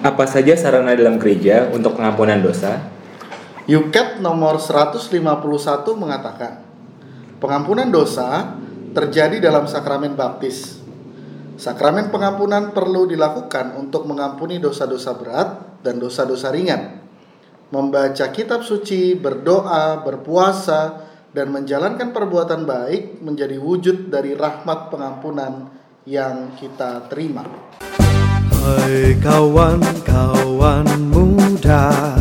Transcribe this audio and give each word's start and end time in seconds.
Apa 0.00 0.24
saja 0.24 0.56
sarana 0.56 0.96
dalam 0.96 1.20
gereja 1.20 1.68
untuk 1.76 2.00
pengampunan 2.00 2.40
dosa? 2.40 2.88
Yuket 3.68 4.24
nomor 4.24 4.56
151 4.56 5.12
mengatakan, 5.92 6.64
pengampunan 7.36 7.84
dosa 7.92 8.56
terjadi 8.96 9.44
dalam 9.44 9.68
sakramen 9.68 10.16
baptis. 10.16 10.80
Sakramen 11.60 12.08
pengampunan 12.08 12.72
perlu 12.72 13.04
dilakukan 13.04 13.76
untuk 13.76 14.08
mengampuni 14.08 14.56
dosa-dosa 14.56 15.20
berat 15.20 15.48
dan 15.84 16.00
dosa-dosa 16.00 16.48
ringan. 16.48 17.04
Membaca 17.68 18.32
kitab 18.32 18.64
suci, 18.64 19.12
berdoa, 19.20 20.00
berpuasa, 20.00 21.12
dan 21.36 21.52
menjalankan 21.52 22.16
perbuatan 22.16 22.64
baik 22.64 23.20
menjadi 23.20 23.60
wujud 23.60 24.08
dari 24.08 24.32
rahmat 24.32 24.88
pengampunan 24.88 25.68
yang 26.08 26.56
kita 26.56 27.04
terima. 27.12 27.44
Hai 28.60 29.16
kawan-kawan 29.24 30.84
muda 31.08 32.12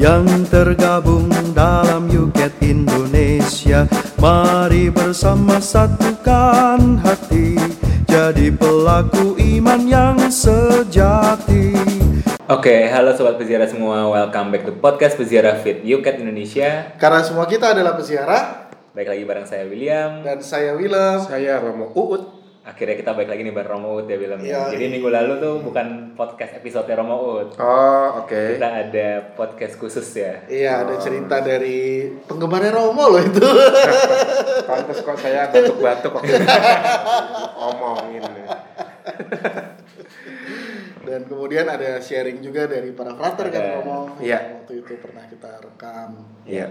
yang 0.00 0.24
tergabung 0.48 1.28
dalam 1.52 2.08
Yuket 2.08 2.56
Indonesia 2.64 3.84
Mari 4.16 4.88
bersama 4.88 5.60
satukan 5.60 6.96
hati 7.04 7.60
Jadi 8.08 8.48
pelaku 8.56 9.36
iman 9.36 9.84
yang 9.84 10.16
sejati 10.32 11.76
Oke, 12.48 12.88
halo 12.88 13.12
sobat 13.16 13.36
peziarah 13.40 13.68
semua. 13.68 14.08
Welcome 14.08 14.52
back 14.52 14.64
to 14.68 14.72
podcast 14.76 15.20
Peziarah 15.20 15.60
Fit 15.60 15.80
Yuket 15.84 16.20
Indonesia. 16.20 16.92
Karena 17.00 17.20
semua 17.24 17.44
kita 17.44 17.72
adalah 17.72 17.96
peziarah 17.96 18.72
Baik 18.92 19.08
lagi 19.08 19.24
bareng 19.24 19.48
saya 19.48 19.64
William. 19.68 20.20
dan 20.20 20.40
saya 20.44 20.76
Willem. 20.76 21.24
Saya 21.24 21.56
Romo 21.60 21.92
Uut. 21.96 22.41
Akhirnya 22.62 22.94
kita 22.94 23.10
balik 23.18 23.26
lagi 23.26 23.42
nih 23.42 23.50
bareng 23.50 23.74
Romo 23.74 23.98
Ut 23.98 24.06
ya 24.06 24.14
William. 24.14 24.38
Iya. 24.38 24.70
Jadi 24.70 24.86
minggu 24.86 25.10
lalu 25.10 25.42
tuh 25.42 25.54
bukan 25.66 26.14
podcast 26.14 26.62
episode 26.62 26.86
Romo 26.94 27.42
Ut. 27.42 27.58
Oh, 27.58 28.22
oke. 28.22 28.38
Kita 28.54 28.68
ada 28.86 29.34
podcast 29.34 29.74
khusus 29.82 30.06
ya. 30.14 30.46
Iya, 30.46 30.86
ada 30.86 30.94
cerita 31.02 31.42
dari 31.42 32.06
penggemarnya 32.22 32.70
Romo 32.70 33.18
loh 33.18 33.18
itu. 33.18 33.42
Pantes 34.70 35.02
kok 35.02 35.18
saya 35.18 35.50
batuk-batuk 35.50 36.14
waktu 36.14 36.38
itu. 36.38 36.46
Omongin. 37.66 38.22
Dan 41.02 41.26
kemudian 41.26 41.66
ada 41.66 41.98
sharing 41.98 42.38
juga 42.38 42.70
dari 42.70 42.94
para 42.94 43.18
frater 43.18 43.50
kan. 43.50 43.62
Romo. 43.82 44.22
Iya. 44.22 44.62
Waktu 44.62 44.86
itu 44.86 45.02
pernah 45.02 45.26
kita 45.26 45.50
rekam. 45.66 46.14
Iya. 46.46 46.70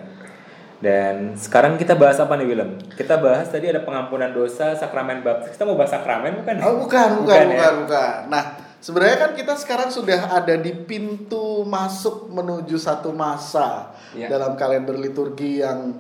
Dan 0.81 1.37
sekarang 1.37 1.77
kita 1.77 1.93
bahas 1.93 2.17
apa 2.17 2.33
nih 2.41 2.47
Willem? 2.49 2.81
Kita 2.97 3.21
bahas 3.21 3.53
tadi 3.53 3.69
ada 3.69 3.85
pengampunan 3.85 4.33
dosa, 4.33 4.73
sakramen 4.73 5.21
baptis. 5.21 5.53
Kita 5.53 5.69
mau 5.69 5.77
bahas 5.77 5.93
sakramen 5.93 6.41
bukan? 6.41 6.57
Oh, 6.65 6.81
bukan, 6.81 7.21
bukan, 7.21 7.45
bukan, 7.45 7.45
ya? 7.53 7.69
bukan. 7.85 8.15
Nah, 8.33 8.43
sebenarnya 8.81 9.17
kan 9.21 9.31
kita 9.37 9.53
sekarang 9.61 9.93
sudah 9.93 10.33
ada 10.33 10.57
di 10.57 10.73
pintu 10.73 11.61
masuk 11.69 12.33
menuju 12.33 12.81
satu 12.81 13.13
masa 13.13 13.93
Iya. 14.17 14.27
dalam 14.27 14.57
kalender 14.57 14.97
liturgi 14.97 15.61
yang 15.61 15.93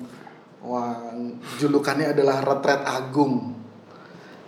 wah, 0.65 1.13
julukannya 1.61 2.17
adalah 2.17 2.41
retret 2.41 2.81
agung, 2.81 3.53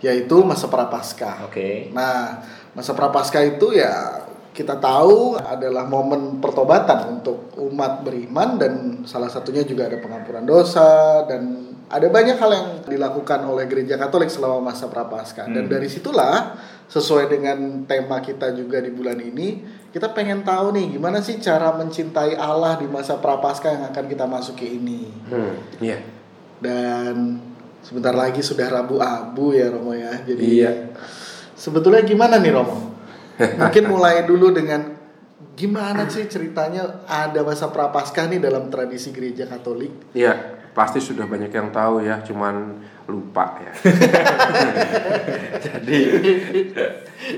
yaitu 0.02 0.42
masa 0.42 0.66
prapaskah. 0.66 1.46
Oke. 1.46 1.94
Nah, 1.94 2.42
masa 2.74 2.90
prapaskah 2.90 3.40
itu 3.46 3.70
ya 3.78 4.23
kita 4.54 4.78
tahu 4.78 5.34
adalah 5.34 5.82
momen 5.84 6.38
pertobatan 6.38 7.18
untuk 7.18 7.50
umat 7.58 8.00
beriman 8.00 8.54
dan 8.54 8.72
salah 9.02 9.26
satunya 9.26 9.66
juga 9.66 9.90
ada 9.90 9.98
pengampunan 9.98 10.46
dosa 10.46 11.26
dan 11.26 11.42
ada 11.84 12.06
banyak 12.06 12.38
hal 12.38 12.50
yang 12.50 12.66
dilakukan 12.86 13.44
oleh 13.44 13.66
gereja 13.66 13.98
Katolik 13.98 14.30
selama 14.30 14.70
masa 14.70 14.86
prapaskah 14.86 15.50
dan 15.50 15.66
Hmm. 15.66 15.72
dari 15.74 15.90
situlah 15.90 16.54
sesuai 16.86 17.26
dengan 17.28 17.58
tema 17.84 18.18
kita 18.18 18.54
juga 18.54 18.78
di 18.78 18.88
bulan 18.88 19.18
ini 19.18 19.58
kita 19.90 20.10
pengen 20.10 20.42
tahu 20.42 20.70
nih 20.70 20.94
gimana 20.94 21.18
sih 21.18 21.36
cara 21.38 21.74
mencintai 21.74 22.34
Allah 22.34 22.78
di 22.78 22.86
masa 22.86 23.18
prapaskah 23.18 23.70
yang 23.70 23.84
akan 23.90 24.04
kita 24.06 24.24
masuki 24.24 24.78
ini 24.78 25.10
Hmm, 25.28 25.52
iya. 25.78 25.98
dan 26.62 27.42
sebentar 27.82 28.14
lagi 28.14 28.38
sudah 28.38 28.70
Rabu 28.70 28.96
Abu 28.96 29.52
ya 29.52 29.66
Romo 29.68 29.92
ya 29.92 30.22
jadi 30.22 30.40
Iya. 30.40 30.70
sebetulnya 31.52 32.00
gimana 32.00 32.38
nih 32.38 32.54
Romo 32.54 32.93
mungkin 33.38 33.84
mulai 33.90 34.22
dulu 34.26 34.54
dengan 34.54 34.94
gimana 35.54 36.06
sih 36.10 36.26
ceritanya 36.26 37.06
ada 37.06 37.46
masa 37.46 37.70
prapaskah 37.70 38.26
nih 38.26 38.42
dalam 38.42 38.70
tradisi 38.70 39.14
gereja 39.14 39.46
Katolik 39.46 40.14
Iya, 40.14 40.34
pasti 40.74 40.98
sudah 40.98 41.26
banyak 41.30 41.50
yang 41.54 41.70
tahu 41.70 42.02
ya, 42.02 42.18
cuman 42.26 42.82
lupa 43.06 43.60
ya. 43.62 43.72
Jadi 45.64 45.98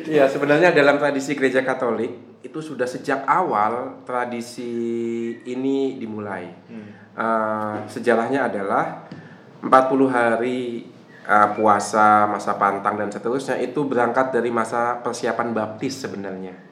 ya 0.06 0.24
sebenarnya 0.30 0.72
dalam 0.72 0.96
tradisi 0.96 1.36
gereja 1.36 1.60
Katolik 1.66 2.40
itu 2.40 2.58
sudah 2.62 2.86
sejak 2.86 3.26
awal 3.26 4.06
tradisi 4.06 4.72
ini 5.44 5.98
dimulai. 5.98 6.46
Eh, 7.16 7.76
sejarahnya 7.90 8.46
adalah 8.48 9.10
40 9.64 10.06
hari 10.08 10.86
eh, 11.26 11.48
puasa, 11.58 12.30
masa 12.30 12.54
pantang 12.56 12.96
dan 12.96 13.10
seterusnya 13.10 13.58
itu 13.58 13.84
berangkat 13.84 14.30
dari 14.30 14.48
masa 14.48 15.02
persiapan 15.02 15.52
baptis 15.52 15.98
sebenarnya. 16.00 16.66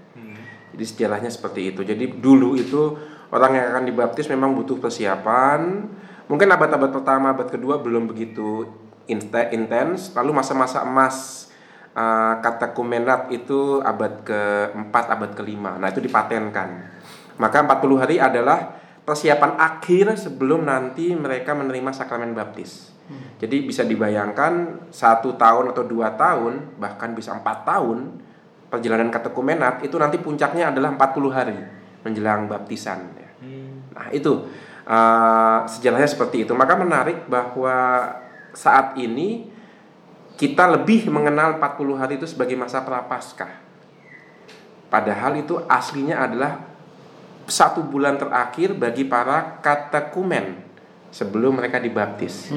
Jadi 0.74 0.84
sejarahnya 0.90 1.30
seperti 1.30 1.70
itu. 1.70 1.86
Jadi 1.86 2.18
dulu 2.18 2.58
itu 2.58 2.98
orang 3.30 3.54
yang 3.54 3.66
akan 3.70 3.84
dibaptis 3.86 4.26
memang 4.26 4.58
butuh 4.58 4.82
persiapan. 4.82 5.86
Mungkin 6.26 6.50
abad-abad 6.50 6.90
pertama, 6.90 7.30
abad 7.30 7.46
kedua 7.46 7.78
belum 7.78 8.10
begitu 8.10 8.66
inte- 9.06 9.54
intens. 9.54 10.10
Lalu 10.18 10.34
masa-masa 10.34 10.82
emas 10.82 11.46
uh, 11.94 12.42
katekumenat 12.42 13.30
itu 13.30 13.78
abad 13.86 14.26
keempat, 14.26 15.14
abad 15.14 15.30
kelima. 15.38 15.78
Nah 15.78 15.94
itu 15.94 16.02
dipatenkan. 16.02 16.90
Maka 17.38 17.62
40 17.62 18.02
hari 18.02 18.16
adalah 18.18 18.74
persiapan 19.04 19.60
akhir 19.60 20.16
sebelum 20.16 20.64
nanti 20.64 21.12
mereka 21.12 21.52
menerima 21.52 21.92
sakramen 21.92 22.32
baptis. 22.32 22.94
Jadi 23.36 23.68
bisa 23.68 23.84
dibayangkan 23.84 24.86
satu 24.88 25.36
tahun 25.36 25.76
atau 25.76 25.84
dua 25.84 26.16
tahun, 26.16 26.80
bahkan 26.80 27.12
bisa 27.12 27.36
empat 27.36 27.68
tahun 27.68 28.24
perjalanan 28.72 29.12
katekumenat 29.12 29.84
itu 29.84 29.94
nanti 30.00 30.16
puncaknya 30.18 30.72
adalah 30.72 30.96
40 30.96 31.28
hari 31.30 31.58
menjelang 32.00 32.48
baptisan. 32.48 33.04
ya. 33.14 33.30
Nah 33.92 34.06
itu 34.10 34.48
uh, 34.88 35.68
sejarahnya 35.68 36.08
seperti 36.08 36.48
itu. 36.48 36.52
Maka 36.56 36.74
menarik 36.74 37.28
bahwa 37.28 38.08
saat 38.56 38.96
ini 38.96 39.52
kita 40.34 40.66
lebih 40.80 41.12
mengenal 41.12 41.60
40 41.62 42.00
hari 42.00 42.14
itu 42.18 42.26
sebagai 42.26 42.58
masa 42.58 42.82
prapaskah. 42.82 43.62
Padahal 44.90 45.38
itu 45.38 45.58
aslinya 45.70 46.22
adalah 46.22 46.73
satu 47.46 47.84
bulan 47.84 48.16
terakhir 48.16 48.76
bagi 48.76 49.04
para 49.04 49.60
katekumen 49.60 50.64
sebelum 51.14 51.62
mereka 51.62 51.78
dibaptis. 51.78 52.50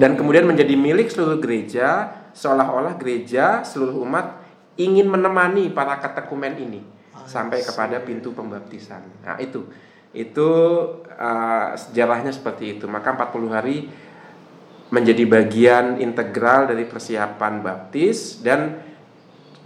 Dan 0.00 0.16
kemudian 0.16 0.48
menjadi 0.48 0.72
milik 0.72 1.12
seluruh 1.12 1.36
gereja, 1.36 2.08
seolah-olah 2.32 2.96
gereja 2.96 3.66
seluruh 3.66 4.00
umat 4.06 4.40
ingin 4.78 5.10
menemani 5.10 5.68
para 5.74 5.98
katekumen 6.00 6.56
ini 6.56 6.80
sampai 7.28 7.60
kepada 7.60 8.00
pintu 8.00 8.32
pembaptisan. 8.32 9.04
Nah, 9.26 9.36
itu 9.36 9.68
itu 10.16 10.50
uh, 11.04 11.76
sejarahnya 11.76 12.32
seperti 12.32 12.80
itu. 12.80 12.88
Maka 12.88 13.12
40 13.12 13.52
hari 13.52 13.76
menjadi 14.88 15.28
bagian 15.28 16.00
integral 16.00 16.64
dari 16.64 16.88
persiapan 16.88 17.60
baptis 17.60 18.40
dan 18.40 18.80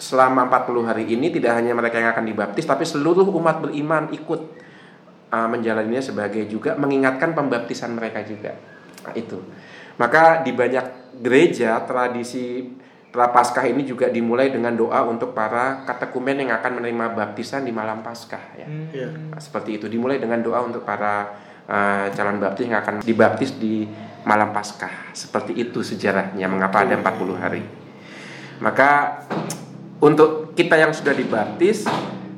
selama 0.03 0.51
40 0.51 0.83
hari 0.83 1.05
ini 1.15 1.31
tidak 1.31 1.55
hanya 1.55 1.79
mereka 1.79 2.03
yang 2.03 2.11
akan 2.11 2.27
dibaptis 2.27 2.67
tapi 2.67 2.83
seluruh 2.83 3.23
umat 3.31 3.63
beriman 3.63 4.11
ikut 4.11 4.62
uh, 5.33 5.49
menjalaninya 5.49 6.05
sebagai 6.05 6.45
juga 6.47 6.77
mengingatkan 6.77 7.33
pembaptisan 7.33 7.97
mereka 7.97 8.21
juga. 8.23 8.53
Nah, 9.09 9.17
itu. 9.17 9.41
Maka 9.97 10.45
di 10.45 10.53
banyak 10.53 11.17
gereja 11.25 11.81
tradisi 11.89 12.69
Prapaskah 13.13 13.69
ini 13.69 13.85
juga 13.85 14.09
dimulai 14.09 14.49
dengan 14.49 14.73
doa 14.73 15.05
untuk 15.05 15.37
para 15.37 15.85
katekumen 15.85 16.33
yang 16.33 16.57
akan 16.57 16.81
menerima 16.81 17.13
baptisan 17.13 17.61
di 17.61 17.69
malam 17.69 18.01
Paskah 18.01 18.57
ya. 18.57 18.65
Iya. 18.65 19.37
Nah, 19.37 19.37
seperti 19.37 19.77
itu 19.77 19.85
dimulai 19.85 20.17
dengan 20.17 20.41
doa 20.41 20.65
untuk 20.65 20.81
para 20.81 21.29
uh, 21.69 22.09
calon 22.09 22.41
baptis 22.41 22.73
yang 22.73 22.81
akan 22.81 23.05
dibaptis 23.05 23.61
di 23.61 23.85
malam 24.25 24.57
Paskah. 24.57 25.13
Seperti 25.13 25.53
itu 25.61 25.85
sejarahnya 25.85 26.49
mengapa 26.49 26.89
ada 26.89 26.97
40 26.97 27.37
hari. 27.37 27.61
Maka 28.65 29.21
untuk 30.01 30.57
kita 30.57 30.81
yang 30.81 30.97
sudah 30.97 31.13
dibaptis 31.13 31.85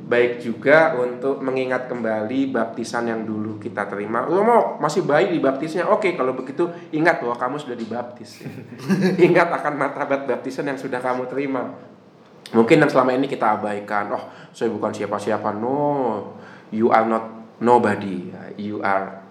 baik 0.05 0.45
juga 0.45 0.93
untuk 1.01 1.41
mengingat 1.41 1.89
kembali 1.89 2.53
baptisan 2.53 3.09
yang 3.09 3.25
dulu 3.25 3.57
kita 3.57 3.89
terima. 3.89 4.29
Lo 4.29 4.45
mau 4.45 4.61
masih 4.77 5.01
bayi 5.01 5.33
dibaptisnya? 5.33 5.89
Oke, 5.89 6.13
kalau 6.13 6.37
begitu 6.37 6.69
ingat 6.93 7.25
bahwa 7.25 7.33
kamu 7.33 7.55
sudah 7.57 7.73
dibaptis. 7.73 8.45
ingat 9.25 9.49
akan 9.49 9.73
martabat 9.73 10.29
baptisan 10.29 10.69
yang 10.69 10.77
sudah 10.77 11.01
kamu 11.01 11.25
terima. 11.25 11.73
Mungkin 12.53 12.85
yang 12.85 12.91
selama 12.93 13.17
ini 13.17 13.25
kita 13.25 13.57
abaikan. 13.57 14.13
Oh, 14.13 14.29
saya 14.53 14.69
bukan 14.69 14.93
siapa-siapa. 14.93 15.49
No, 15.57 16.37
you 16.69 16.93
are 16.93 17.09
not 17.09 17.57
nobody. 17.57 18.29
You 18.61 18.85
are 18.85 19.25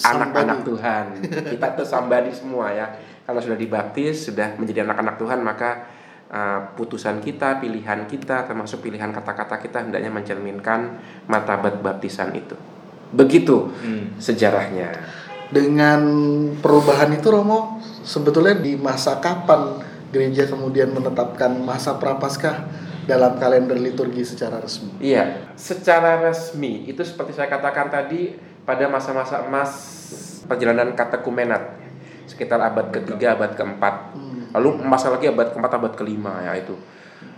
anak-anak 0.00 0.64
Tuhan. 0.72 1.04
Kita 1.52 1.76
tuh 1.76 1.84
somebody 1.84 2.32
semua 2.32 2.72
ya. 2.72 2.96
Kalau 3.28 3.44
sudah 3.44 3.60
dibaptis, 3.60 4.32
sudah 4.32 4.56
menjadi 4.56 4.88
anak-anak 4.88 5.20
Tuhan, 5.20 5.44
maka 5.44 5.84
uh, 6.34 6.74
putusan 6.74 7.22
kita, 7.22 7.62
pilihan 7.62 8.10
kita, 8.10 8.50
termasuk 8.50 8.82
pilihan 8.82 9.14
kata-kata 9.14 9.62
kita 9.62 9.86
hendaknya 9.86 10.10
mencerminkan 10.10 10.98
martabat 11.30 11.78
baptisan 11.78 12.34
itu. 12.34 12.58
Begitu 13.14 13.70
Hmm. 13.78 14.18
sejarahnya. 14.18 14.90
Dengan 15.54 16.02
perubahan 16.58 17.14
itu 17.14 17.30
Romo, 17.30 17.78
sebetulnya 18.02 18.58
di 18.58 18.74
masa 18.74 19.22
kapan 19.22 19.78
gereja 20.10 20.50
kemudian 20.50 20.90
menetapkan 20.90 21.54
masa 21.62 21.94
prapaskah 21.94 22.66
dalam 23.06 23.38
kalender 23.38 23.78
liturgi 23.78 24.26
secara 24.26 24.58
resmi? 24.58 24.98
Iya, 24.98 25.54
secara 25.54 26.18
resmi 26.26 26.88
itu 26.90 27.06
seperti 27.06 27.36
saya 27.36 27.46
katakan 27.46 27.92
tadi 27.92 28.34
pada 28.64 28.88
masa-masa 28.90 29.44
emas 29.44 29.70
perjalanan 30.48 30.96
katekumenat 30.96 31.76
sekitar 32.24 32.58
abad 32.58 32.88
ketiga, 32.90 33.36
abad 33.36 33.52
keempat. 33.54 34.16
Lalu 34.54 34.86
masa 34.86 35.10
lagi 35.10 35.26
abad 35.26 35.50
keempat, 35.50 35.72
abad 35.74 35.92
kelima 35.98 36.40
ya 36.46 36.54
itu. 36.54 36.78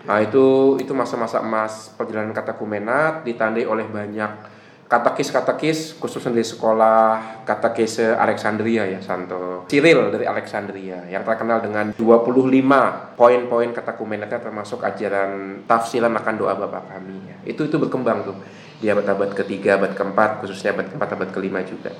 Nah 0.06 0.22
itu 0.22 0.76
itu 0.78 0.92
masa-masa 0.94 1.42
emas 1.42 1.90
perjalanan 1.96 2.36
katekumenat 2.36 3.26
ditandai 3.26 3.66
oleh 3.66 3.88
banyak 3.88 4.54
katekis-katekis 4.86 5.98
khususnya 5.98 6.30
dari 6.30 6.46
sekolah 6.46 7.42
katekis 7.42 7.98
Alexandria 7.98 8.86
ya 8.86 9.02
Santo 9.02 9.66
Cyril 9.66 10.14
dari 10.14 10.30
Alexandria 10.30 11.10
yang 11.10 11.26
terkenal 11.26 11.58
dengan 11.58 11.90
25 11.90 13.18
poin-poin 13.18 13.70
katekumenatnya 13.74 14.38
termasuk 14.38 14.86
ajaran 14.86 15.66
tafsiran 15.66 16.14
akan 16.14 16.34
doa 16.38 16.54
Bapa 16.54 16.86
kami 16.86 17.18
ya. 17.26 17.36
Itu 17.42 17.66
itu 17.66 17.82
berkembang 17.82 18.22
tuh 18.30 18.38
di 18.76 18.86
abad-abad 18.92 19.32
ketiga, 19.32 19.80
abad 19.80 19.96
keempat, 19.96 20.44
khususnya 20.44 20.76
abad 20.76 20.86
keempat, 20.92 21.08
abad 21.16 21.30
kelima 21.32 21.64
juga. 21.64 21.90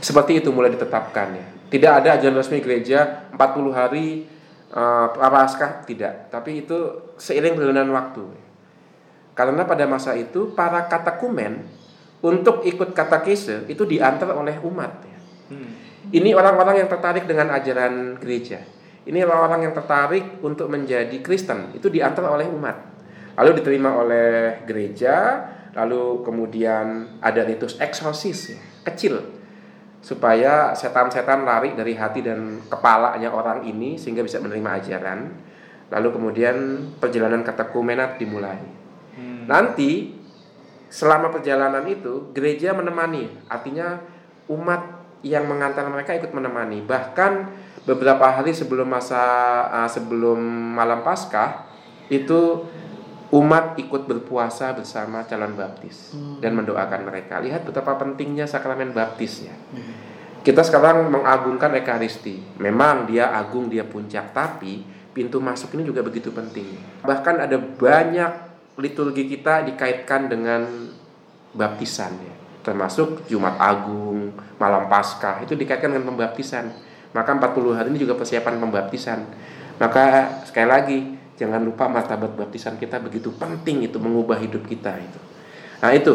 Seperti 0.00 0.40
itu 0.40 0.48
mulai 0.50 0.72
ditetapkan 0.72 1.28
ya. 1.36 1.46
Tidak 1.70 1.92
ada 2.02 2.18
ajaran 2.18 2.40
resmi 2.40 2.58
gereja 2.58 3.30
40 3.30 3.70
hari 3.70 4.26
uh, 4.74 5.12
prapaskah 5.14 5.86
tidak, 5.86 6.32
tapi 6.32 6.66
itu 6.66 7.12
seiring 7.14 7.54
berjalannya 7.54 7.94
waktu. 7.94 8.24
Karena 9.38 9.62
pada 9.62 9.86
masa 9.86 10.18
itu 10.18 10.50
para 10.56 10.90
katekumen 10.90 11.62
untuk 12.26 12.66
ikut 12.66 12.90
katekese 12.90 13.70
itu 13.70 13.86
diantar 13.86 14.34
oleh 14.34 14.58
umat. 14.66 14.92
ya. 15.06 15.18
Ini 16.10 16.34
orang-orang 16.34 16.82
yang 16.82 16.88
tertarik 16.90 17.24
dengan 17.30 17.54
ajaran 17.54 18.18
gereja. 18.18 18.58
Ini 19.06 19.22
orang-orang 19.22 19.70
yang 19.70 19.74
tertarik 19.78 20.42
untuk 20.42 20.66
menjadi 20.66 21.22
Kristen 21.22 21.70
itu 21.72 21.86
diantar 21.86 22.26
oleh 22.26 22.50
umat. 22.50 22.76
Lalu 23.38 23.62
diterima 23.62 23.94
oleh 23.94 24.60
gereja, 24.66 25.46
lalu 25.72 26.26
kemudian 26.26 27.16
ada 27.22 27.46
ritus 27.46 27.78
eksorsis 27.78 28.58
ya, 28.58 28.60
kecil 28.90 29.39
supaya 30.00 30.72
setan-setan 30.72 31.44
lari 31.44 31.76
dari 31.76 31.92
hati 31.92 32.24
dan 32.24 32.64
kepalanya 32.68 33.28
orang 33.32 33.68
ini 33.68 34.00
sehingga 34.00 34.24
bisa 34.24 34.40
menerima 34.40 34.80
ajaran. 34.80 35.20
Lalu 35.90 36.08
kemudian 36.14 36.56
perjalanan 36.96 37.44
katekumenat 37.44 38.16
dimulai. 38.16 38.80
Nanti 39.50 40.14
selama 40.86 41.34
perjalanan 41.34 41.82
itu 41.90 42.30
gereja 42.30 42.70
menemani, 42.70 43.26
artinya 43.50 43.98
umat 44.46 45.02
yang 45.26 45.50
mengantar 45.50 45.86
mereka 45.90 46.14
ikut 46.14 46.30
menemani. 46.30 46.86
Bahkan 46.86 47.32
beberapa 47.84 48.30
hari 48.30 48.54
sebelum 48.54 48.86
masa 48.86 49.22
uh, 49.68 49.90
sebelum 49.90 50.38
malam 50.76 51.02
Paskah 51.02 51.66
itu 52.06 52.66
umat 53.30 53.78
ikut 53.78 54.10
berpuasa 54.10 54.74
bersama 54.74 55.22
calon 55.22 55.54
baptis 55.54 56.14
dan 56.42 56.58
mendoakan 56.58 57.06
mereka. 57.06 57.38
Lihat 57.38 57.62
betapa 57.62 57.94
pentingnya 57.94 58.50
sakramen 58.50 58.90
baptis 58.90 59.46
ya. 59.46 59.54
Kita 60.40 60.64
sekarang 60.64 61.12
mengagungkan 61.12 61.70
Ekaristi. 61.76 62.40
Memang 62.58 63.06
dia 63.06 63.30
agung, 63.30 63.68
dia 63.70 63.84
puncak, 63.86 64.32
tapi 64.34 64.82
pintu 65.12 65.38
masuk 65.38 65.76
ini 65.78 65.86
juga 65.86 66.00
begitu 66.00 66.32
penting. 66.32 66.74
Bahkan 67.04 67.44
ada 67.44 67.60
banyak 67.60 68.32
liturgi 68.80 69.28
kita 69.28 69.68
dikaitkan 69.68 70.32
dengan 70.32 70.64
baptisan 71.52 72.16
ya. 72.18 72.34
Termasuk 72.60 73.28
Jumat 73.28 73.56
Agung, 73.60 74.32
Malam 74.60 74.88
Paskah 74.88 75.44
itu 75.44 75.54
dikaitkan 75.56 75.92
dengan 75.92 76.12
pembaptisan. 76.12 76.72
Maka 77.10 77.30
40 77.36 77.76
hari 77.76 77.88
ini 77.92 77.98
juga 78.00 78.14
persiapan 78.16 78.60
pembaptisan. 78.60 79.20
Maka 79.80 80.04
sekali 80.44 80.68
lagi 80.68 80.98
jangan 81.40 81.64
lupa 81.64 81.88
martabat 81.88 82.36
baptisan 82.36 82.76
kita 82.76 83.00
begitu 83.00 83.32
penting 83.32 83.88
itu 83.88 83.96
mengubah 83.96 84.36
hidup 84.36 84.68
kita 84.68 85.00
itu. 85.00 85.20
Nah 85.80 85.90
itu 85.96 86.12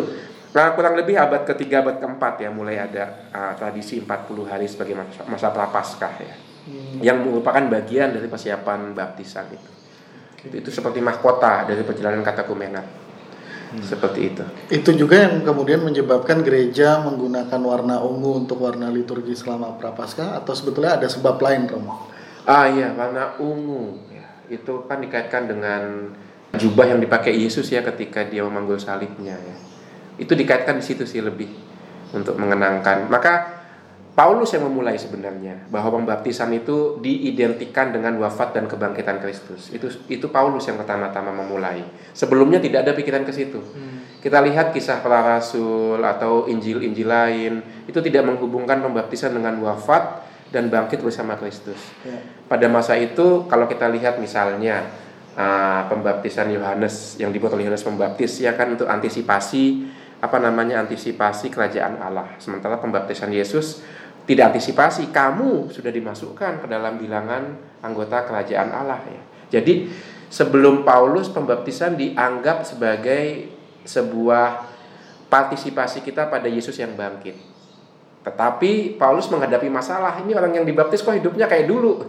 Nah, 0.56 0.72
kurang 0.72 0.95
lebih 0.95 1.19
abad 1.19 1.44
ketiga, 1.44 1.83
abad 1.83 2.00
keempat 2.00 2.39
ya 2.39 2.48
mulai 2.48 2.80
ada 2.80 3.27
uh, 3.36 3.51
tradisi 3.60 4.00
40 4.00 4.48
hari 4.48 4.72
sebagai 4.72 4.95
masa, 4.95 5.27
masa 5.27 5.51
prapaskah 5.51 6.16
ya. 6.16 6.36
Yang 7.04 7.27
merupakan 7.27 7.60
bagian 7.68 8.16
dari 8.16 8.31
persiapan 8.31 8.95
baptisan 8.95 9.51
itu. 9.51 9.72
Itu, 10.48 10.56
itu 10.63 10.69
seperti 10.72 11.04
mahkota 11.04 11.68
dari 11.68 11.83
perjalanan 11.83 12.24
katakumenat. 12.24 12.88
Seperti 13.83 14.19
itu. 14.31 14.44
Itu 14.72 14.95
juga 14.95 15.27
yang 15.27 15.44
kemudian 15.44 15.83
menyebabkan 15.83 16.39
gereja 16.39 17.04
menggunakan 17.04 17.60
warna 17.60 18.00
ungu 18.00 18.48
untuk 18.48 18.63
warna 18.63 18.88
liturgi 18.88 19.36
selama 19.36 19.75
prapaskah 19.75 20.39
atau 20.39 20.56
sebetulnya 20.56 20.95
ada 20.95 21.12
sebab 21.12 21.36
lain 21.44 21.68
Romo? 21.68 22.07
Ah 22.48 22.72
iya, 22.72 22.95
warna 22.95 23.36
ungu. 23.44 24.00
Itu 24.50 24.86
kan 24.86 25.01
dikaitkan 25.01 25.50
dengan 25.50 26.12
jubah 26.56 26.95
yang 26.95 27.00
dipakai 27.03 27.36
Yesus 27.36 27.68
ya 27.71 27.83
ketika 27.83 28.24
dia 28.24 28.44
memanggul 28.45 28.80
salibnya 28.80 29.36
ya. 29.36 29.56
Itu 30.15 30.33
dikaitkan 30.33 30.80
di 30.80 30.86
situ 30.86 31.03
sih 31.03 31.19
lebih 31.19 31.51
untuk 32.15 32.39
mengenangkan. 32.39 33.12
Maka 33.12 33.56
Paulus 34.15 34.56
yang 34.56 34.63
memulai 34.71 34.95
sebenarnya 34.95 35.68
bahwa 35.68 36.00
pembaptisan 36.00 36.47
itu 36.56 37.03
diidentikan 37.03 37.92
dengan 37.92 38.15
wafat 38.24 38.56
dan 38.56 38.63
kebangkitan 38.63 39.19
Kristus. 39.19 39.75
Itu 39.75 39.92
itu 40.07 40.31
Paulus 40.31 40.63
yang 40.71 40.80
pertama-tama 40.80 41.36
memulai. 41.36 41.83
Sebelumnya 42.15 42.63
tidak 42.63 42.88
ada 42.88 42.95
pikiran 42.95 43.27
ke 43.27 43.36
situ. 43.36 43.59
Kita 44.24 44.39
lihat 44.39 44.71
kisah 44.71 45.03
para 45.03 45.19
rasul 45.19 46.00
atau 46.00 46.48
injil-injil 46.48 47.06
lain 47.06 47.53
itu 47.86 48.00
tidak 48.00 48.24
menghubungkan 48.24 48.80
pembaptisan 48.80 49.36
dengan 49.36 49.59
wafat 49.59 50.24
dan 50.53 50.69
bangkit 50.69 51.01
bersama 51.01 51.38
Kristus. 51.38 51.77
Ya. 52.06 52.21
Pada 52.45 52.69
masa 52.69 52.94
itu 52.97 53.45
kalau 53.50 53.65
kita 53.65 53.89
lihat 53.89 54.21
misalnya 54.21 54.86
ah, 55.33 55.89
pembaptisan 55.89 56.50
Yohanes 56.53 57.18
yang 57.18 57.33
dibuat 57.33 57.53
oleh 57.57 57.69
Yohanes 57.69 57.86
Pembaptis 57.86 58.39
ya 58.42 58.53
kan 58.53 58.74
untuk 58.74 58.86
antisipasi 58.86 59.88
apa 60.21 60.38
namanya 60.39 60.81
antisipasi 60.86 61.51
kerajaan 61.51 62.00
Allah. 62.01 62.38
Sementara 62.39 62.80
pembaptisan 62.80 63.30
Yesus 63.30 63.83
tidak 64.25 64.57
antisipasi, 64.57 65.13
kamu 65.13 65.69
sudah 65.69 65.94
dimasukkan 65.94 66.65
ke 66.65 66.65
dalam 66.65 66.98
bilangan 66.98 67.45
anggota 67.86 68.25
kerajaan 68.25 68.74
Allah 68.74 68.98
ya. 69.06 69.21
Jadi 69.59 69.86
sebelum 70.33 70.81
Paulus 70.81 71.30
pembaptisan 71.30 71.94
dianggap 71.94 72.65
sebagai 72.65 73.53
sebuah 73.86 74.65
partisipasi 75.29 76.01
kita 76.01 76.25
pada 76.25 76.50
Yesus 76.50 76.74
yang 76.81 76.98
bangkit. 76.98 77.54
Tetapi 78.25 78.98
Paulus 78.98 79.29
menghadapi 79.29 79.70
masalah, 79.70 80.17
ini 80.25 80.34
orang 80.34 80.58
yang 80.58 80.65
dibaptis 80.65 81.05
kok 81.05 81.13
hidupnya 81.13 81.46
kayak 81.46 81.70
dulu. 81.70 82.01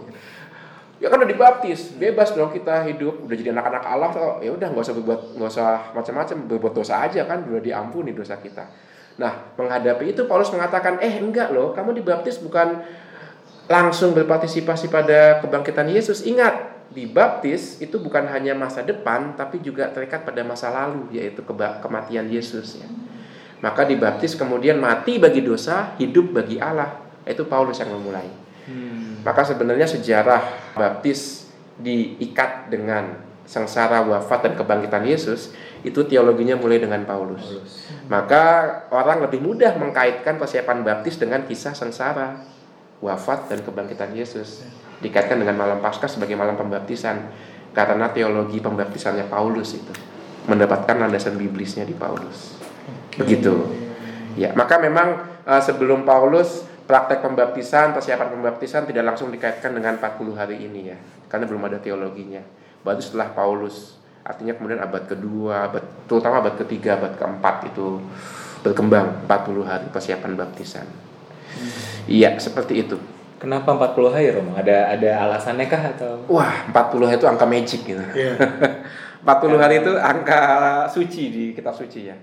Ya 0.97 1.13
kan 1.13 1.21
udah 1.21 1.29
dibaptis, 1.29 1.93
bebas 1.93 2.33
dong 2.33 2.49
kita 2.49 2.81
hidup, 2.89 3.21
udah 3.21 3.35
jadi 3.37 3.53
anak-anak 3.53 3.85
Allah, 3.85 4.09
kok 4.09 4.41
ya 4.41 4.49
udah 4.49 4.73
nggak 4.73 4.81
usah 4.81 4.97
berbuat 4.97 5.21
nggak 5.37 5.51
usah 5.53 5.69
macam-macam, 5.93 6.37
berbuat 6.49 6.73
dosa 6.73 7.05
aja 7.05 7.21
kan, 7.29 7.45
udah 7.45 7.61
diampuni 7.61 8.17
dosa 8.17 8.41
kita. 8.41 8.65
Nah, 9.21 9.53
menghadapi 9.61 10.17
itu 10.17 10.25
Paulus 10.25 10.49
mengatakan, 10.49 10.97
eh 10.97 11.21
enggak 11.21 11.53
loh, 11.53 11.77
kamu 11.77 12.01
dibaptis 12.01 12.41
bukan 12.41 12.81
langsung 13.69 14.17
berpartisipasi 14.17 14.89
pada 14.89 15.37
kebangkitan 15.37 15.85
Yesus. 15.85 16.25
Ingat, 16.25 16.89
dibaptis 16.89 17.77
itu 17.77 18.01
bukan 18.01 18.25
hanya 18.33 18.57
masa 18.57 18.81
depan, 18.81 19.37
tapi 19.37 19.61
juga 19.61 19.93
terikat 19.93 20.25
pada 20.25 20.41
masa 20.41 20.73
lalu, 20.73 21.13
yaitu 21.13 21.45
kematian 21.81 22.25
Yesus 22.25 22.81
ya. 22.81 22.87
Maka 23.57 23.89
dibaptis 23.89 24.37
kemudian 24.37 24.77
mati 24.77 25.17
bagi 25.17 25.41
dosa, 25.41 25.97
hidup 25.97 26.33
bagi 26.33 26.61
Allah. 26.61 27.01
Itu 27.25 27.49
Paulus 27.49 27.81
yang 27.81 27.91
memulai. 27.91 28.29
Maka 29.23 29.43
sebenarnya 29.43 29.87
sejarah 29.87 30.71
baptis 30.75 31.51
diikat 31.79 32.71
dengan 32.71 33.27
sengsara 33.47 34.03
wafat 34.03 34.43
dan 34.43 34.53
kebangkitan 34.59 35.07
Yesus 35.07 35.55
itu 35.87 36.03
teologinya 36.03 36.59
mulai 36.59 36.83
dengan 36.83 37.07
Paulus. 37.07 37.63
Maka 38.11 38.43
orang 38.91 39.23
lebih 39.23 39.39
mudah 39.39 39.79
mengkaitkan 39.79 40.35
persiapan 40.35 40.83
baptis 40.83 41.15
dengan 41.15 41.47
kisah 41.47 41.71
sengsara 41.71 42.43
wafat 42.99 43.47
dan 43.47 43.63
kebangkitan 43.63 44.11
Yesus. 44.11 44.67
Dikaitkan 44.99 45.39
dengan 45.39 45.55
malam 45.55 45.79
Paskah 45.79 46.11
sebagai 46.11 46.35
malam 46.35 46.59
pembaptisan 46.59 47.31
karena 47.71 48.09
teologi 48.11 48.59
pembaptisannya 48.59 49.29
Paulus 49.31 49.77
itu 49.77 49.93
mendapatkan 50.49 50.97
landasan 50.97 51.37
biblisnya 51.39 51.85
di 51.87 51.93
Paulus. 51.95 52.56
Begitu. 53.17 53.53
Ya, 54.37 54.53
maka 54.53 54.77
memang 54.77 55.25
eh, 55.43 55.61
sebelum 55.61 56.05
Paulus 56.05 56.65
praktek 56.87 57.19
pembaptisan, 57.19 57.91
persiapan 57.91 58.31
pembaptisan 58.31 58.87
tidak 58.87 59.03
langsung 59.13 59.33
dikaitkan 59.33 59.75
dengan 59.75 59.99
40 59.99 60.39
hari 60.39 60.63
ini 60.63 60.93
ya. 60.93 60.97
Karena 61.27 61.49
belum 61.49 61.67
ada 61.67 61.81
teologinya. 61.81 62.39
Baru 62.85 63.01
setelah 63.03 63.33
Paulus 63.33 63.97
artinya 64.27 64.55
kemudian 64.59 64.83
abad 64.83 65.07
kedua, 65.07 65.71
abad, 65.71 65.83
terutama 66.07 66.43
abad 66.43 66.59
ketiga, 66.59 66.99
abad 66.99 67.15
keempat 67.15 67.71
itu 67.71 68.03
berkembang 68.59 69.23
40 69.27 69.63
hari 69.63 69.85
persiapan 69.87 70.35
baptisan. 70.35 70.87
Iya, 72.07 72.35
seperti 72.39 72.83
itu. 72.83 72.99
Kenapa 73.37 73.69
40 73.69 74.09
hari 74.11 74.33
Romo? 74.33 74.57
Ada 74.57 74.97
ada 74.97 75.11
alasannya 75.29 75.65
kah 75.69 75.83
atau? 75.93 76.25
Wah, 76.25 76.65
40 76.73 77.15
itu 77.21 77.25
angka 77.29 77.45
magic 77.45 77.81
gitu. 77.85 78.03
Iya. 78.17 78.33
40 79.27 79.61
hari 79.61 79.75
itu 79.85 79.91
angka 79.93 80.41
suci 80.89 81.23
di 81.29 81.43
kitab 81.53 81.77
suci 81.77 82.09
ya. 82.09 82.17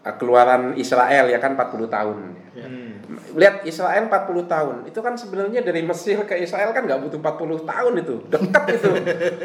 Keluaran 0.00 0.80
Israel 0.80 1.28
ya 1.28 1.36
kan 1.36 1.52
40 1.52 1.92
tahun. 1.92 2.16
Hmm. 2.56 2.90
Lihat 3.36 3.68
Israel 3.68 4.08
40 4.08 4.48
tahun. 4.48 4.76
Itu 4.88 5.04
kan 5.04 5.12
sebenarnya 5.12 5.60
dari 5.60 5.84
Mesir 5.84 6.24
ke 6.24 6.40
Israel 6.40 6.72
kan 6.72 6.88
nggak 6.88 7.04
butuh 7.04 7.20
40 7.20 7.68
tahun 7.68 7.92
itu. 8.00 8.14
Dekat 8.32 8.64
itu. 8.80 8.90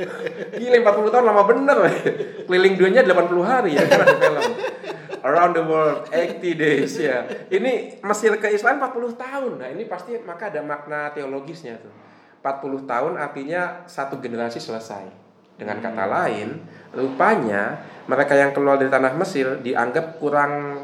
Gila 0.64 0.78
40 0.80 1.14
tahun 1.14 1.26
lama 1.28 1.44
bener. 1.44 1.78
Keliling 2.48 2.76
dunia 2.80 3.04
80 3.04 3.44
hari 3.44 3.76
ya 3.76 3.84
kan 3.84 4.00
ada 4.08 4.16
film. 4.16 4.44
Around 5.26 5.54
the 5.58 5.64
world 5.66 6.00
80 6.14 6.40
days 6.56 6.94
ya. 7.02 7.28
Ini 7.52 8.00
Mesir 8.00 8.32
ke 8.40 8.48
Israel 8.54 8.80
40 8.80 9.18
tahun. 9.18 9.52
Nah, 9.60 9.68
ini 9.74 9.84
pasti 9.90 10.16
maka 10.24 10.54
ada 10.54 10.62
makna 10.64 11.12
teologisnya 11.12 11.82
tuh. 11.82 11.92
40 12.46 12.86
tahun 12.86 13.14
artinya 13.18 13.90
satu 13.90 14.22
generasi 14.22 14.62
selesai. 14.62 15.25
Dengan 15.56 15.80
kata 15.80 16.06
lain, 16.08 16.60
rupanya 16.92 17.80
mereka 18.06 18.36
yang 18.36 18.52
keluar 18.52 18.76
dari 18.76 18.92
tanah 18.92 19.16
Mesir 19.16 19.64
dianggap 19.64 20.20
kurang 20.20 20.84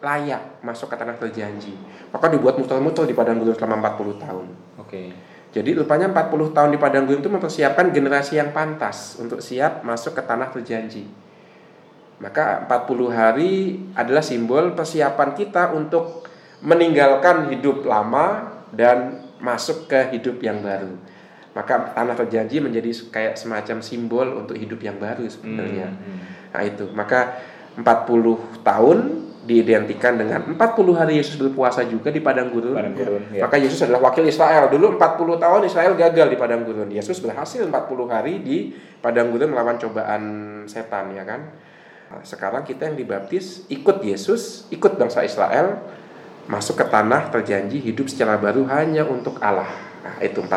layak 0.00 0.64
masuk 0.64 0.90
ke 0.92 0.96
tanah 0.96 1.16
terjanji. 1.20 1.76
Maka 2.10 2.32
dibuat 2.32 2.56
muter-muter 2.56 3.04
di 3.04 3.14
padang 3.14 3.38
gurun 3.38 3.54
selama 3.54 3.94
40 3.94 4.24
tahun. 4.24 4.46
Oke. 4.80 5.02
Jadi 5.50 5.74
rupanya 5.76 6.08
40 6.10 6.56
tahun 6.56 6.70
di 6.74 6.78
padang 6.80 7.04
gurun 7.04 7.20
itu 7.20 7.30
mempersiapkan 7.30 7.92
generasi 7.92 8.40
yang 8.40 8.50
pantas 8.50 9.20
untuk 9.20 9.44
siap 9.44 9.84
masuk 9.84 10.16
ke 10.16 10.22
tanah 10.24 10.48
terjanji. 10.50 11.04
Maka 12.20 12.68
40 12.68 13.08
hari 13.12 13.80
adalah 13.96 14.20
simbol 14.20 14.76
persiapan 14.76 15.30
kita 15.32 15.72
untuk 15.72 16.28
meninggalkan 16.60 17.48
hidup 17.48 17.88
lama 17.88 18.60
dan 18.72 19.24
masuk 19.40 19.88
ke 19.88 20.12
hidup 20.12 20.36
yang 20.44 20.60
baru. 20.60 20.92
Maka 21.50 21.94
tanah 21.98 22.14
terjanji 22.14 22.62
menjadi 22.62 22.90
kayak 23.10 23.34
semacam 23.34 23.82
simbol 23.82 24.26
untuk 24.38 24.54
hidup 24.54 24.78
yang 24.80 24.96
baru 25.02 25.26
sebenarnya. 25.26 25.90
Hmm, 25.90 26.18
Nah 26.50 26.62
itu, 26.66 26.84
maka 26.94 27.42
40 27.78 28.62
tahun 28.66 28.98
diidentikan 29.40 30.14
dengan 30.14 30.46
40 30.54 30.94
hari 30.94 31.18
Yesus 31.18 31.34
berpuasa 31.40 31.82
juga 31.88 32.12
di 32.12 32.22
padang 32.22 32.54
gurun. 32.54 32.76
Padang 32.76 32.94
gurun, 32.94 33.22
ya. 33.34 33.48
Maka 33.48 33.56
Yesus 33.58 33.82
adalah 33.82 34.12
wakil 34.12 34.22
Israel. 34.28 34.70
Dulu 34.70 34.94
40 34.94 35.42
tahun 35.42 35.60
Israel 35.66 35.92
gagal 35.98 36.26
di 36.30 36.36
padang 36.38 36.62
gurun. 36.62 36.86
Yesus 36.86 37.18
berhasil 37.18 37.64
40 37.66 37.72
hari 38.06 38.38
di 38.44 38.76
padang 39.02 39.32
gurun 39.34 39.50
melawan 39.50 39.80
cobaan 39.80 40.22
setan 40.70 41.16
ya 41.16 41.26
kan. 41.26 41.50
Nah, 42.10 42.22
sekarang 42.26 42.62
kita 42.66 42.90
yang 42.90 42.98
dibaptis 42.98 43.66
ikut 43.70 44.02
Yesus, 44.02 44.70
ikut 44.70 44.98
bangsa 44.98 45.26
Israel 45.26 45.82
masuk 46.50 46.82
ke 46.82 46.86
tanah 46.90 47.30
terjanji 47.30 47.78
hidup 47.78 48.10
secara 48.10 48.34
baru 48.34 48.66
hanya 48.66 49.06
untuk 49.06 49.38
Allah. 49.38 49.70
Nah, 50.02 50.18
itu 50.18 50.42
40 50.42 50.50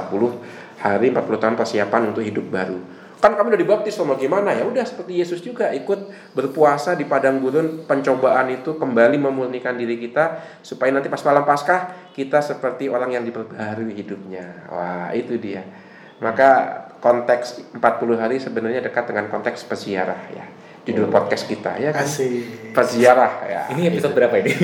hari 0.83 1.15
40 1.15 1.39
tahun 1.39 1.55
persiapan 1.55 2.11
untuk 2.11 2.27
hidup 2.27 2.43
baru. 2.51 2.75
Kan 3.23 3.39
kami 3.39 3.55
udah 3.55 3.61
dibaptis 3.63 3.95
sama 3.95 4.19
gimana 4.19 4.51
ya? 4.51 4.67
Udah 4.67 4.83
seperti 4.83 5.15
Yesus 5.15 5.39
juga 5.39 5.71
ikut 5.71 6.11
berpuasa 6.35 6.99
di 6.99 7.07
padang 7.07 7.39
gurun 7.39 7.87
pencobaan 7.87 8.51
itu 8.51 8.75
kembali 8.75 9.15
memurnikan 9.15 9.79
diri 9.79 9.95
kita 9.95 10.43
supaya 10.59 10.91
nanti 10.91 11.07
pas 11.07 11.23
malam 11.23 11.47
Paskah 11.47 12.11
kita 12.11 12.43
seperti 12.43 12.91
orang 12.91 13.15
yang 13.15 13.23
diperbaharui 13.23 13.95
hidupnya. 13.95 14.67
Wah, 14.67 15.15
itu 15.15 15.39
dia. 15.39 15.63
Maka 16.19 16.83
konteks 16.99 17.79
40 17.79 18.19
hari 18.19 18.43
sebenarnya 18.43 18.83
dekat 18.83 19.07
dengan 19.07 19.31
konteks 19.31 19.71
peziarah 19.71 20.19
ya. 20.35 20.43
Judul 20.83 21.07
podcast 21.07 21.47
kita 21.47 21.79
ya 21.79 21.95
kan. 21.95 22.03
Asik. 22.03 22.75
Peziarah 22.75 23.33
ya. 23.47 23.71
Ini 23.71 23.87
episode 23.87 24.19
berapa 24.19 24.35
ini? 24.35 24.51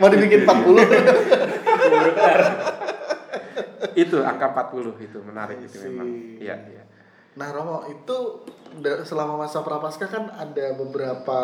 Mau 0.00 0.08
dibikin 0.08 0.48
40. 0.48 2.80
Itu 3.94 4.20
angka 4.22 4.70
40 4.70 4.98
itu 5.00 5.18
menarik 5.22 5.58
itu 5.62 5.76
memang. 5.88 6.08
Iya, 6.38 6.56
iya. 6.70 6.82
Nah 7.34 7.48
Romo 7.50 7.82
itu 7.90 8.46
selama 9.06 9.38
masa 9.46 9.62
prapaskah 9.62 10.06
kan 10.06 10.24
ada 10.34 10.74
beberapa 10.74 11.40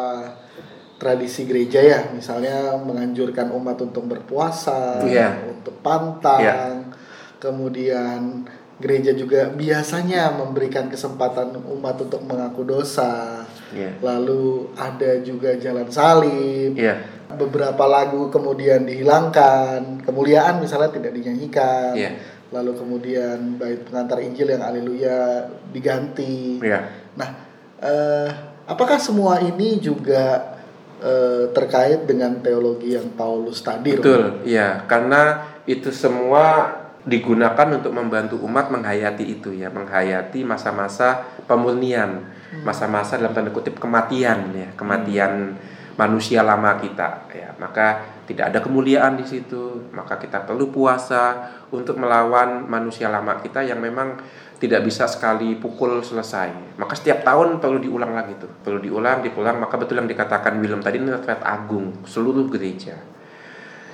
tradisi 1.01 1.49
gereja 1.49 1.81
ya, 1.81 2.01
misalnya 2.13 2.77
menganjurkan 2.77 3.49
umat 3.57 3.81
untuk 3.81 4.05
berpuasa, 4.05 5.01
Iya. 5.01 5.49
untuk 5.49 5.81
pantang, 5.81 6.93
kemudian 7.41 8.45
gereja 8.77 9.17
juga 9.17 9.49
biasanya 9.49 10.33
memberikan 10.37 10.93
kesempatan 10.93 11.57
umat 11.57 11.97
untuk 12.05 12.21
mengaku 12.29 12.69
dosa, 12.69 13.45
Iya. 13.73 13.97
lalu 14.05 14.69
ada 14.77 15.25
juga 15.25 15.57
jalan 15.57 15.89
salib, 15.89 16.77
Iya. 16.77 17.01
beberapa 17.33 17.85
lagu 17.89 18.29
kemudian 18.29 18.85
dihilangkan, 18.85 20.05
kemuliaan 20.05 20.61
misalnya 20.61 20.93
tidak 20.93 21.17
dinyanyikan, 21.17 21.97
Iya. 21.97 22.11
Lalu 22.51 22.73
kemudian 22.75 23.57
bait 23.57 23.87
pengantar 23.87 24.19
Injil 24.23 24.51
yang 24.55 24.63
Haleluya 24.63 25.47
diganti. 25.71 26.59
Iya. 26.59 26.81
Nah, 27.15 27.31
eh, 27.79 28.29
apakah 28.67 28.99
semua 28.99 29.39
ini 29.39 29.79
juga 29.79 30.59
eh, 31.01 31.49
terkait 31.55 32.05
dengan 32.05 32.43
teologi 32.43 32.99
yang 32.99 33.15
Paulus 33.15 33.63
tadi? 33.63 33.97
Betul, 33.97 34.45
iya. 34.45 34.85
Karena 34.85 35.47
itu 35.65 35.95
semua 35.95 36.77
digunakan 37.07 37.81
untuk 37.81 37.97
membantu 37.97 38.37
umat 38.45 38.69
menghayati 38.69 39.25
itu 39.25 39.57
ya, 39.57 39.73
menghayati 39.73 40.45
masa-masa 40.45 41.25
pemurnian, 41.49 42.29
masa-masa 42.61 43.17
dalam 43.17 43.33
tanda 43.33 43.49
kutip 43.49 43.81
kematian 43.81 44.53
ya, 44.53 44.69
kematian 44.77 45.57
manusia 46.01 46.41
lama 46.41 46.81
kita 46.81 47.29
ya. 47.29 47.53
Maka 47.61 48.17
tidak 48.25 48.57
ada 48.57 48.59
kemuliaan 48.65 49.21
di 49.21 49.29
situ, 49.29 49.93
maka 49.93 50.17
kita 50.17 50.49
perlu 50.49 50.73
puasa 50.73 51.53
untuk 51.69 52.01
melawan 52.01 52.65
manusia 52.65 53.13
lama 53.13 53.37
kita 53.45 53.61
yang 53.61 53.77
memang 53.77 54.17
tidak 54.57 54.81
bisa 54.85 55.05
sekali 55.05 55.61
pukul 55.61 56.01
selesai. 56.01 56.77
Maka 56.81 56.97
setiap 56.97 57.21
tahun 57.21 57.61
perlu 57.61 57.81
diulang 57.81 58.17
lagi 58.17 58.37
tuh, 58.41 58.49
perlu 58.65 58.81
diulang, 58.81 59.21
diulang. 59.21 59.61
Maka 59.61 59.77
betul 59.77 60.01
yang 60.01 60.09
dikatakan 60.09 60.57
Willem 60.57 60.81
tadi 60.81 60.97
ini 61.01 61.13
agung 61.45 62.05
seluruh 62.09 62.49
gereja. 62.49 62.97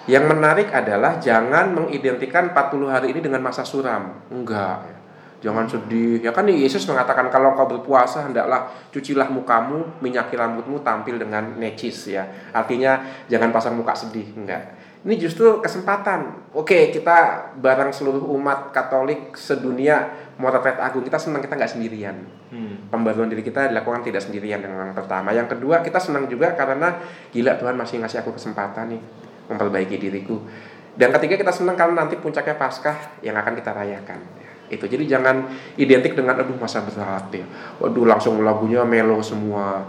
Yang 0.06 0.25
menarik 0.30 0.70
adalah 0.70 1.18
jangan 1.18 1.75
mengidentikan 1.75 2.54
40 2.54 2.86
hari 2.86 3.10
ini 3.10 3.20
dengan 3.26 3.42
masa 3.42 3.66
suram. 3.66 4.22
Enggak. 4.30 4.95
Jangan 5.44 5.68
sedih. 5.68 6.24
Ya 6.24 6.32
kan 6.32 6.48
Yesus 6.48 6.88
mengatakan 6.88 7.28
kalau 7.28 7.52
kau 7.52 7.68
berpuasa 7.68 8.24
hendaklah 8.24 8.72
cucilah 8.88 9.28
mukamu, 9.28 10.00
minyaki 10.00 10.34
rambutmu 10.34 10.80
tampil 10.80 11.20
dengan 11.20 11.60
necis 11.60 12.16
ya. 12.16 12.24
Artinya 12.56 13.04
jangan 13.28 13.52
pasang 13.52 13.76
muka 13.76 13.92
sedih. 13.92 14.32
Enggak. 14.32 14.76
Ini 15.06 15.14
justru 15.22 15.62
kesempatan. 15.62 16.50
Oke, 16.50 16.90
kita 16.90 17.52
bareng 17.62 17.94
seluruh 17.94 18.26
umat 18.34 18.74
Katolik 18.74 19.38
sedunia 19.38 20.10
mau 20.40 20.50
retret 20.50 20.82
agung. 20.82 21.06
Kita 21.06 21.20
senang 21.20 21.44
kita 21.44 21.54
nggak 21.54 21.72
sendirian 21.78 22.16
Hmm. 22.46 22.86
pembaruan 22.94 23.26
diri 23.26 23.42
kita 23.42 23.74
dilakukan 23.74 24.06
tidak 24.06 24.22
sendirian 24.22 24.62
dengan 24.62 24.86
yang 24.86 24.94
pertama. 24.94 25.34
Yang 25.34 25.58
kedua, 25.58 25.82
kita 25.82 25.98
senang 25.98 26.30
juga 26.30 26.54
karena 26.54 26.94
gila 27.34 27.58
Tuhan 27.58 27.74
masih 27.74 27.98
ngasih 27.98 28.22
aku 28.22 28.38
kesempatan 28.38 28.94
nih 28.94 29.02
memperbaiki 29.50 29.98
diriku. 29.98 30.38
Dan 30.94 31.10
ketiga 31.10 31.36
kita 31.42 31.50
senang 31.50 31.74
karena 31.74 32.06
nanti 32.06 32.14
puncaknya 32.16 32.54
Paskah 32.54 33.20
yang 33.20 33.34
akan 33.34 33.52
kita 33.58 33.74
rayakan. 33.74 34.45
Itu 34.68 34.85
jadi 34.87 35.04
jangan 35.06 35.46
identik 35.76 36.14
dengan 36.14 36.38
aduh 36.38 36.56
masa 36.58 36.82
berat 36.82 37.30
ya. 37.30 37.46
Waduh 37.78 38.04
langsung 38.06 38.42
lagunya 38.42 38.82
melo 38.82 39.18
semua. 39.20 39.87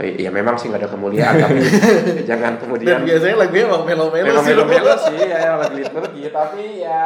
Eh, 0.00 0.16
Ya 0.24 0.32
memang 0.32 0.56
sih 0.56 0.72
nggak 0.72 0.80
ada 0.80 0.90
kemuliaan 0.96 1.36
tapi 1.36 1.60
jangan 2.30 2.56
Dan 2.56 2.60
kemudian 2.64 3.04
biasanya 3.04 3.36
lagunya 3.36 3.64
emang 3.68 3.84
melo-melo 3.84 4.32
sih. 4.40 4.48
melo 4.48 4.62
Romo. 4.64 4.72
melo 4.72 4.92
sih 4.96 5.18
ya 5.28 5.60
lagi 5.60 5.76
liturgi 5.76 6.22
tapi 6.32 6.64
ya 6.80 7.04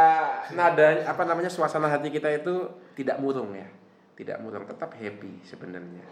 nada 0.55 1.03
apa 1.03 1.23
namanya 1.27 1.51
suasana 1.51 1.91
hati 1.91 2.15
kita 2.15 2.31
itu 2.31 2.55
tidak 2.95 3.19
murung 3.19 3.51
ya 3.51 3.67
tidak 4.15 4.39
murung 4.39 4.63
tetap 4.63 4.95
happy 4.95 5.43
sebenarnya 5.43 6.07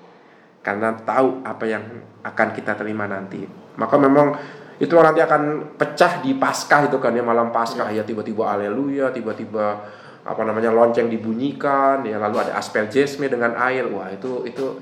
karena 0.66 0.98
tahu 1.06 1.46
apa 1.46 1.64
yang 1.70 1.86
akan 2.26 2.48
kita 2.50 2.74
terima 2.74 3.06
nanti 3.06 3.46
maka 3.78 3.94
memang 3.94 4.34
itu 4.82 4.90
nanti 4.98 5.22
akan 5.22 5.78
pecah 5.78 6.18
di 6.18 6.34
paskah 6.34 6.90
itu 6.90 6.98
kan 6.98 7.14
ya 7.14 7.22
malam 7.22 7.54
paskah 7.54 7.94
ya 7.94 8.02
tiba-tiba 8.02 8.58
aleluya 8.58 9.14
tiba-tiba 9.14 9.86
apa 10.22 10.42
namanya 10.46 10.70
lonceng 10.70 11.10
dibunyikan 11.10 12.06
ya 12.06 12.18
lalu 12.18 12.42
ada 12.42 12.54
aspergesme 12.58 13.26
dengan 13.26 13.58
air. 13.58 13.86
Wah 13.90 14.10
itu 14.10 14.46
itu 14.46 14.78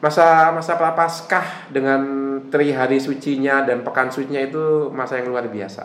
masa 0.00 0.52
masa 0.52 0.76
prapaskah 0.76 1.72
dengan 1.72 2.00
tri 2.48 2.72
hari 2.72 3.00
sucinya 3.00 3.64
dan 3.64 3.84
pekan 3.84 4.08
sucinya 4.08 4.40
itu 4.40 4.88
masa 4.92 5.20
yang 5.20 5.32
luar 5.32 5.48
biasa. 5.48 5.84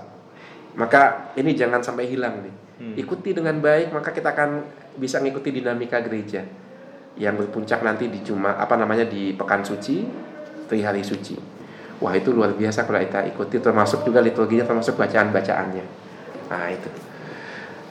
Maka 0.76 1.36
ini 1.36 1.52
jangan 1.52 1.84
sampai 1.84 2.08
hilang 2.08 2.44
nih. 2.44 2.56
Ikuti 2.98 3.38
dengan 3.38 3.62
baik 3.62 3.94
maka 3.94 4.10
kita 4.10 4.34
akan 4.34 4.66
bisa 4.98 5.22
mengikuti 5.22 5.54
dinamika 5.54 6.02
gereja 6.02 6.42
yang 7.14 7.38
berpuncak 7.38 7.86
nanti 7.86 8.10
di 8.10 8.26
cuma 8.26 8.58
apa 8.58 8.74
namanya 8.80 9.06
di 9.06 9.38
pekan 9.38 9.62
suci 9.62 10.02
tri 10.66 10.82
hari 10.82 11.06
suci. 11.06 11.38
Wah 12.02 12.18
itu 12.18 12.34
luar 12.34 12.58
biasa 12.58 12.90
kalau 12.90 12.98
kita 12.98 13.30
ikuti 13.30 13.62
termasuk 13.62 14.02
juga 14.02 14.24
liturginya 14.26 14.66
termasuk 14.66 14.98
bacaan 14.98 15.30
bacaannya 15.30 15.86
nah 16.52 16.68
itu 16.68 16.92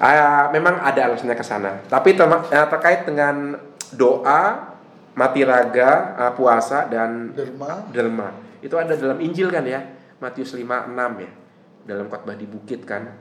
Ah, 0.00 0.48
memang 0.48 0.80
ada 0.80 1.06
alasannya 1.06 1.36
ke 1.36 1.44
sana. 1.44 1.84
Tapi 1.84 2.16
terma- 2.16 2.48
eh, 2.48 2.66
terkait 2.66 3.04
dengan 3.04 3.52
doa 3.92 4.72
mati 5.12 5.44
raga 5.44 6.16
eh, 6.16 6.32
puasa 6.32 6.88
dan 6.88 7.36
Derma. 7.36 7.84
derma. 7.92 8.28
Itu 8.60 8.80
ada 8.80 8.96
dalam 8.96 9.20
Injil 9.20 9.52
kan 9.52 9.60
ya? 9.62 9.80
Matius 10.16 10.56
5 10.56 10.88
6 10.88 11.20
ya? 11.20 11.30
Dalam 11.84 12.08
khotbah 12.08 12.32
di 12.32 12.44
bukit 12.44 12.84
kan? 12.84 13.12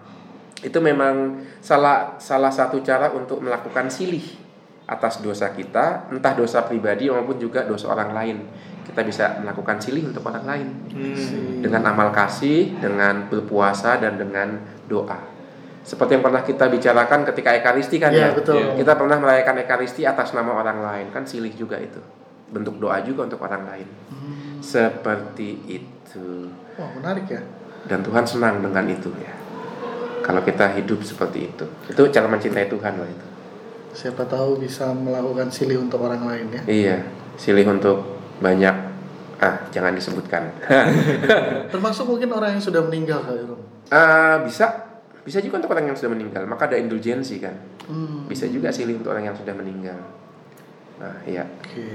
Itu 0.60 0.80
memang 0.80 1.40
salah 1.60 2.16
salah 2.16 2.52
satu 2.52 2.80
cara 2.80 3.12
untuk 3.12 3.40
melakukan 3.40 3.88
silih 3.88 4.24
atas 4.84 5.20
dosa 5.20 5.52
kita 5.52 6.10
entah 6.10 6.34
dosa 6.34 6.64
pribadi 6.64 7.08
maupun 7.08 7.36
juga 7.36 7.64
dosa 7.64 7.88
orang 7.88 8.12
lain. 8.12 8.38
Kita 8.84 9.04
bisa 9.04 9.38
melakukan 9.40 9.80
silih 9.80 10.10
untuk 10.10 10.24
orang 10.26 10.44
lain. 10.48 10.68
Hmm. 10.96 11.60
dengan 11.60 11.84
amal 11.86 12.10
kasih 12.10 12.80
dengan 12.80 13.28
berpuasa 13.28 14.00
dan 14.00 14.16
dengan 14.16 14.60
doa 14.88 15.20
seperti 15.90 16.14
yang 16.14 16.22
pernah 16.22 16.46
kita 16.46 16.70
bicarakan 16.70 17.26
ketika 17.26 17.50
ekaristi 17.52 17.98
kan 17.98 18.14
Iya, 18.14 18.30
ya. 18.30 18.38
betul. 18.38 18.62
kita 18.78 18.94
pernah 18.94 19.18
merayakan 19.18 19.58
ekaristi 19.60 20.06
atas 20.06 20.32
nama 20.32 20.54
orang 20.54 20.80
lain. 20.80 21.06
Kan 21.10 21.26
silih 21.26 21.50
juga 21.52 21.82
itu. 21.82 21.98
Bentuk 22.48 22.78
doa 22.78 23.02
juga 23.02 23.26
untuk 23.26 23.42
orang 23.42 23.66
lain. 23.66 23.88
Hmm. 24.08 24.62
seperti 24.62 25.56
itu. 25.66 26.52
Wah 26.76 26.92
menarik 26.94 27.26
ya. 27.26 27.42
dan 27.88 28.04
Tuhan 28.04 28.22
senang 28.22 28.60
dengan 28.60 28.86
itu 28.86 29.08
ya. 29.18 29.34
Kalau 30.20 30.44
kita 30.44 30.76
hidup 30.76 31.00
seperti 31.02 31.48
itu. 31.48 31.66
Itu 31.88 32.06
cara 32.10 32.28
mencintai 32.28 32.68
Tuhan 32.68 32.94
loh 32.94 33.08
itu. 33.08 33.28
Siapa 33.90 34.28
tahu 34.28 34.60
bisa 34.60 34.92
melakukan 34.92 35.50
silih 35.50 35.80
untuk 35.80 36.04
orang 36.04 36.22
lain 36.22 36.46
ya. 36.52 36.62
iya. 36.68 36.98
Silih 37.34 37.66
untuk 37.66 38.04
banyak 38.38 38.76
ah 39.40 39.56
jangan 39.72 39.96
disebutkan. 39.96 40.52
Termasuk 41.74 42.06
mungkin 42.06 42.30
orang 42.30 42.60
yang 42.60 42.64
sudah 42.64 42.84
meninggal 42.84 43.24
kali 43.24 43.42
Rom. 43.42 43.64
Ah, 43.90 44.44
bisa 44.44 44.89
bisa 45.30 45.46
juga 45.46 45.62
untuk 45.62 45.70
orang 45.78 45.94
yang 45.94 45.98
sudah 45.98 46.10
meninggal 46.18 46.50
maka 46.50 46.66
ada 46.66 46.82
indulgensi 46.82 47.38
kan? 47.38 47.54
Hmm. 47.86 48.26
bisa 48.26 48.50
juga 48.50 48.74
silih 48.74 48.98
untuk 48.98 49.14
orang 49.14 49.30
yang 49.30 49.38
sudah 49.38 49.54
meninggal. 49.54 49.98
Nah 50.98 51.22
iya. 51.30 51.46
Oke. 51.46 51.86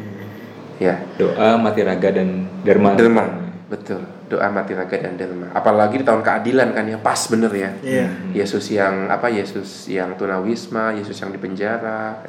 ya 0.79 1.03
Doa, 1.19 1.59
mati 1.59 1.83
raga 1.83 2.15
dan 2.15 2.47
derma. 2.63 2.95
derma 2.95 3.27
betul. 3.67 4.07
Doa 4.31 4.49
mati 4.55 4.73
raga 4.79 4.95
dan 5.03 5.19
derma. 5.19 5.51
Apalagi 5.51 5.99
di 6.03 6.07
tahun 6.07 6.23
keadilan 6.23 6.71
kan 6.79 6.87
ya 6.87 6.99
pas 7.03 7.19
bener 7.27 7.51
ya. 7.51 7.71
Iya. 7.83 8.07
Yesus 8.39 8.71
yang 8.71 9.11
apa 9.11 9.27
Yesus 9.27 9.91
yang 9.91 10.15
tunawisma 10.15 10.95
Yesus 10.95 11.19
yang 11.19 11.35
dipenjara 11.35 12.23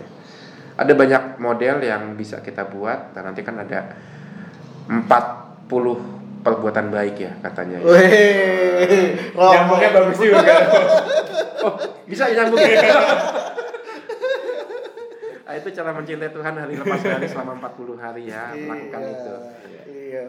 ada 0.76 0.92
banyak 0.92 1.40
model 1.40 1.86
yang 1.86 2.18
bisa 2.18 2.42
kita 2.42 2.66
buat. 2.68 3.14
Dan 3.14 3.32
nanti 3.32 3.46
kan 3.46 3.62
ada 3.62 3.94
40 4.90 6.15
perbuatan 6.46 6.94
baik 6.94 7.16
ya 7.18 7.32
katanya 7.42 7.82
ya. 7.82 7.90
Weh, 7.90 9.08
Romo. 9.34 9.50
Nyambungnya 9.50 9.90
bagus 9.92 10.18
juga. 10.22 10.56
oh 11.66 11.74
bisa 12.06 12.30
ya 12.30 12.46
nyambung 12.46 12.62
ya 12.70 12.82
Ah, 15.46 15.54
itu 15.54 15.70
cara 15.72 15.94
mencintai 15.94 16.30
Tuhan 16.30 16.54
hari 16.54 16.74
lepas 16.74 17.02
hari 17.02 17.26
selama 17.26 17.54
40 17.62 17.98
hari 17.98 18.24
ya 18.26 18.50
melakukan 18.52 18.98
Iya, 19.00 19.14
itu 19.14 19.34
Iya, 19.86 20.24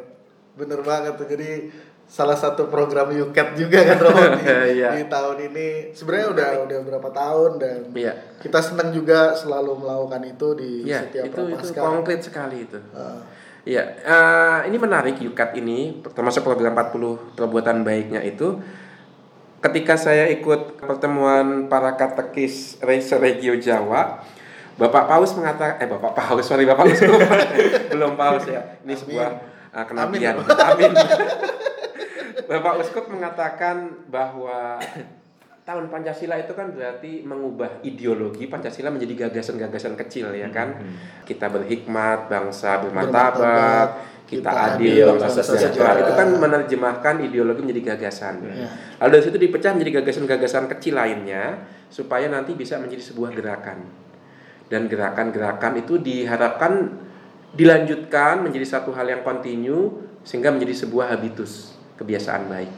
bener 0.54 0.80
banget 0.80 1.16
tuh. 1.16 1.24
Jadi 1.26 1.72
salah 2.06 2.36
satu 2.36 2.68
program 2.68 3.10
UCAT 3.10 3.56
juga 3.56 3.80
kan 3.82 3.96
Romo 3.96 4.24
di, 4.36 4.44
Iya. 4.76 4.92
di 4.92 5.04
tahun 5.08 5.36
ini. 5.48 5.68
Sebenarnya 5.90 6.28
udah 6.32 6.48
udah 6.68 6.78
berapa 6.84 7.08
tahun 7.10 7.50
dan 7.56 7.78
Iya. 7.92 8.12
kita 8.38 8.60
senang 8.60 8.92
juga 8.92 9.32
selalu 9.32 9.72
melakukan 9.80 10.22
itu 10.22 10.48
di 10.54 10.70
Iya, 10.84 11.08
setiap 11.08 11.24
itu 11.28 11.40
itu 11.48 11.66
konkret 11.74 12.20
sekali 12.20 12.68
itu. 12.68 12.76
Ah, 12.92 13.20
Iya, 13.66 13.82
eh, 13.98 14.58
ini 14.70 14.78
menarik 14.78 15.18
UCAT 15.18 15.58
ini, 15.58 15.98
termasuk 16.14 16.46
program 16.46 16.70
40 16.78 17.34
perbuatan 17.34 17.82
baiknya 17.82 18.22
itu. 18.22 18.62
Ketika 19.58 19.98
saya 19.98 20.30
ikut 20.30 20.78
pertemuan 20.78 21.66
para 21.66 21.98
katekis 21.98 22.78
Regio 23.18 23.58
Jawa, 23.58 24.22
Bapak 24.78 25.10
Paus 25.10 25.34
mengatakan, 25.34 25.82
eh 25.82 25.88
Bapak 25.90 26.14
Paus, 26.14 26.46
sorry 26.46 26.62
Bapak 26.62 26.94
Uskup, 26.94 27.18
belum 27.90 28.14
Paus 28.14 28.46
ya. 28.46 28.78
Ini 28.86 28.94
sebuah 28.94 29.28
eh, 29.74 29.84
kenabian. 29.90 30.46
Amin. 30.46 30.92
Bapak 32.54 32.74
Uskup 32.86 33.10
mengatakan 33.10 34.06
bahwa 34.06 34.78
tahun 35.66 35.90
Pancasila 35.90 36.38
itu 36.38 36.54
kan 36.54 36.70
berarti 36.70 37.26
mengubah 37.26 37.82
ideologi 37.82 38.46
Pancasila 38.46 38.94
menjadi 38.94 39.26
gagasan-gagasan 39.26 39.98
kecil 39.98 40.30
ya 40.30 40.46
kan. 40.54 40.78
Kita 41.26 41.50
berhikmat, 41.50 42.30
bangsa 42.30 42.86
Bermartabat, 42.86 43.88
kita, 44.30 44.46
kita 44.46 44.50
adil, 44.54 44.94
adil, 44.94 45.06
bangsa 45.18 45.26
bangsa 45.26 45.42
sejahtera. 45.42 45.90
sejahtera. 45.90 46.02
Itu 46.06 46.12
kan 46.14 46.28
menerjemahkan 46.38 47.14
ideologi 47.26 47.60
menjadi 47.66 47.82
gagasan. 47.98 48.46
Iya. 48.46 48.68
Lalu 49.02 49.10
dari 49.10 49.22
situ 49.26 49.38
dipecah 49.42 49.70
menjadi 49.74 49.92
gagasan-gagasan 50.00 50.64
kecil 50.70 50.94
lainnya 50.94 51.66
supaya 51.90 52.30
nanti 52.30 52.54
bisa 52.54 52.78
menjadi 52.78 53.02
sebuah 53.02 53.34
gerakan. 53.34 53.82
Dan 54.70 54.86
gerakan-gerakan 54.86 55.82
itu 55.82 55.98
diharapkan 55.98 56.94
dilanjutkan 57.58 58.46
menjadi 58.46 58.78
satu 58.78 58.94
hal 58.94 59.10
yang 59.10 59.26
kontinu 59.26 59.98
sehingga 60.22 60.54
menjadi 60.54 60.86
sebuah 60.86 61.10
habitus, 61.10 61.74
kebiasaan 61.98 62.46
baik. 62.46 62.70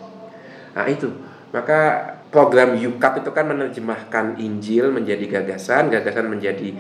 Nah, 0.73 0.89
itu. 0.89 1.09
Maka 1.49 1.81
program 2.29 2.77
UCAT 2.77 3.25
itu 3.25 3.31
kan 3.33 3.45
menerjemahkan 3.49 4.41
Injil 4.41 4.93
menjadi 4.93 5.25
gagasan, 5.41 5.89
gagasan 5.89 6.29
menjadi 6.29 6.73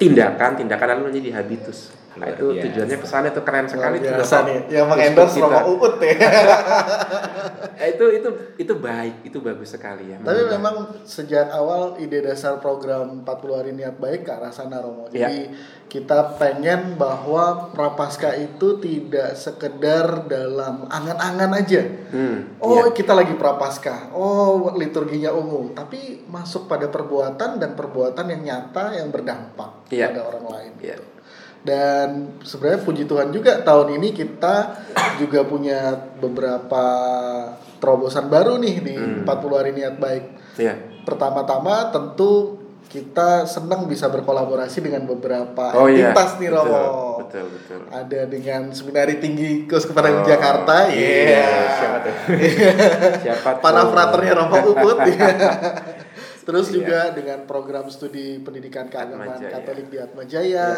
tindakan, 0.00 0.58
tindakan 0.58 0.98
lalu 0.98 1.14
menjadi 1.14 1.40
habitus. 1.40 1.92
Nah, 2.14 2.26
Luar 2.26 2.36
itu 2.36 2.46
biasa. 2.48 2.62
tujuannya 2.64 2.96
ke 2.96 3.06
sana 3.06 3.26
itu 3.26 3.40
keren 3.42 3.58
luar 3.60 3.72
sekali 3.74 3.96
biasa 3.98 4.36
nih. 4.42 4.58
Yang 4.70 4.86
mengendorse. 4.86 5.38
Romo 5.40 5.58
Uut 5.74 5.94
ya. 5.98 6.14
Eh, 7.74 7.98
itu 7.98 8.06
itu 8.08 8.28
itu 8.56 8.74
baik, 8.76 9.26
itu 9.26 9.38
bagus 9.40 9.74
sekali 9.74 10.06
ya. 10.06 10.16
Tapi 10.16 10.46
memang 10.48 10.74
sejak 11.02 11.50
awal 11.50 11.98
ide 11.98 12.22
dasar 12.22 12.56
program 12.56 13.20
40 13.20 13.50
hari 13.52 13.70
niat 13.74 13.98
baik 13.98 14.22
ke 14.22 14.30
arah 14.30 14.48
sana 14.48 14.78
Romo. 14.78 15.10
Iya. 15.10 15.26
Jadi 15.26 15.40
kita 15.84 16.38
pengen 16.38 16.94
bahwa 16.94 17.68
prapaskah 17.70 18.34
itu 18.34 18.78
tidak 18.78 19.34
sekedar 19.34 20.24
dalam 20.24 20.86
angan-angan 20.86 21.50
aja. 21.52 21.82
Hmm, 22.08 22.56
Oh, 22.58 22.78
iya. 22.80 22.94
kita 22.94 23.12
lagi 23.12 23.34
prapaskah. 23.34 24.10
Oh, 24.10 24.70
liturginya 24.72 25.30
umum, 25.30 25.74
tapi 25.74 26.24
masuk 26.24 26.66
pada 26.66 26.86
perbuatan 26.86 27.58
dan 27.58 27.74
perbuatan 27.74 28.26
yang 28.28 28.42
nyata 28.44 28.94
yang 28.94 29.10
berdampak 29.10 29.90
Iya. 29.90 30.08
pada 30.08 30.20
orang 30.24 30.46
lain. 30.48 30.72
Iya. 30.80 30.96
Dan 31.64 32.08
sebenarnya 32.40 32.84
puji 32.84 33.04
Tuhan 33.04 33.32
juga 33.32 33.56
tahun 33.58 33.96
ini 33.96 34.12
kita 34.12 34.56
juga 35.16 35.40
punya 35.42 35.96
beberapa 36.14 36.84
terobosan 37.80 38.28
baru 38.28 38.56
nih 38.56 38.76
di 38.78 38.94
Hmm. 38.94 39.24
40 39.24 39.56
hari 39.56 39.72
niat 39.72 39.96
baik. 39.96 40.24
Iya. 40.56 40.76
Pertama-tama 41.02 41.88
tentu 41.88 42.60
kita 42.84 43.42
senang 43.44 43.88
bisa 43.88 44.06
berkolaborasi 44.06 44.78
dengan 44.78 45.02
beberapa 45.04 45.72
Oh 45.74 45.88
iya. 45.88 46.12
entitas 46.12 46.36
nih 46.36 46.46
Betul, 46.46 46.62
Romo. 46.62 46.84
Betul, 47.18 47.44
betul. 47.50 47.78
Ada 47.90 48.20
dengan 48.24 48.62
Seminari 48.70 49.14
Tinggi 49.18 49.64
Keuskupan 49.64 50.04
Oh, 50.04 50.22
Jakarta, 50.22 50.92
iya, 50.92 51.10
iya. 51.26 51.48
Siapa 51.74 51.98
tuh? 51.98 52.14
Siapa 53.24 53.48
tuh? 53.56 53.62
Para 53.64 53.82
fraternya 53.88 54.32
Romo 54.36 54.56
Uput. 54.70 54.96
Terus 56.46 56.68
Iya. 56.68 56.74
juga 56.76 57.00
dengan 57.10 57.38
program 57.44 57.88
studi 57.88 58.36
pendidikan 58.38 58.86
keagamaan. 58.86 59.40
Katolik 59.40 59.88
di 59.88 59.96
Atmajaya. 59.96 60.68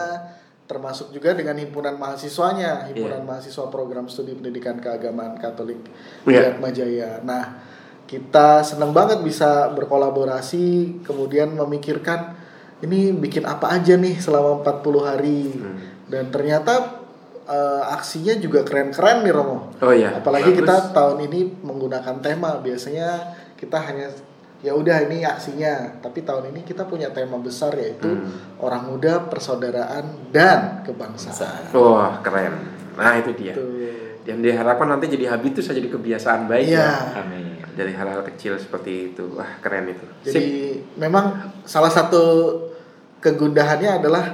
Termasuk 0.67 1.15
juga 1.15 1.31
dengan 1.31 1.55
himpunan 1.55 1.95
mahasiswanya, 1.95 2.91
himpunan 2.91 3.23
mahasiswa 3.23 3.71
program 3.71 4.11
studi 4.11 4.35
pendidikan 4.35 4.83
keagamaan 4.83 5.39
Katolik 5.39 5.79
di 6.27 6.35
Iya. 6.35 6.59
Atmajaya. 6.59 7.23
Nah, 7.23 7.63
kita 8.07 8.67
senang 8.67 8.91
banget 8.91 9.23
bisa 9.23 9.71
berkolaborasi, 9.75 11.01
kemudian 11.07 11.55
memikirkan 11.55 12.35
ini 12.83 13.15
bikin 13.15 13.47
apa 13.47 13.79
aja 13.79 13.95
nih 13.95 14.19
selama 14.19 14.63
40 14.67 15.01
hari. 15.07 15.55
Hmm. 15.55 15.79
Dan 16.11 16.35
ternyata 16.35 17.03
eh, 17.47 17.83
aksinya 17.95 18.35
juga 18.43 18.67
keren-keren 18.67 19.23
nih 19.23 19.31
Romo. 19.31 19.71
Oh 19.79 19.95
iya. 19.95 20.19
Apalagi 20.19 20.51
Bagus. 20.51 20.61
kita 20.67 20.75
tahun 20.91 21.31
ini 21.31 21.63
menggunakan 21.63 22.19
tema. 22.19 22.59
Biasanya 22.59 23.39
kita 23.55 23.79
hanya 23.87 24.11
ya 24.61 24.73
udah 24.73 25.05
ini 25.05 25.23
aksinya, 25.23 26.01
tapi 26.01 26.23
tahun 26.23 26.51
ini 26.51 26.65
kita 26.65 26.85
punya 26.85 27.13
tema 27.13 27.37
besar 27.37 27.77
yaitu 27.77 28.09
Hmm. 28.09 28.57
orang 28.59 28.89
muda, 28.89 29.25
persaudaraan 29.29 30.33
dan 30.33 30.81
kebangsaan. 30.83 31.71
Wah, 31.73 32.19
keren. 32.25 32.55
Nah, 32.97 33.15
itu 33.21 33.37
dia. 33.37 33.53
Tuh. 33.53 33.69
Yang 34.27 34.39
diharapkan 34.43 34.91
nanti 34.91 35.07
jadi 35.07 35.31
habitus 35.31 35.69
saja 35.69 35.79
jadi 35.79 35.93
kebiasaan 35.93 36.51
baik 36.51 36.67
Iya. 36.67 36.83
ya. 36.83 37.21
Amin. 37.23 37.63
Dari 37.77 37.93
hal-hal 37.93 38.25
kecil 38.25 38.57
seperti 38.57 39.13
itu. 39.13 39.37
Wah, 39.37 39.61
keren 39.61 39.87
itu. 39.87 40.03
Sip. 40.25 40.35
Jadi 40.35 40.49
memang 40.97 41.53
salah 41.63 41.93
satu 41.93 42.23
kegundahannya 43.21 44.01
adalah 44.03 44.25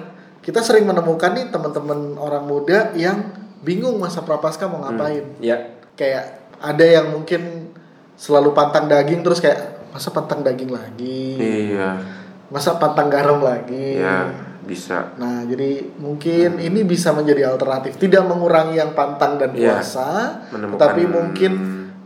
kita 0.41 0.59
sering 0.59 0.87
menemukan 0.87 1.35
nih 1.35 1.51
teman-teman 1.51 2.19
orang 2.19 2.45
muda 2.45 2.91
yang 2.95 3.31
bingung 3.63 3.99
masa 3.99 4.23
prapaskah 4.23 4.67
mau 4.67 4.83
ngapain. 4.83 5.23
Ya. 5.39 5.77
Kayak 5.95 6.41
ada 6.59 6.83
yang 6.83 7.13
mungkin 7.13 7.71
selalu 8.17 8.55
pantang 8.55 8.87
daging 8.87 9.23
terus 9.23 9.39
kayak 9.39 9.72
masa 9.93 10.09
pantang 10.11 10.41
daging 10.41 10.73
lagi, 10.73 11.37
Iya. 11.37 12.01
masa 12.49 12.81
pantang 12.81 13.13
garam 13.13 13.45
lagi. 13.45 14.01
Ya, 14.01 14.33
bisa. 14.65 15.13
Nah, 15.21 15.45
jadi 15.45 15.93
mungkin 16.01 16.57
ini 16.59 16.81
bisa 16.83 17.13
menjadi 17.13 17.53
alternatif, 17.53 18.01
tidak 18.01 18.25
mengurangi 18.25 18.81
yang 18.81 18.97
pantang 18.97 19.37
dan 19.37 19.53
Iya. 19.53 19.77
puasa, 19.79 20.41
Menemukan- 20.51 20.81
tapi 20.81 21.03
mungkin 21.05 21.53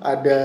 ada 0.02 0.40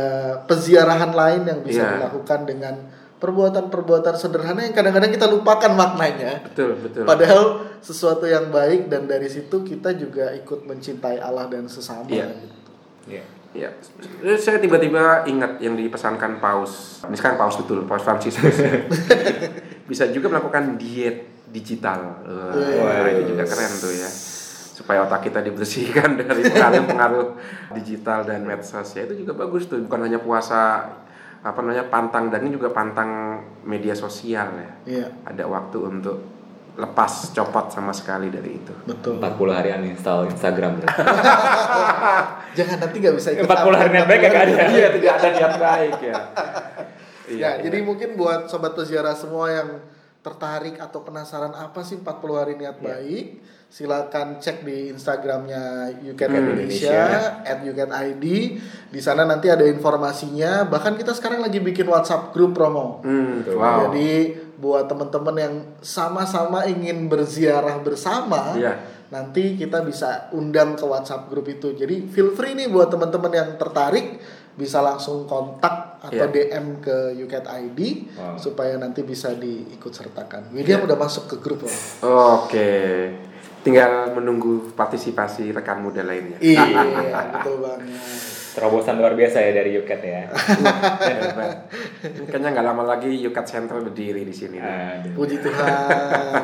peziarahan 0.46 1.12
lain 1.12 1.42
yang 1.50 1.60
bisa 1.66 1.82
Iya. 1.82 1.92
dilakukan 1.98 2.46
dengan 2.46 2.76
perbuatan-perbuatan 3.22 4.18
sederhana 4.18 4.66
yang 4.66 4.74
kadang-kadang 4.74 5.14
kita 5.14 5.30
lupakan 5.30 5.70
maknanya. 5.78 6.42
Betul, 6.42 6.74
betul. 6.82 7.06
Padahal 7.06 7.70
sesuatu 7.78 8.26
yang 8.26 8.50
baik 8.50 8.90
dan 8.90 9.06
dari 9.06 9.30
situ 9.30 9.62
kita 9.62 9.94
juga 9.94 10.34
ikut 10.34 10.66
mencintai 10.66 11.22
Allah 11.22 11.46
dan 11.46 11.70
sesama. 11.70 12.10
Iya. 12.10 12.34
gitu. 12.34 12.72
Iya. 13.06 13.24
Ya, 13.52 13.68
saya 14.40 14.64
tiba-tiba 14.64 15.28
ingat 15.28 15.60
yang 15.60 15.76
dipesankan 15.76 16.40
Paus. 16.40 17.04
Ini 17.04 17.16
sekarang 17.20 17.36
Paus 17.36 17.60
betul, 17.60 17.84
Paus 17.84 18.00
Franciscus. 18.00 18.64
Bisa 19.92 20.08
juga 20.08 20.32
melakukan 20.32 20.80
diet 20.80 21.28
digital. 21.52 22.24
Wah, 22.24 22.56
Iya. 22.56 23.20
itu 23.20 23.36
juga 23.36 23.44
keren 23.44 23.72
tuh 23.76 23.92
ya. 23.92 24.08
Supaya 24.72 25.04
otak 25.04 25.28
kita 25.28 25.44
dibersihkan 25.44 26.16
dari 26.20 26.48
pengaruh-pengaruh 26.48 27.28
digital 27.76 28.24
dan 28.24 28.48
medsos 28.48 28.88
ya 28.96 29.04
itu 29.04 29.28
juga 29.28 29.36
bagus 29.36 29.68
tuh. 29.68 29.84
Bukan 29.84 30.00
hanya 30.08 30.24
puasa 30.24 30.88
apa 31.42 31.58
namanya 31.60 31.92
pantang 31.92 32.32
dan 32.32 32.48
ini 32.48 32.56
juga 32.56 32.72
pantang 32.72 33.44
media 33.68 33.92
sosial 33.92 34.48
ya. 34.56 34.72
Iya, 34.88 35.08
Ada 35.28 35.44
waktu 35.44 35.78
untuk 35.82 36.18
lepas 36.82 37.30
copot 37.30 37.70
sama 37.70 37.94
sekali 37.94 38.34
dari 38.34 38.58
itu. 38.58 38.74
betul. 38.90 39.22
40 39.22 39.54
hari 39.54 39.70
uninstall 39.70 40.26
Instagram. 40.26 40.82
Jangan 42.58 42.78
nanti 42.82 42.96
nggak 42.98 43.16
bisa 43.16 43.30
ikut 43.32 43.46
40 43.46 43.80
hari 43.80 43.90
niat 43.94 44.06
baik 44.10 44.22
kagak 44.26 44.42
ada. 44.50 44.56
Iya, 44.68 44.88
tidak 44.98 45.12
ada 45.14 45.28
niat 45.30 45.54
baik 45.56 45.98
ya. 46.02 46.16
Ya, 47.32 47.56
jadi 47.64 47.80
mungkin 47.80 48.20
buat 48.20 48.52
sobat 48.52 48.76
peziarah 48.76 49.16
semua 49.16 49.48
yang 49.48 49.80
tertarik 50.20 50.76
atau 50.84 51.00
penasaran 51.00 51.56
apa 51.56 51.80
sih 51.80 51.96
40 51.96 52.12
hari 52.36 52.54
niat 52.60 52.76
baik, 52.76 53.40
silakan 53.72 54.36
cek 54.36 54.68
di 54.68 54.92
Instagramnya 54.92 55.96
YouCat 56.04 56.28
Hmm, 56.28 56.40
Indonesia, 56.44 57.08
at 57.42 57.64
YouCatID. 57.64 58.26
Di 58.92 59.00
sana 59.00 59.24
nanti 59.24 59.48
ada 59.48 59.64
informasinya. 59.64 60.68
Bahkan 60.68 61.00
kita 61.00 61.16
sekarang 61.16 61.40
lagi 61.40 61.64
bikin 61.64 61.88
WhatsApp 61.88 62.36
grup 62.36 62.52
promo. 62.52 63.00
Hmm, 63.08 63.48
wow. 63.48 63.88
Jadi 63.88 64.36
buat 64.62 64.86
teman-teman 64.86 65.36
yang 65.36 65.56
sama-sama 65.82 66.64
ingin 66.64 67.10
berziarah 67.10 67.82
bersama, 67.82 68.54
Iya. 68.54 68.78
nanti 69.10 69.58
kita 69.58 69.82
bisa 69.82 70.30
undang 70.32 70.78
ke 70.78 70.86
WhatsApp 70.86 71.28
grup 71.28 71.50
itu. 71.50 71.74
Jadi 71.74 72.06
feel 72.08 72.32
free 72.32 72.54
nih 72.54 72.70
buat 72.70 72.88
teman-teman 72.88 73.34
yang 73.34 73.50
tertarik 73.58 74.22
bisa 74.54 74.78
langsung 74.80 75.26
kontak 75.26 75.98
atau 76.00 76.28
Iya. 76.30 76.30
DM 76.30 76.78
ke 76.78 77.18
YouCat 77.18 77.46
ID 77.50 77.80
Wow. 78.14 78.38
supaya 78.38 78.78
nanti 78.78 79.02
bisa 79.02 79.34
diikut 79.34 79.90
sertakan. 79.90 80.54
William 80.54 80.86
udah 80.86 80.96
masuk 80.96 81.26
ke 81.26 81.36
grup 81.40 81.66
loh. 81.66 81.76
Oke. 82.38 82.70
Tinggal 83.62 84.10
menunggu 84.12 84.74
partisipasi 84.74 85.50
rekan 85.52 85.82
muda 85.82 86.02
lainnya. 86.02 86.38
iya, 86.38 86.66
betul 87.34 87.62
banget. 87.62 88.31
Terobosan 88.52 89.00
luar 89.00 89.16
biasa 89.16 89.38
ya 89.40 89.52
dari 89.54 89.72
Yuket 89.74 90.02
ya. 90.02 90.28
Hebat. 90.28 91.72
Kayaknya 92.28 92.50
nggak 92.52 92.66
lama 92.66 92.84
lagi 92.86 93.08
Yukat 93.10 93.46
Central 93.46 93.80
berdiri 93.82 94.22
di 94.22 94.32
sini. 94.32 94.60
Aduh. 94.60 95.16
Puji 95.16 95.40
Tuhan. 95.40 96.44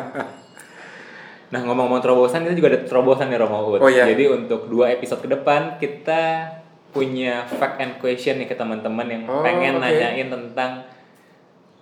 Nah 1.47 1.59
ngomong-ngomong 1.63 1.99
terobosan 1.99 2.43
kita 2.43 2.55
juga 2.55 2.75
ada 2.75 2.79
terobosan 2.83 3.27
nih 3.27 3.39
Romo 3.39 3.71
Ut. 3.71 3.79
Oh, 3.79 3.87
iya. 3.87 4.03
Jadi 4.03 4.23
untuk 4.27 4.67
dua 4.67 4.91
episode 4.91 5.19
ke 5.19 5.29
depan 5.29 5.79
kita 5.79 6.51
punya 6.91 7.43
fact 7.47 7.79
and 7.79 7.95
question 7.97 8.39
nih 8.39 8.47
ke 8.47 8.55
teman-teman 8.55 9.07
yang 9.07 9.23
Oh, 9.27 9.43
pengen 9.43 9.77
oke. 9.77 9.83
nanyain 9.83 10.27
tentang 10.27 10.87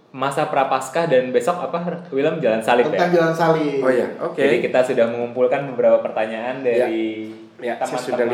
masa 0.10 0.48
prapaskah 0.48 1.06
dan 1.06 1.30
besok 1.30 1.60
apa 1.60 2.08
Willem 2.08 2.40
jalan 2.40 2.64
salib 2.64 2.88
Tentang 2.88 3.10
ya. 3.10 3.16
jalan 3.20 3.34
salib. 3.36 3.82
Oh 3.82 3.92
iya, 3.92 4.08
oke. 4.22 4.38
Jadi 4.38 4.56
kita 4.62 4.80
sudah 4.82 5.06
mengumpulkan 5.10 5.66
beberapa 5.74 6.02
pertanyaan 6.02 6.62
dari 6.62 7.30
Ya, 7.56 7.80
saya 7.80 7.96
sudah 7.98 8.28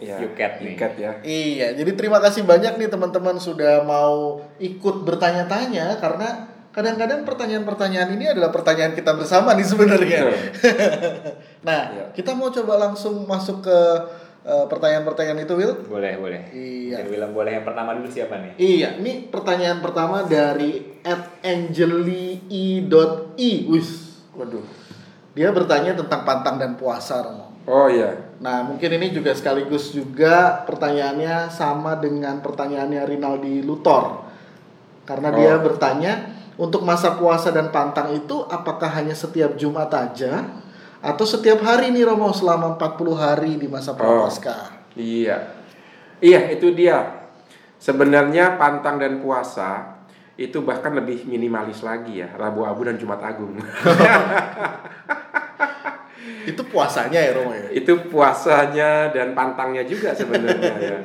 Iya, 0.00 0.16
Yuket 0.24 0.52
nih. 0.64 0.72
Yukat 0.74 0.92
ya. 0.96 1.10
Iya, 1.20 1.66
jadi 1.76 1.92
terima 1.92 2.18
kasih 2.24 2.48
banyak 2.48 2.80
nih 2.80 2.88
teman-teman 2.88 3.36
sudah 3.36 3.84
mau 3.84 4.40
ikut 4.56 5.04
bertanya-tanya 5.04 6.00
karena 6.00 6.48
kadang-kadang 6.72 7.28
pertanyaan-pertanyaan 7.28 8.16
ini 8.16 8.32
adalah 8.32 8.48
pertanyaan 8.48 8.96
kita 8.96 9.12
bersama 9.12 9.52
nih 9.52 9.66
sebenarnya. 9.68 10.20
nah, 11.68 11.80
Iya. 11.92 12.04
kita 12.16 12.32
mau 12.32 12.48
coba 12.48 12.80
langsung 12.80 13.28
masuk 13.28 13.60
ke 13.60 13.78
eh, 14.40 14.64
pertanyaan-pertanyaan 14.72 15.44
itu, 15.44 15.52
Will? 15.52 15.76
Boleh 15.84 16.16
boleh. 16.16 16.48
Iya. 16.48 17.04
Mungkin 17.04 17.12
Willem 17.12 17.32
boleh 17.36 17.52
yang 17.60 17.66
pertama 17.68 17.92
dulu 17.92 18.08
siapa 18.08 18.40
nih? 18.40 18.56
Iya, 18.56 18.96
ini 19.02 19.28
pertanyaan 19.28 19.84
pertama 19.84 20.24
dari 20.24 20.96
@angeli.i. 21.44 22.64
Wis. 23.68 23.90
Waduh. 24.32 24.64
Dia 25.36 25.52
bertanya 25.52 25.92
tentang 25.92 26.24
pantang 26.24 26.56
dan 26.56 26.72
puasa, 26.74 27.20
Romo. 27.20 27.52
Oh 27.68 27.86
iya. 27.90 28.29
Nah, 28.40 28.64
mungkin 28.64 28.96
ini 28.96 29.12
juga 29.12 29.36
sekaligus 29.36 29.92
juga 29.92 30.64
pertanyaannya 30.64 31.52
sama 31.52 32.00
dengan 32.00 32.40
pertanyaannya 32.40 33.04
Rinaldi 33.04 33.60
Luthor. 33.60 34.24
Karena 35.04 35.28
dia 35.28 35.60
Oh. 35.60 35.64
bertanya, 35.64 36.32
untuk 36.56 36.80
masa 36.84 37.20
puasa 37.20 37.52
dan 37.52 37.68
pantang 37.68 38.16
itu 38.16 38.44
apakah 38.48 38.88
hanya 38.96 39.12
setiap 39.12 39.56
Jumat 39.60 39.92
aja 39.92 40.44
atau 41.00 41.24
setiap 41.24 41.60
hari 41.64 41.92
nih 41.92 42.04
Romo 42.08 42.32
selama 42.32 42.76
40 42.76 43.16
hari 43.16 43.60
di 43.60 43.68
masa 43.68 43.92
Prapaskah? 43.92 44.92
Iya. 44.96 45.36
Iya, 46.20 46.52
itu 46.52 46.72
dia. 46.72 47.28
Sebenarnya 47.80 48.60
pantang 48.60 49.00
dan 49.00 49.20
puasa 49.24 50.00
itu 50.36 50.60
bahkan 50.64 50.92
lebih 50.96 51.24
minimalis 51.28 51.80
lagi 51.80 52.20
ya, 52.24 52.28
Rabu 52.36 52.64
Abu 52.64 52.88
dan 52.88 52.96
Jumat 52.96 53.20
Agung. 53.20 53.56
Itu 56.44 56.62
puasanya 56.68 57.20
ya 57.20 57.32
Romo 57.36 57.52
ya? 57.52 57.68
itu 57.72 57.92
puasanya 58.08 59.12
dan 59.12 59.32
pantangnya 59.32 59.84
juga 59.84 60.12
sebenarnya 60.12 60.74
ya. 60.80 60.98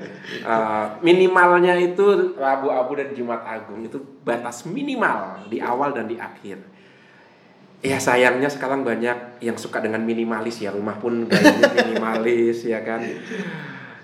Uh, 0.44 0.86
minimalnya 1.08 1.76
itu 1.80 2.36
Rabu 2.36 2.72
Abu 2.72 3.00
dan 3.00 3.12
Jumat 3.16 3.44
Agung 3.44 3.84
itu 3.84 4.00
batas 4.24 4.68
minimal 4.68 5.48
di 5.48 5.60
awal 5.60 5.96
dan 5.96 6.08
di 6.08 6.20
akhir. 6.20 6.60
Ya 7.86 8.02
sayangnya 8.02 8.50
sekarang 8.50 8.82
banyak 8.82 9.46
yang 9.46 9.56
suka 9.60 9.78
dengan 9.78 10.02
minimalis 10.02 10.58
ya 10.58 10.74
rumah 10.74 10.98
pun 10.98 11.30
gayanya 11.30 11.70
minimalis 11.86 12.66
ya 12.66 12.82
kan. 12.82 13.04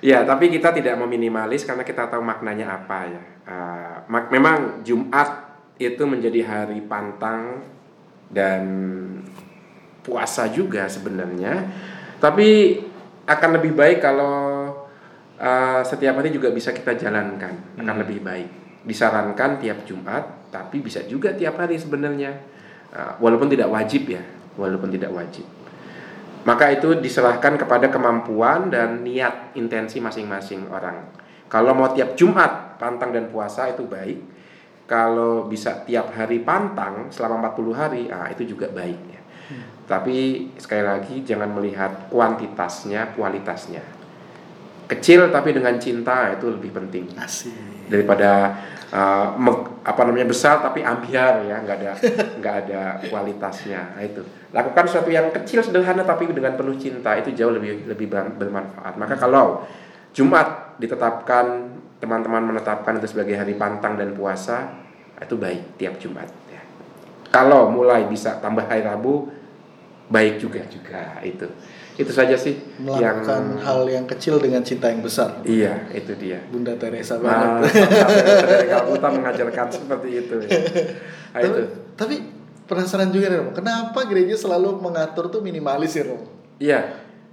Ya 0.04 0.24
tapi 0.24 0.52
kita 0.52 0.76
tidak 0.76 1.00
mau 1.00 1.10
minimalis 1.10 1.65
karena 1.65 1.82
kita 1.82 2.08
tahu 2.08 2.21
maknanya 2.21 2.78
apa 2.82 3.00
ya. 3.08 3.24
Uh, 3.47 3.95
mak- 4.08 4.30
memang 4.30 4.86
Jumat 4.86 5.50
itu 5.82 6.04
menjadi 6.06 6.45
hari 6.45 6.86
pantang 6.86 7.65
dan 8.30 8.63
puasa 10.01 10.49
juga 10.49 10.85
sebenarnya. 10.85 11.65
Tapi 12.21 12.77
akan 13.25 13.49
lebih 13.57 13.73
baik 13.73 13.97
kalau 14.01 14.69
uh, 15.37 15.81
setiap 15.81 16.21
hari 16.21 16.33
juga 16.33 16.53
bisa 16.53 16.73
kita 16.73 16.97
jalankan, 16.97 17.77
akan 17.77 17.95
lebih 18.01 18.21
baik. 18.21 18.49
Disarankan 18.85 19.61
tiap 19.61 19.85
Jumat, 19.85 20.49
tapi 20.49 20.81
bisa 20.81 21.05
juga 21.05 21.33
tiap 21.33 21.57
hari 21.61 21.77
sebenarnya. 21.77 22.33
Uh, 22.91 23.13
walaupun 23.23 23.47
tidak 23.47 23.71
wajib 23.71 24.09
ya, 24.09 24.21
walaupun 24.59 24.91
tidak 24.91 25.13
wajib. 25.15 25.47
Maka 26.41 26.73
itu 26.73 26.97
diserahkan 26.97 27.53
kepada 27.53 27.93
kemampuan 27.93 28.73
dan 28.73 29.05
niat 29.05 29.53
intensi 29.53 30.01
masing-masing 30.01 30.65
orang. 30.73 31.05
Kalau 31.45 31.77
mau 31.77 31.93
tiap 31.93 32.17
Jumat 32.17 32.81
pantang 32.81 33.13
dan 33.13 33.29
puasa 33.29 33.69
itu 33.69 33.85
baik. 33.85 34.41
Kalau 34.89 35.47
bisa 35.47 35.87
tiap 35.87 36.11
hari 36.11 36.43
pantang 36.43 37.07
selama 37.15 37.55
40 37.55 37.71
hari, 37.71 38.03
ah 38.11 38.27
itu 38.27 38.43
juga 38.43 38.67
baik 38.67 38.99
ya. 39.07 39.20
Tapi 39.85 40.47
sekali 40.55 40.83
lagi 40.87 41.15
jangan 41.27 41.51
melihat 41.51 42.07
kuantitasnya, 42.07 43.11
kualitasnya. 43.17 43.83
Kecil 44.87 45.31
tapi 45.31 45.55
dengan 45.55 45.75
cinta 45.79 46.31
itu 46.35 46.51
lebih 46.51 46.71
penting 46.75 47.07
Asik. 47.15 47.55
daripada 47.87 48.59
uh, 48.91 49.27
me- 49.39 49.81
apa 49.81 50.01
namanya 50.05 50.27
besar 50.29 50.61
tapi 50.61 50.85
ambiar 50.85 51.41
ya 51.47 51.63
nggak 51.63 51.77
ada 51.81 51.91
nggak 52.39 52.55
ada 52.67 52.81
kualitasnya 53.07 53.97
nah, 53.97 54.03
itu 54.03 54.21
lakukan 54.51 54.83
sesuatu 54.85 55.09
yang 55.09 55.31
kecil 55.33 55.63
sederhana 55.63 56.03
tapi 56.05 56.29
dengan 56.29 56.53
penuh 56.53 56.75
cinta 56.77 57.15
itu 57.17 57.33
jauh 57.33 57.55
lebih 57.55 57.87
lebih 57.87 58.07
ber- 58.11 58.35
bermanfaat 58.37 58.99
maka 58.99 59.15
kalau 59.17 59.65
Jumat 60.11 60.75
ditetapkan 60.77 61.71
teman-teman 62.03 62.51
menetapkan 62.51 62.99
itu 62.99 63.07
sebagai 63.15 63.39
hari 63.39 63.55
pantang 63.55 63.95
dan 63.95 64.11
puasa 64.11 64.75
itu 65.17 65.37
baik 65.39 65.79
tiap 65.79 65.95
Jumat 65.97 66.27
ya. 66.51 66.61
kalau 67.31 67.71
mulai 67.71 68.05
bisa 68.05 68.37
tambah 68.43 68.67
hari 68.67 68.83
Rabu 68.83 69.40
baik 70.12 70.43
juga 70.43 70.62
juga 70.67 71.17
itu 71.24 71.47
itu 71.95 72.12
saja 72.12 72.36
sih 72.36 72.56
yang 72.82 73.24
Melakukan 73.24 73.62
hal 73.62 73.80
yang 73.88 74.06
kecil 74.08 74.39
dengan 74.39 74.63
cinta 74.63 74.88
yang 74.91 75.04
besar. 75.04 75.39
iya 75.43 75.88
itu 75.91 76.12
dia 76.19 76.39
Bunda 76.52 76.76
Teresa 76.76 77.19
Nah, 77.19 77.62
banget. 77.63 77.71
dari 78.52 78.67
Kalkuta 78.67 79.08
mengajarkan 79.12 79.67
seperti 79.71 80.10
itu. 80.19 80.36
Ya. 80.43 80.60
Nah, 81.32 81.39
tapi, 81.39 81.47
itu. 81.47 81.62
tapi 81.95 82.15
penasaran 82.67 83.08
juga 83.12 83.32
nih 83.32 83.39
kenapa 83.56 84.00
gereja 84.04 84.36
selalu 84.36 84.84
mengatur 84.84 85.32
tuh 85.32 85.39
minimalis 85.39 85.95
ya 85.95 86.04
Romo? 86.08 86.28
Iya, 86.60 86.80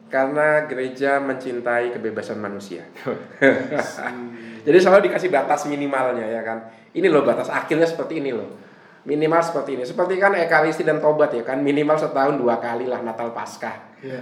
karena 0.06 0.70
gereja 0.70 1.18
mencintai 1.18 1.90
kebebasan 1.92 2.38
manusia. 2.38 2.86
Jadi 4.66 4.76
selalu 4.78 5.10
dikasih 5.10 5.30
batas 5.30 5.66
minimalnya 5.66 6.26
ya 6.26 6.42
kan. 6.46 6.58
Ini 6.94 7.06
loh 7.10 7.22
batas 7.26 7.50
akhirnya 7.50 7.86
seperti 7.86 8.22
ini 8.22 8.30
loh. 8.34 8.67
Minimal 9.08 9.40
seperti 9.40 9.80
ini. 9.80 9.84
Seperti 9.88 10.20
kan 10.20 10.36
ekaristi 10.36 10.84
dan 10.84 11.00
tobat 11.00 11.32
ya 11.32 11.40
kan. 11.40 11.64
Minimal 11.64 11.96
setahun 11.96 12.36
dua 12.36 12.60
kali 12.60 12.84
lah 12.84 13.00
Natal 13.00 13.32
Paskah. 13.32 13.96
Iya. 14.04 14.20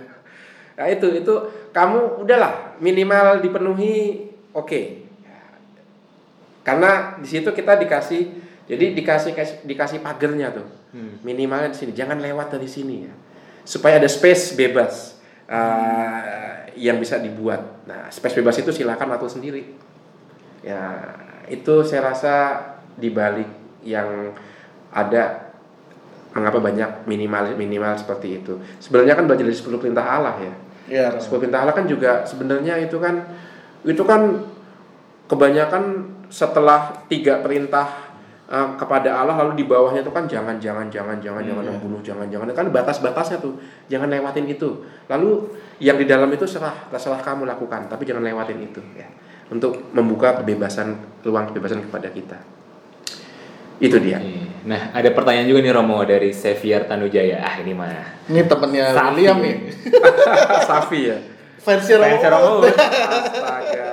Nah 0.78 0.86
itu 0.86 1.10
itu 1.10 1.34
kamu 1.74 2.22
udahlah 2.22 2.78
minimal 2.78 3.42
dipenuhi 3.42 4.30
oke. 4.54 4.82
Karena 6.62 7.18
di 7.18 7.26
situ 7.26 7.50
kita 7.50 7.74
dikasih 7.74 8.46
jadi 8.70 8.94
dikasih 8.94 9.34
kasih- 9.34 9.62
dikasih 9.66 9.98
pagernya 10.06 10.54
tuh. 10.54 10.66
Minimalnya 11.26 11.74
di 11.74 11.78
sini 11.82 11.92
jangan 11.92 12.22
lewat 12.22 12.54
dari 12.54 12.70
sini 12.70 13.10
ya. 13.10 13.14
Supaya 13.66 13.98
ada 13.98 14.06
space 14.06 14.54
bebas. 14.54 15.18
uh, 15.50 16.66
yang 16.76 17.00
bisa 17.00 17.16
dibuat. 17.16 17.86
Nah, 17.88 18.10
space 18.12 18.36
bebas 18.36 18.58
itu 18.60 18.70
silakan 18.74 19.16
atur 19.16 19.30
sendiri. 19.30 19.72
Ya, 20.60 21.14
itu 21.48 21.86
saya 21.86 22.12
rasa 22.12 22.34
dibalik 22.98 23.48
yang 23.86 24.34
ada 24.96 25.52
mengapa 26.32 26.60
banyak 26.60 27.04
minimal 27.04 27.52
minimal 27.56 27.92
seperti 28.00 28.40
itu. 28.40 28.56
Sebenarnya 28.80 29.12
kan 29.12 29.28
belajar 29.28 29.44
dari 29.44 29.56
10 29.56 29.80
perintah 29.80 30.04
Allah 30.04 30.36
ya. 30.40 30.54
Ya, 30.86 31.06
Sebuah 31.18 31.42
perintah 31.44 31.60
Allah 31.66 31.74
kan 31.76 31.84
juga 31.84 32.24
sebenarnya 32.24 32.80
itu 32.80 32.96
kan 32.96 33.24
itu 33.82 34.00
kan 34.06 34.44
kebanyakan 35.26 36.14
setelah 36.30 37.02
tiga 37.10 37.42
perintah 37.42 38.14
uh, 38.46 38.78
kepada 38.78 39.18
Allah 39.18 39.34
lalu 39.42 39.62
di 39.62 39.64
bawahnya 39.66 40.06
itu 40.06 40.12
kan 40.14 40.30
jangan 40.30 40.62
jangan 40.62 40.86
jangan 40.86 41.18
jangan 41.18 41.42
jangan 41.42 41.64
membunuh 41.66 42.00
jangan 42.04 42.26
jangan. 42.30 42.52
Kan 42.54 42.70
batas-batasnya 42.70 43.42
tuh 43.42 43.58
jangan 43.90 44.06
lewatin 44.12 44.46
itu. 44.46 44.86
Lalu 45.10 45.50
yang 45.82 45.98
di 45.98 46.06
dalam 46.06 46.30
itu 46.30 46.46
serah 46.46 46.86
terserah 46.88 47.20
kamu 47.20 47.44
lakukan 47.48 47.90
tapi 47.90 48.06
jangan 48.06 48.22
lewatin 48.22 48.60
itu 48.62 48.80
ya. 48.94 49.08
Untuk 49.50 49.90
membuka 49.94 50.42
kebebasan 50.42 51.22
ruang 51.26 51.50
kebebasan 51.50 51.86
kepada 51.86 52.10
kita 52.10 52.38
itu 53.82 53.96
dia 54.00 54.18
Oke. 54.18 54.46
Nah, 54.66 54.90
ada 54.90 55.14
pertanyaan 55.14 55.46
juga 55.46 55.62
nih 55.62 55.72
Romo 55.78 56.02
dari 56.02 56.34
Xavier 56.34 56.90
Tanujaya. 56.90 57.38
Ah, 57.38 57.54
ini 57.62 57.70
mah. 57.70 58.26
Ini 58.26 58.50
temennya 58.50 58.90
Sapi. 58.90 59.14
William 59.14 59.38
nih. 59.38 59.56
Safi 60.68 61.00
ya 61.06 61.18
Fans 61.62 61.86
Romo. 61.86 62.18
Romo. 62.18 62.54
astaga 62.66 63.86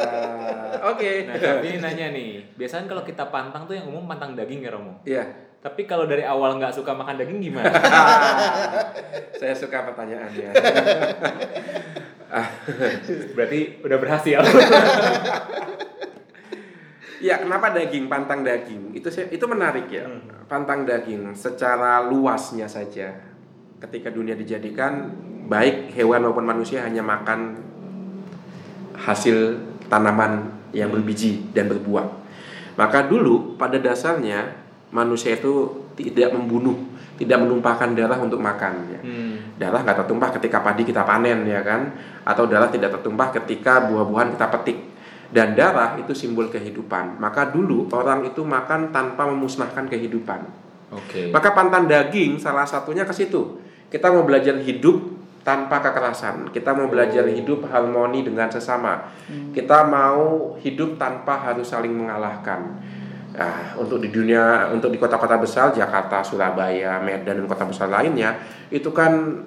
oke 0.90 1.12
Nah, 1.30 1.36
tapi 1.38 1.66
ini 1.74 1.78
nanya 1.78 2.08
nih, 2.10 2.58
biasanya 2.58 2.90
kalau 2.90 3.06
kita 3.06 3.30
pantang 3.30 3.70
tuh 3.70 3.78
yang 3.78 3.86
umum 3.86 4.10
pantang 4.10 4.34
daging 4.34 4.66
ya 4.66 4.74
Romo. 4.74 4.94
Iya 5.06 5.26
Tapi 5.64 5.88
kalau 5.88 6.10
dari 6.10 6.26
awal 6.28 6.60
nggak 6.60 6.76
suka 6.76 6.92
makan 6.92 7.22
daging 7.22 7.40
gimana? 7.40 7.70
saya 9.40 9.54
suka 9.56 9.94
pertanyaannya 9.94 10.52
Berarti 13.38 13.60
udah 13.86 13.98
berhasil. 14.02 14.42
Ya, 17.24 17.40
kenapa 17.40 17.72
daging, 17.72 18.12
pantang 18.12 18.44
daging? 18.44 18.92
Itu 18.92 19.08
saya- 19.08 19.32
itu 19.32 19.48
menarik 19.48 19.88
ya. 19.88 20.04
Pantang 20.52 20.84
daging 20.84 21.32
secara 21.32 22.04
luasnya 22.04 22.68
saja. 22.68 23.16
Ketika 23.80 24.12
dunia 24.12 24.36
dijadikan 24.36 25.08
baik 25.48 25.96
hewan 25.96 26.28
maupun 26.28 26.44
manusia 26.44 26.84
hanya 26.84 27.00
makan 27.00 27.56
hasil 29.00 29.56
tanaman 29.88 30.52
yang 30.76 30.92
berbiji 30.92 31.48
dan 31.56 31.72
berbuah. 31.72 32.08
Maka 32.76 33.08
dulu 33.08 33.56
pada 33.56 33.80
dasarnya 33.80 34.60
manusia 34.92 35.38
itu 35.38 35.84
tidak 35.94 36.34
membunuh, 36.34 36.76
tidak 37.16 37.40
menumpahkan 37.40 37.94
darah 37.94 38.20
untuk 38.20 38.42
makan 38.42 38.74
ya. 38.90 39.00
Hmm. 39.00 39.36
Darah 39.62 39.80
nggak 39.86 40.06
tertumpah 40.06 40.34
ketika 40.36 40.60
padi 40.60 40.84
kita 40.84 41.06
panen 41.06 41.46
ya 41.46 41.62
kan, 41.62 41.94
atau 42.26 42.50
darah 42.50 42.68
tidak 42.68 43.00
tertumpah 43.00 43.30
ketika 43.32 43.88
buah-buahan 43.88 44.34
kita 44.36 44.48
petik. 44.60 44.78
Dan 45.34 45.58
darah 45.58 45.98
itu 45.98 46.14
simbol 46.14 46.54
kehidupan. 46.54 47.18
Maka 47.18 47.50
dulu 47.50 47.90
orang 47.90 48.22
itu 48.30 48.46
makan 48.46 48.94
tanpa 48.94 49.26
memusnahkan 49.26 49.90
kehidupan. 49.90 50.46
Oke. 50.94 51.34
Maka 51.34 51.58
pantan 51.58 51.90
daging 51.90 52.38
salah 52.38 52.70
satunya 52.70 53.02
ke 53.02 53.12
situ. 53.12 53.58
Kita 53.90 54.14
mau 54.14 54.22
belajar 54.22 54.54
hidup 54.62 55.10
tanpa 55.42 55.82
kekerasan. 55.82 56.54
Kita 56.54 56.78
mau 56.78 56.86
belajar 56.86 57.26
hidup 57.26 57.66
harmoni 57.66 58.22
dengan 58.22 58.48
sesama. 58.54 59.10
Kita 59.50 59.90
mau 59.90 60.54
hidup 60.62 61.02
tanpa 61.02 61.42
harus 61.42 61.66
saling 61.66 61.92
mengalahkan. 61.92 62.78
Nah, 63.34 63.74
untuk 63.82 63.98
di 63.98 64.14
dunia, 64.14 64.70
untuk 64.70 64.94
di 64.94 65.02
kota-kota 65.02 65.42
besar, 65.42 65.74
Jakarta, 65.74 66.22
Surabaya, 66.22 67.02
Medan, 67.02 67.42
dan 67.42 67.50
kota 67.50 67.66
besar 67.66 67.90
lainnya, 67.90 68.38
itu 68.70 68.94
kan 68.94 69.42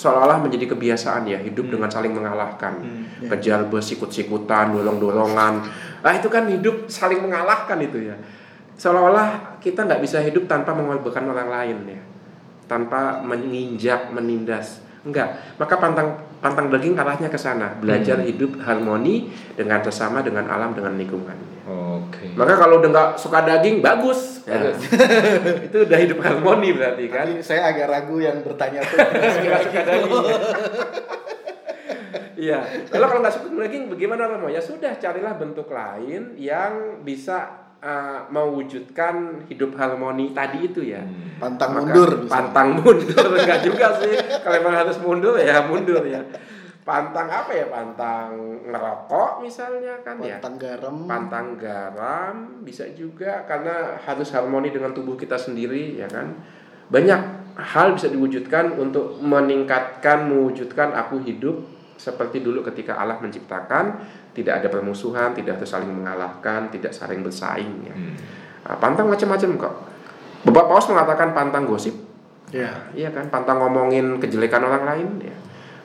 seolah-olah 0.00 0.40
menjadi 0.40 0.72
kebiasaan 0.72 1.28
ya 1.28 1.36
hidup 1.36 1.68
dengan 1.68 1.92
saling 1.92 2.16
mengalahkan, 2.16 2.80
kejar 3.28 3.68
bus, 3.68 3.84
sikut-sikutan, 3.92 4.72
dorong-dorongan. 4.72 5.54
Nah 6.00 6.12
itu 6.16 6.32
kan 6.32 6.48
hidup 6.48 6.88
saling 6.88 7.20
mengalahkan 7.20 7.76
itu 7.84 8.08
ya. 8.08 8.16
Seolah-olah 8.80 9.60
kita 9.60 9.84
nggak 9.84 10.00
bisa 10.00 10.24
hidup 10.24 10.48
tanpa 10.48 10.72
mengorbankan 10.72 11.28
orang 11.28 11.48
lain 11.52 11.78
ya, 12.00 12.00
tanpa 12.64 13.20
menginjak, 13.20 14.08
menindas. 14.08 14.80
Enggak. 15.04 15.36
Maka 15.60 15.76
pantang 15.76 16.29
pantang 16.40 16.72
daging 16.72 16.96
arahnya 16.96 17.28
ke 17.28 17.36
sana, 17.36 17.76
belajar 17.76 18.18
hidup 18.24 18.56
harmoni 18.64 19.28
dengan 19.52 19.84
sesama, 19.84 20.24
dengan 20.24 20.48
alam, 20.48 20.72
dengan 20.72 20.96
lingkungan. 20.96 21.36
Oke. 21.68 22.32
Maka 22.34 22.56
kalau 22.56 22.80
udah 22.80 22.90
nggak 22.90 23.10
suka 23.20 23.44
daging, 23.44 23.84
bagus. 23.84 24.42
Ya. 24.48 24.58
Bagus. 24.58 24.80
itu 25.68 25.76
udah 25.86 25.98
hidup 26.00 26.18
harmoni 26.24 26.72
berarti 26.74 27.04
kan. 27.12 27.28
Tadi 27.28 27.44
saya 27.44 27.70
agak 27.70 27.86
ragu 27.92 28.16
yang 28.18 28.40
bertanya 28.40 28.80
tuh. 28.82 28.98
Nggak 28.98 29.60
suka 29.68 29.80
daging. 29.84 30.12
Iya. 32.40 32.88
Kalau 32.88 33.04
kalau 33.04 33.20
nggak 33.20 33.36
suka 33.36 33.52
daging, 33.52 33.92
bagaimana 33.92 34.24
Romo? 34.24 34.48
Ya 34.48 34.64
sudah, 34.64 34.96
carilah 34.96 35.36
bentuk 35.36 35.68
lain 35.68 36.40
yang 36.40 37.04
bisa 37.04 37.59
uh, 37.80 38.20
mewujudkan 38.28 39.44
hidup 39.48 39.76
harmoni 39.76 40.32
tadi 40.32 40.70
itu 40.70 40.80
ya. 40.84 41.02
Pantang 41.40 41.76
Maka- 41.76 41.82
mundur. 41.88 42.10
misalnya. 42.20 42.32
Pantang 42.32 42.68
mundur 42.80 43.26
enggak 43.40 43.60
juga 43.64 43.86
sih. 44.00 44.14
Kalau 44.40 44.56
memang 44.60 44.76
harus 44.76 44.96
mundur 45.00 45.34
ya 45.40 45.64
mundur 45.66 46.04
ya. 46.04 46.20
Pantang 46.80 47.28
apa 47.28 47.52
ya? 47.52 47.66
Pantang 47.68 48.30
ngerokok 48.68 49.44
misalnya 49.44 50.00
kan 50.04 50.16
ya. 50.20 50.38
Pantang 50.40 50.56
garam. 50.56 50.96
Pantang 51.08 51.48
garam 51.60 52.34
bisa 52.64 52.84
juga 52.96 53.44
karena 53.44 53.96
harus 54.00 54.28
harmoni 54.32 54.72
dengan 54.72 54.92
tubuh 54.92 55.16
kita 55.16 55.36
sendiri 55.36 56.00
ya 56.00 56.08
kan. 56.08 56.36
Banyak 56.90 57.20
hal 57.60 57.92
bisa 57.94 58.08
diwujudkan 58.08 58.76
untuk 58.80 59.20
meningkatkan 59.20 60.26
mewujudkan 60.26 60.96
aku 60.96 61.20
hidup 61.22 61.60
seperti 62.00 62.40
dulu 62.40 62.64
ketika 62.64 62.96
Allah 62.96 63.20
menciptakan 63.20 64.00
tidak 64.30 64.62
ada 64.62 64.68
permusuhan, 64.70 65.34
tidak 65.34 65.58
ada 65.58 65.66
saling 65.66 65.90
mengalahkan, 65.90 66.70
tidak 66.70 66.94
saling 66.94 67.20
bersaing 67.20 67.86
ya. 67.86 67.94
Hmm. 67.94 68.14
Nah, 68.66 68.76
pantang 68.78 69.10
macam-macam 69.10 69.50
kok. 69.58 69.74
Bapak 70.46 70.64
Paus 70.72 70.86
mengatakan 70.88 71.36
pantang 71.36 71.64
gosip, 71.68 71.92
Ya. 72.50 72.90
iya 72.96 73.14
kan? 73.14 73.30
Pantang 73.30 73.62
ngomongin 73.62 74.18
kejelekan 74.18 74.64
orang 74.64 74.82
lain, 74.86 75.08
ya. 75.22 75.36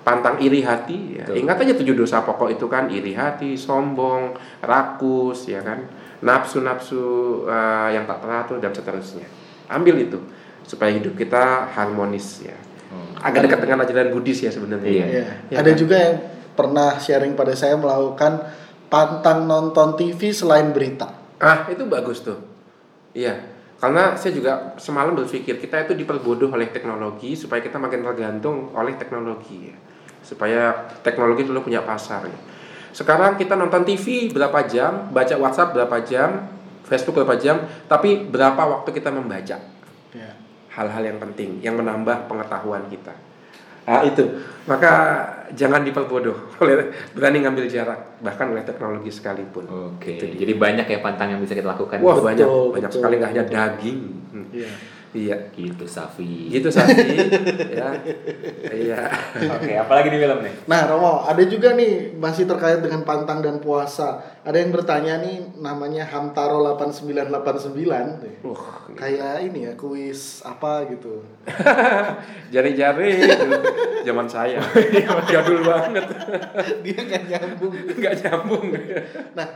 Pantang 0.06 0.38
iri 0.42 0.62
hati, 0.62 1.18
ya. 1.18 1.26
Betul. 1.26 1.42
Ingat 1.46 1.58
aja 1.66 1.74
tujuh 1.78 1.96
dosa 1.98 2.22
pokok 2.22 2.54
itu 2.54 2.66
kan 2.70 2.90
iri 2.90 3.14
hati, 3.18 3.58
sombong, 3.58 4.38
rakus, 4.62 5.50
ya 5.50 5.62
kan? 5.66 5.82
Nafsu-nafsu 6.22 7.04
eh, 7.50 7.90
yang 7.98 8.06
tak 8.10 8.22
teratur 8.22 8.58
dan 8.62 8.72
seterusnya. 8.74 9.28
Ambil 9.70 10.06
itu 10.06 10.20
supaya 10.66 10.94
hidup 10.94 11.14
kita 11.18 11.70
harmonis 11.74 12.46
ya. 12.46 12.58
Oh. 12.90 13.18
Agak 13.22 13.46
dekat 13.50 13.66
dengan 13.66 13.86
ajaran 13.86 14.10
Buddhis 14.14 14.42
ya 14.46 14.50
sebenarnya. 14.54 14.90
Iya. 14.90 15.06
Ya. 15.06 15.26
Ya 15.54 15.58
Ada 15.62 15.72
kan? 15.74 15.78
juga 15.78 15.96
yang 15.98 16.16
pernah 16.56 16.98
sharing 16.98 17.36
pada 17.36 17.54
saya 17.54 17.76
melakukan 17.76 18.42
pantang 18.88 19.46
nonton 19.46 20.00
TV 20.00 20.32
selain 20.32 20.72
berita. 20.72 21.12
Ah, 21.38 21.68
itu 21.68 21.84
bagus 21.86 22.24
tuh. 22.24 22.40
Iya. 23.12 23.54
Karena 23.76 24.16
saya 24.16 24.32
juga 24.32 24.74
semalam 24.80 25.14
berpikir 25.14 25.60
kita 25.60 25.86
itu 25.86 25.94
diperbodoh 26.00 26.48
oleh 26.50 26.72
teknologi 26.72 27.36
supaya 27.36 27.60
kita 27.60 27.76
makin 27.76 28.02
tergantung 28.08 28.72
oleh 28.72 28.96
teknologi 28.96 29.70
ya. 29.70 29.78
Supaya 30.24 30.90
teknologi 31.04 31.44
dulu 31.46 31.68
punya 31.68 31.84
pasar 31.84 32.26
ya. 32.26 32.40
Sekarang 32.96 33.36
kita 33.36 33.60
nonton 33.60 33.84
TV 33.84 34.32
berapa 34.32 34.64
jam, 34.64 35.12
baca 35.12 35.36
WhatsApp 35.36 35.76
berapa 35.76 35.98
jam, 36.08 36.48
Facebook 36.88 37.20
berapa 37.20 37.36
jam, 37.36 37.68
tapi 37.92 38.24
berapa 38.24 38.62
waktu 38.64 38.96
kita 38.96 39.12
membaca 39.12 39.60
Ya. 40.16 40.32
hal-hal 40.72 41.04
yang 41.04 41.20
penting 41.20 41.60
yang 41.60 41.76
menambah 41.76 42.32
pengetahuan 42.32 42.88
kita. 42.88 43.12
Nah, 43.84 44.02
itu. 44.08 44.24
Maka 44.64 44.94
jangan 45.54 45.86
diperbodoh 45.86 46.50
oleh 46.64 46.90
berani 47.14 47.46
ngambil 47.46 47.70
jarak 47.70 48.18
bahkan 48.24 48.50
oleh 48.50 48.66
teknologi 48.66 49.14
sekalipun. 49.14 49.68
Oke. 49.96 50.18
Itu 50.18 50.26
dia. 50.32 50.40
Jadi 50.48 50.54
banyak 50.58 50.86
ya 50.90 51.00
pantang 51.04 51.36
yang 51.36 51.42
bisa 51.44 51.54
kita 51.54 51.70
lakukan. 51.70 52.02
Wah 52.02 52.18
Betul, 52.18 52.26
banyak 52.26 52.48
banyak 52.74 52.90
betul. 52.90 53.00
sekali 53.04 53.14
nggak 53.22 53.32
hanya 53.36 53.46
daging. 53.46 54.00
Hmm. 54.34 54.48
Iya. 55.16 55.38
Gitu 55.56 55.86
Safi. 55.88 56.52
Gitu 56.52 56.68
Safi. 56.68 57.16
ya. 57.80 57.96
Iya. 58.68 59.02
Oke, 59.56 59.72
apalagi 59.80 60.12
di 60.12 60.20
film 60.20 60.44
nih? 60.44 60.54
Nah, 60.68 60.92
Romo, 60.92 61.24
ada 61.24 61.40
juga 61.48 61.72
nih 61.72 62.12
masih 62.20 62.44
terkait 62.44 62.84
dengan 62.84 63.08
pantang 63.08 63.40
dan 63.40 63.64
puasa. 63.64 64.20
Ada 64.44 64.60
yang 64.60 64.76
bertanya 64.76 65.24
nih 65.24 65.56
namanya 65.56 66.04
Hamtaro 66.12 66.60
8989. 66.76 68.44
Uh, 68.44 68.60
Kayak 69.00 69.48
ini 69.48 69.72
ya, 69.72 69.74
kuis 69.80 70.44
apa 70.44 70.84
gitu. 70.92 71.24
jari-jari 72.54 73.24
zaman 74.04 74.28
saya. 74.28 74.60
Jadul 75.32 75.64
banget. 75.64 76.06
Dia 76.84 77.02
kan 77.08 77.22
nyambung. 77.24 77.74
Nggak 77.96 78.14
nyambung. 78.22 78.66
Nah, 79.34 79.48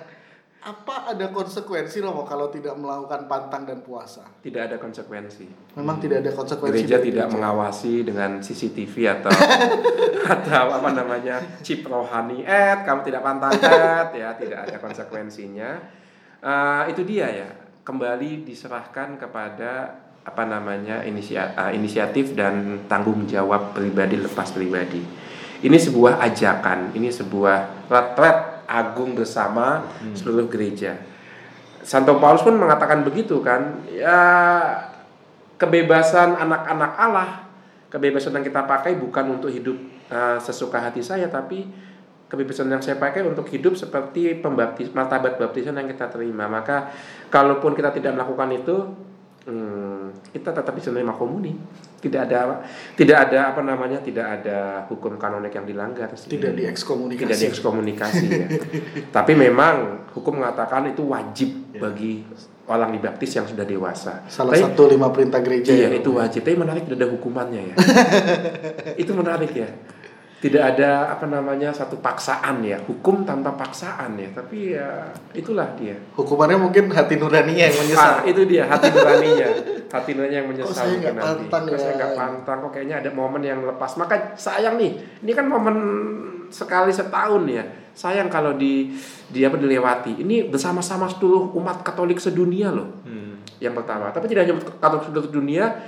apa 0.60 1.16
ada 1.16 1.32
konsekuensi 1.32 2.04
Romo 2.04 2.28
kalau 2.28 2.52
tidak 2.52 2.76
melakukan 2.76 3.32
pantang 3.32 3.64
dan 3.64 3.80
puasa? 3.80 4.28
Tidak 4.44 4.60
ada 4.60 4.76
konsekuensi. 4.76 5.48
Memang 5.80 6.04
tidak 6.04 6.20
ada 6.20 6.36
konsekuensi. 6.36 6.84
Gereja 6.84 7.00
tidak 7.00 7.32
gereja. 7.32 7.36
mengawasi 7.40 8.04
dengan 8.04 8.44
CCTV 8.44 8.96
atau 9.08 9.32
atau 10.36 10.66
apa 10.76 10.90
namanya 10.92 11.40
chip 11.64 11.88
rohani. 11.88 12.44
Eh, 12.44 12.76
kamu 12.84 13.08
tidak 13.08 13.24
pantang 13.24 13.56
ya 14.12 14.36
tidak 14.36 14.60
ada 14.68 14.78
konsekuensinya. 14.84 15.80
Eh, 16.44 16.84
itu 16.92 17.08
dia 17.08 17.32
ya. 17.32 17.50
Kembali 17.88 18.44
diserahkan 18.44 19.16
kepada 19.16 19.96
apa 20.28 20.44
namanya 20.44 21.08
inisia- 21.08 21.56
eh, 21.56 21.72
inisiatif 21.80 22.36
dan 22.36 22.84
tanggung 22.92 23.24
jawab 23.24 23.72
pribadi 23.72 24.20
lepas 24.20 24.52
pribadi. 24.52 25.32
ini 25.60 25.76
sebuah 25.76 26.24
ajakan, 26.24 26.96
ini 26.96 27.12
sebuah 27.12 27.92
retret 27.92 28.59
agung 28.70 29.18
bersama 29.18 29.90
seluruh 30.14 30.46
gereja. 30.46 31.02
Santo 31.82 32.22
Paulus 32.22 32.46
pun 32.46 32.54
mengatakan 32.54 33.02
begitu 33.02 33.42
kan, 33.42 33.82
ya 33.90 34.22
kebebasan 35.58 36.38
anak-anak 36.38 36.92
Allah, 36.94 37.30
kebebasan 37.90 38.38
yang 38.38 38.46
kita 38.46 38.70
pakai 38.70 38.94
bukan 39.02 39.42
untuk 39.42 39.50
hidup 39.50 39.74
uh, 40.14 40.38
sesuka 40.38 40.78
hati 40.78 41.02
saya, 41.02 41.26
tapi 41.26 41.66
kebebasan 42.30 42.70
yang 42.70 42.84
saya 42.86 43.02
pakai 43.02 43.26
untuk 43.26 43.50
hidup 43.50 43.74
seperti 43.74 44.38
pembaptis 44.38 44.94
martabat 44.94 45.42
baptisan 45.42 45.74
yang 45.82 45.90
kita 45.90 46.06
terima. 46.14 46.46
Maka 46.46 46.94
kalaupun 47.34 47.74
kita 47.74 47.90
tidak 47.90 48.14
melakukan 48.14 48.54
itu, 48.54 48.78
hmm, 49.48 50.34
kita 50.34 50.50
tetap 50.52 50.74
bisa 50.76 50.90
menerima 50.90 51.16
komuni. 51.16 51.54
Tidak 52.00 52.16
ada 52.16 52.64
tidak 52.96 53.28
ada 53.28 53.52
apa 53.52 53.60
namanya 53.60 54.00
tidak 54.00 54.24
ada 54.40 54.88
hukum 54.88 55.20
kanonik 55.20 55.52
yang 55.52 55.68
dilanggar. 55.68 56.08
Tidak 56.16 56.56
diekskomunikasi. 56.56 57.24
Tidak 57.28 57.40
diekskomunikasi 57.44 58.26
ya. 58.32 58.48
Tapi 59.20 59.36
memang 59.36 60.08
hukum 60.16 60.40
mengatakan 60.40 60.88
itu 60.92 61.04
wajib 61.04 61.76
bagi 61.76 62.24
orang 62.70 62.94
dibaptis 62.96 63.36
yang 63.36 63.50
sudah 63.50 63.66
dewasa. 63.66 64.24
Salah 64.32 64.54
Tapi- 64.56 64.64
satu 64.64 64.88
lima 64.88 65.10
perintah 65.12 65.42
gereja 65.44 65.74
Iya 65.76 65.90
ya. 65.90 66.00
itu 66.00 66.14
wajib, 66.14 66.46
tapi 66.46 66.56
menarik 66.56 66.86
tidak 66.86 67.02
ada 67.02 67.10
hukumannya 67.10 67.62
ya. 67.74 67.76
itu 69.02 69.12
menarik 69.12 69.52
ya. 69.52 69.70
Tidak 70.40 70.64
ada 70.64 71.12
apa 71.12 71.28
namanya 71.28 71.68
satu 71.68 72.00
paksaan 72.00 72.64
ya, 72.64 72.80
hukum 72.88 73.28
tanpa 73.28 73.60
paksaan 73.60 74.16
ya. 74.16 74.32
Tapi 74.32 74.72
ya 74.72 75.12
itulah 75.36 75.68
dia. 75.76 76.00
Hukumannya 76.16 76.56
mungkin 76.56 76.88
hati 76.88 77.20
nuraninya 77.20 77.68
yang 77.68 77.76
Ah, 77.76 77.82
menyesal. 77.84 78.14
itu 78.24 78.42
dia 78.48 78.64
hati 78.64 78.88
nuraninya, 78.88 79.48
hati 79.92 80.10
nuraninya 80.16 80.40
yang 80.40 80.48
menyesal. 80.48 80.72
Kok 80.72 80.80
saya 80.80 80.96
nggak 80.96 81.16
pantang 81.20 81.64
Kok 81.68 81.76
saya 81.76 81.92
ya? 81.92 81.98
nggak 82.00 82.14
pantang, 82.16 82.58
kok 82.64 82.72
kayaknya 82.72 82.96
ada 83.04 83.10
momen 83.12 83.42
yang 83.44 83.60
lepas. 83.62 83.92
Maka 84.00 84.16
sayang 84.40 84.80
nih, 84.80 84.92
ini 85.20 85.32
kan 85.36 85.44
momen 85.44 85.76
sekali 86.48 86.90
setahun 86.90 87.44
ya. 87.44 87.64
Sayang 87.92 88.32
kalau 88.32 88.56
di 88.56 88.96
di 89.28 89.44
apa 89.44 89.60
dilewati. 89.60 90.24
Ini 90.24 90.48
bersama-sama 90.48 91.12
seluruh 91.12 91.52
umat 91.54 91.84
Katolik 91.84 92.16
sedunia 92.16 92.72
loh 92.72 92.88
Hmm. 93.04 93.44
yang 93.60 93.76
pertama. 93.76 94.08
Tapi 94.10 94.32
tidak 94.32 94.48
hanya 94.48 94.56
Katolik 94.80 95.04
seluruh 95.06 95.28
dunia, 95.30 95.84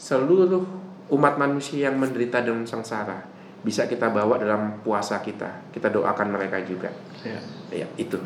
seluruh 0.00 0.64
umat 1.10 1.36
manusia 1.36 1.90
yang 1.90 1.98
menderita 1.98 2.40
dan 2.40 2.64
sengsara 2.64 3.28
bisa 3.60 3.84
kita 3.84 4.08
bawa 4.08 4.40
dalam 4.40 4.80
puasa 4.80 5.20
kita. 5.20 5.68
Kita 5.72 5.92
doakan 5.92 6.28
mereka 6.32 6.60
juga. 6.64 6.88
Ya. 7.24 7.40
Ya, 7.70 7.86
itu. 8.00 8.16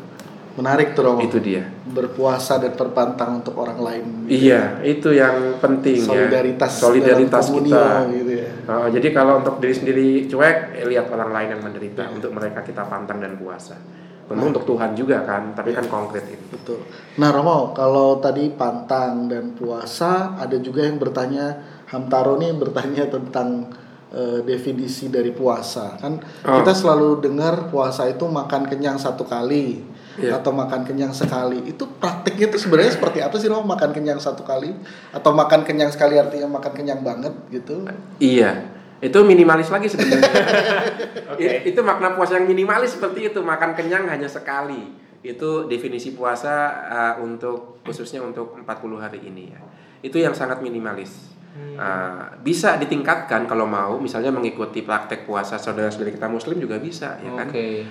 Menarik 0.55 0.95
tuh 0.95 1.03
Romo. 1.03 1.19
Itu 1.19 1.43
dia. 1.43 1.67
Berpuasa 1.83 2.55
dan 2.63 2.79
terpantang 2.79 3.43
untuk 3.43 3.59
orang 3.59 3.79
lain. 3.83 4.03
Iya, 4.31 4.79
itu 4.87 5.11
yang 5.11 5.59
penting 5.59 5.99
Solidaritas, 5.99 6.71
ya. 6.79 6.79
Solidaritas 6.79 7.45
dalam 7.51 7.59
kita. 7.67 7.83
gitu 8.15 8.31
ya. 8.39 8.49
Uh, 8.63 8.87
jadi 8.87 9.07
kalau 9.11 9.43
untuk 9.43 9.59
diri 9.59 9.75
sendiri 9.75 10.07
cuek, 10.31 10.79
eh, 10.79 10.87
lihat 10.87 11.11
orang 11.11 11.35
lain 11.35 11.47
yang 11.59 11.61
menderita. 11.61 12.07
Untuk 12.07 12.31
mereka 12.31 12.63
kita 12.63 12.87
pantang 12.87 13.19
dan 13.19 13.35
puasa. 13.35 13.75
Tentu 14.25 14.41
untuk 14.41 14.65
Tuhan 14.65 14.97
juga 14.97 15.21
kan, 15.21 15.53
tapi 15.53 15.69
kan 15.75 15.85
konkret 15.85 16.25
ini. 16.25 16.49
Betul. 16.49 16.81
Nah 17.21 17.29
Romo, 17.29 17.77
kalau 17.77 18.17
tadi 18.17 18.49
pantang 18.49 19.29
dan 19.29 19.53
puasa, 19.53 20.33
ada 20.39 20.57
juga 20.57 20.81
yang 20.81 20.97
bertanya, 20.97 21.61
Hamtaro 21.93 22.33
nih 22.41 22.57
bertanya 22.57 23.05
tentang 23.05 23.69
eh, 24.07 24.39
definisi 24.41 25.07
dari 25.07 25.29
puasa. 25.29 25.95
Kan 25.95 26.21
Oh. 26.43 26.59
kita 26.59 26.71
selalu 26.71 27.21
dengar 27.21 27.67
puasa 27.67 28.05
itu 28.05 28.23
makan 28.23 28.65
kenyang 28.65 28.95
satu 28.95 29.23
kali 29.23 29.81
Iya. 30.15 30.39
atau 30.39 30.49
makan 30.49 30.83
kenyang 30.83 31.11
sekali. 31.11 31.59
Itu 31.65 31.91
praktiknya 31.91 32.47
itu 32.47 32.55
sebenarnya 32.57 32.93
seperti 32.93 33.19
apa 33.19 33.35
sih 33.35 33.45
Romo? 33.45 33.67
Makan 33.67 33.91
kenyang 33.91 34.15
satu 34.15 34.41
kali 34.41 34.71
atau 35.11 35.31
makan 35.31 35.61
kenyang 35.61 35.91
sekali 35.91 36.15
artinya 36.15 36.47
makan 36.49 36.71
kenyang 36.71 37.01
banget 37.01 37.35
gitu? 37.49 37.83
Iya, 38.15 38.63
itu 38.99 39.17
minimalis 39.21 39.67
lagi 39.67 39.91
sebenarnya. 39.91 40.31
I- 41.35 41.67
Itu 41.67 41.83
makna 41.83 42.15
puasa 42.15 42.39
yang 42.39 42.47
minimalis 42.47 42.95
seperti 42.95 43.27
itu, 43.27 43.43
makan 43.43 43.75
kenyang 43.75 44.07
hanya 44.07 44.25
sekali. 44.25 44.95
Itu 45.19 45.67
definisi 45.67 46.13
puasa 46.13 46.53
uh, 46.85 47.13
untuk 47.19 47.83
khususnya 47.83 48.21
untuk 48.21 48.55
40 48.55 48.63
hari 48.95 49.19
ini 49.19 49.51
ya. 49.51 49.59
Itu 49.99 50.15
yang 50.15 50.31
sangat 50.31 50.61
minimalis. 50.61 51.34
Uh, 51.55 52.35
bisa 52.43 52.75
ditingkatkan 52.75 53.47
kalau 53.47 53.63
mau, 53.63 53.95
misalnya 53.95 54.27
mengikuti 54.27 54.83
praktek 54.83 55.23
puasa 55.23 55.55
saudara-saudara 55.55 56.11
kita 56.11 56.27
muslim 56.27 56.59
juga 56.59 56.83
bisa 56.83 57.15
ya 57.23 57.31
kan. 57.31 57.47
Uh, 57.47 57.83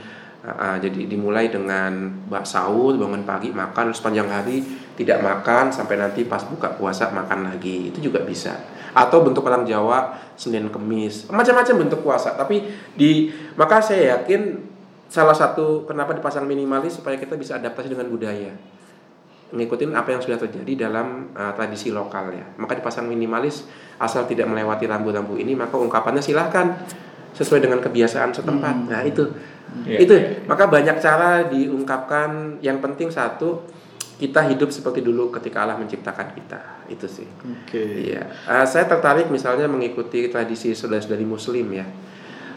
uh, 0.44 0.76
jadi 0.76 1.08
dimulai 1.08 1.48
dengan 1.48 2.12
bak 2.28 2.44
sahur, 2.44 2.92
bangun 3.00 3.24
pagi 3.24 3.48
makan 3.56 3.96
sepanjang 3.96 4.28
hari 4.28 4.60
tidak 5.00 5.24
makan 5.24 5.72
sampai 5.72 5.96
nanti 5.96 6.28
pas 6.28 6.44
buka 6.44 6.76
puasa 6.76 7.08
makan 7.08 7.56
lagi 7.56 7.88
itu 7.88 8.04
juga 8.04 8.20
bisa. 8.20 8.52
Atau 8.92 9.24
bentuk 9.24 9.48
orang 9.48 9.64
Jawa 9.64 10.12
Senin 10.36 10.68
Kemis 10.68 11.32
macam-macam 11.32 11.88
bentuk 11.88 12.04
puasa. 12.04 12.36
Tapi 12.36 12.68
di 12.92 13.32
maka 13.56 13.80
saya 13.80 14.20
yakin 14.20 14.60
salah 15.08 15.32
satu 15.32 15.88
kenapa 15.88 16.12
dipasang 16.12 16.44
minimalis 16.44 17.00
supaya 17.00 17.16
kita 17.16 17.32
bisa 17.40 17.56
adaptasi 17.56 17.88
dengan 17.88 18.12
budaya 18.12 18.52
ngikutin 19.54 19.94
apa 19.94 20.18
yang 20.18 20.20
sudah 20.20 20.36
terjadi 20.36 20.90
dalam 20.90 21.30
uh, 21.32 21.54
tradisi 21.54 21.94
lokal 21.94 22.34
ya. 22.34 22.44
Maka 22.58 22.76
dipasang 22.78 23.06
minimalis 23.06 23.64
asal 24.02 24.26
tidak 24.26 24.50
melewati 24.50 24.90
rambu-rambu 24.90 25.38
ini 25.38 25.54
maka 25.54 25.78
ungkapannya 25.78 26.20
silahkan 26.20 26.74
sesuai 27.34 27.62
dengan 27.62 27.78
kebiasaan 27.78 28.34
setempat. 28.34 28.90
Nah 28.90 29.02
itu 29.06 29.26
Iya, 29.82 29.98
itu 30.06 30.14
maka 30.46 30.70
banyak 30.70 31.02
cara 31.02 31.50
diungkapkan. 31.50 32.62
Yang 32.62 32.78
penting 32.78 33.08
satu 33.10 33.66
kita 34.14 34.46
hidup 34.46 34.70
seperti 34.70 35.02
dulu 35.02 35.34
ketika 35.34 35.66
Allah 35.66 35.74
menciptakan 35.74 36.30
kita. 36.30 36.86
Itu 36.86 37.10
sih. 37.10 37.26
Oke. 37.42 38.14
Iya, 38.14 38.30
Eh, 38.30 38.66
saya 38.70 38.86
tertarik 38.86 39.26
misalnya 39.34 39.66
mengikuti 39.66 40.30
tradisi 40.30 40.70
saudara-saudari 40.70 41.26
Muslim 41.26 41.66
ya. 41.74 41.86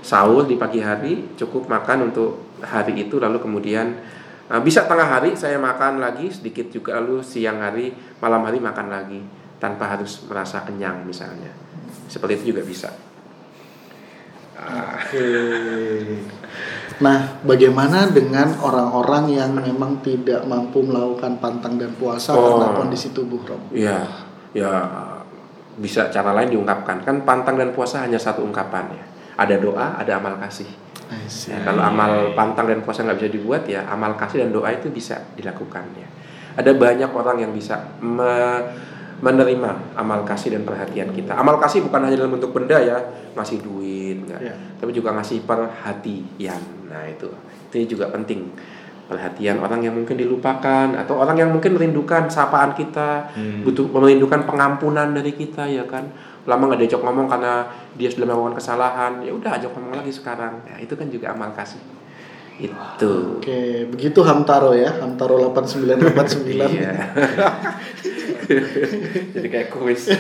Sahur 0.06 0.46
di 0.46 0.56
pagi 0.56 0.78
hari 0.78 1.34
cukup 1.34 1.66
makan 1.66 2.14
untuk 2.14 2.62
hari 2.62 3.10
itu, 3.10 3.18
lalu 3.18 3.42
kemudian 3.42 3.98
eh, 4.48 4.62
bisa 4.64 4.88
tengah 4.88 5.08
hari 5.08 5.36
saya 5.36 5.60
makan 5.60 6.00
lagi 6.00 6.32
sedikit 6.32 6.68
juga, 6.72 6.98
lalu 6.98 7.20
siang 7.22 7.60
hari, 7.60 7.92
malam 8.20 8.42
hari 8.44 8.60
makan 8.60 8.88
lagi 8.88 9.20
tanpa 9.58 9.90
harus 9.98 10.24
merasa 10.30 10.64
kenyang 10.64 11.04
misalnya. 11.04 11.50
Seperti 12.08 12.40
itu 12.42 12.56
juga 12.56 12.64
bisa. 12.64 12.90
Ah, 14.58 14.98
Oke. 14.98 15.28
Nah, 16.98 17.38
bagaimana 17.46 18.10
dengan 18.10 18.58
orang-orang 18.58 19.30
yang 19.30 19.54
memang 19.54 20.02
tidak 20.02 20.42
mampu 20.50 20.82
melakukan 20.82 21.38
pantang 21.38 21.78
dan 21.78 21.94
puasa 21.94 22.34
Oh. 22.34 22.58
karena 22.58 22.74
kondisi 22.74 23.14
tubuh, 23.14 23.38
Romo? 23.46 23.70
ya, 23.70 24.02
ya 24.58 24.72
bisa 25.78 26.10
cara 26.10 26.34
lain 26.34 26.58
diungkapkan. 26.58 27.06
Kan 27.06 27.22
pantang 27.22 27.54
dan 27.62 27.70
puasa 27.70 28.02
hanya 28.02 28.18
satu 28.18 28.42
ungkapan 28.42 28.90
ya. 28.98 29.04
Ada 29.38 29.62
doa, 29.62 29.94
ada 30.02 30.18
amal 30.18 30.42
kasih. 30.42 30.66
Ya, 31.48 31.64
kalau 31.64 31.82
amal 31.82 32.12
pantang 32.34 32.68
dan 32.68 32.80
puasa 32.82 33.02
nggak 33.02 33.18
bisa 33.18 33.30
dibuat 33.32 33.64
ya 33.64 33.88
amal 33.88 34.14
kasih 34.14 34.44
dan 34.44 34.52
doa 34.52 34.68
itu 34.70 34.88
bisa 34.90 35.16
dilakukan 35.34 35.84
ya. 35.96 36.08
Ada 36.56 36.74
banyak 36.74 37.10
orang 37.10 37.38
yang 37.40 37.52
bisa 37.52 37.80
me- 38.00 38.66
menerima 39.18 39.98
amal 39.98 40.22
kasih 40.22 40.54
dan 40.54 40.62
perhatian 40.62 41.10
kita. 41.10 41.34
Amal 41.34 41.58
kasih 41.58 41.82
bukan 41.82 42.06
hanya 42.06 42.18
dalam 42.18 42.38
bentuk 42.38 42.54
benda 42.54 42.78
ya, 42.78 42.98
ngasih 43.34 43.62
duit, 43.62 44.22
enggak. 44.22 44.42
Ya. 44.42 44.54
tapi 44.78 44.94
juga 44.94 45.10
ngasih 45.12 45.42
perhatian. 45.42 46.62
Nah 46.86 47.02
itu, 47.10 47.26
itu 47.74 47.98
juga 47.98 48.14
penting. 48.14 48.54
Perhatian 49.08 49.58
orang 49.58 49.80
yang 49.82 49.96
mungkin 49.96 50.20
dilupakan 50.20 50.92
atau 50.94 51.16
orang 51.18 51.40
yang 51.40 51.50
mungkin 51.50 51.74
merindukan 51.74 52.28
sapaan 52.28 52.76
kita, 52.76 53.32
Hmm. 53.34 53.64
butuh 53.64 53.88
merindukan 53.88 54.44
pengampunan 54.44 55.16
dari 55.16 55.32
kita 55.32 55.64
ya 55.64 55.88
kan. 55.88 56.12
Lama 56.48 56.64
nggak 56.72 56.80
diajak 56.80 57.02
ngomong 57.04 57.28
karena 57.28 57.68
dia 57.94 58.08
sudah 58.08 58.26
melakukan 58.26 58.56
kesalahan, 58.56 59.20
ya 59.20 59.36
udah 59.36 59.52
ajak 59.60 59.70
ngomong 59.76 60.00
lagi 60.00 60.16
sekarang. 60.16 60.64
Ya, 60.64 60.80
itu 60.80 60.96
kan 60.96 61.12
juga 61.12 61.36
amal 61.36 61.52
kasih. 61.52 61.84
Itu. 62.58 63.38
Oke, 63.38 63.86
begitu 63.86 64.24
Hamtaro 64.26 64.74
ya, 64.74 64.90
Hamtaro 64.98 65.52
8989. 65.54 66.48
Iya. 66.58 66.94
Jadi 69.36 69.48
kayak 69.48 69.70
kuis. 69.70 70.08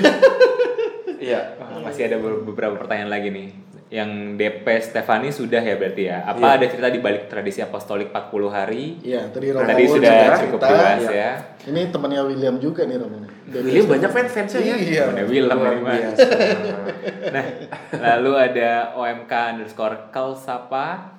Iya. 1.18 1.58
Masih 1.82 2.08
ada 2.08 2.22
be- 2.22 2.46
beberapa 2.46 2.78
pertanyaan 2.78 3.10
lagi 3.10 3.34
nih. 3.34 3.50
Yang 3.88 4.10
DP 4.36 4.67
Stefani 4.84 5.32
sudah 5.32 5.60
ya 5.60 5.80
berarti 5.80 6.04
ya. 6.06 6.19
Apa 6.21 6.43
Iya. 6.43 6.56
ada 6.60 6.65
cerita 6.67 6.89
di 6.91 7.00
balik 7.00 7.32
tradisi 7.32 7.63
apostolik 7.63 8.12
40 8.12 8.52
hari? 8.52 9.00
Iya, 9.00 9.32
tadi 9.32 9.47
Romo 9.50 9.63
Tadi 9.63 9.84
sudah 9.88 10.12
cerita. 10.12 10.43
cukup 10.43 10.60
jelas 10.62 11.00
Iya. 11.00 11.12
ya. 11.15 11.32
Ini 11.65 11.82
temannya 11.88 12.21
William 12.26 12.56
juga 12.58 12.84
nih 12.84 13.00
Romo. 13.00 13.17
nih. 13.17 13.31
William 13.48 13.88
banyak 13.88 14.12
fans-fansnya 14.12 14.60
ya. 14.60 14.75
Iya. 14.75 15.04
Ada 15.08 15.23
Willem 15.23 15.56
Luar 15.56 15.71
ini 15.71 15.83
biasa. 15.83 16.19
Nah, 17.27 17.44
lalu 17.94 18.31
ada 18.35 18.69
OMK 18.94 19.31
underscore 19.54 20.12
Kalsapa. 20.12 21.15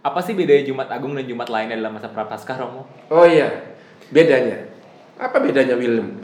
Apa 0.00 0.20
sih 0.20 0.32
bedanya 0.32 0.62
Jumat 0.62 0.88
Agung 0.88 1.12
dan 1.12 1.24
Jumat 1.24 1.48
lainnya 1.48 1.76
dalam 1.76 1.92
masa 1.92 2.08
Prapaskah, 2.08 2.56
Romo? 2.56 2.88
Oh 3.08 3.24
iya, 3.24 3.76
bedanya. 4.08 4.68
Apa 5.16 5.36
bedanya 5.36 5.74
William? 5.74 6.16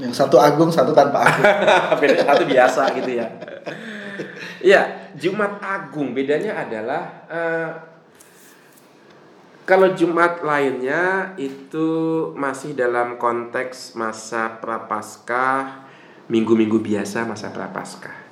Yang 0.00 0.14
satu 0.16 0.38
agung, 0.38 0.72
satu 0.72 0.90
tanpa 0.90 1.22
agung. 1.22 1.44
bedanya 2.00 2.24
satu 2.26 2.44
biasa 2.44 2.82
gitu 2.96 3.10
ya. 3.14 3.26
Iya, 4.60 5.12
Jumat 5.16 5.60
Agung 5.64 6.12
bedanya 6.12 6.60
adalah 6.60 7.02
eh, 7.28 7.70
kalau 9.64 9.94
Jumat 9.96 10.44
lainnya 10.44 11.32
itu 11.40 11.88
masih 12.36 12.76
dalam 12.76 13.16
konteks 13.16 13.96
masa 13.96 14.60
prapaskah, 14.60 15.88
minggu-minggu 16.28 16.76
biasa 16.76 17.24
masa 17.24 17.48
prapaskah. 17.48 18.28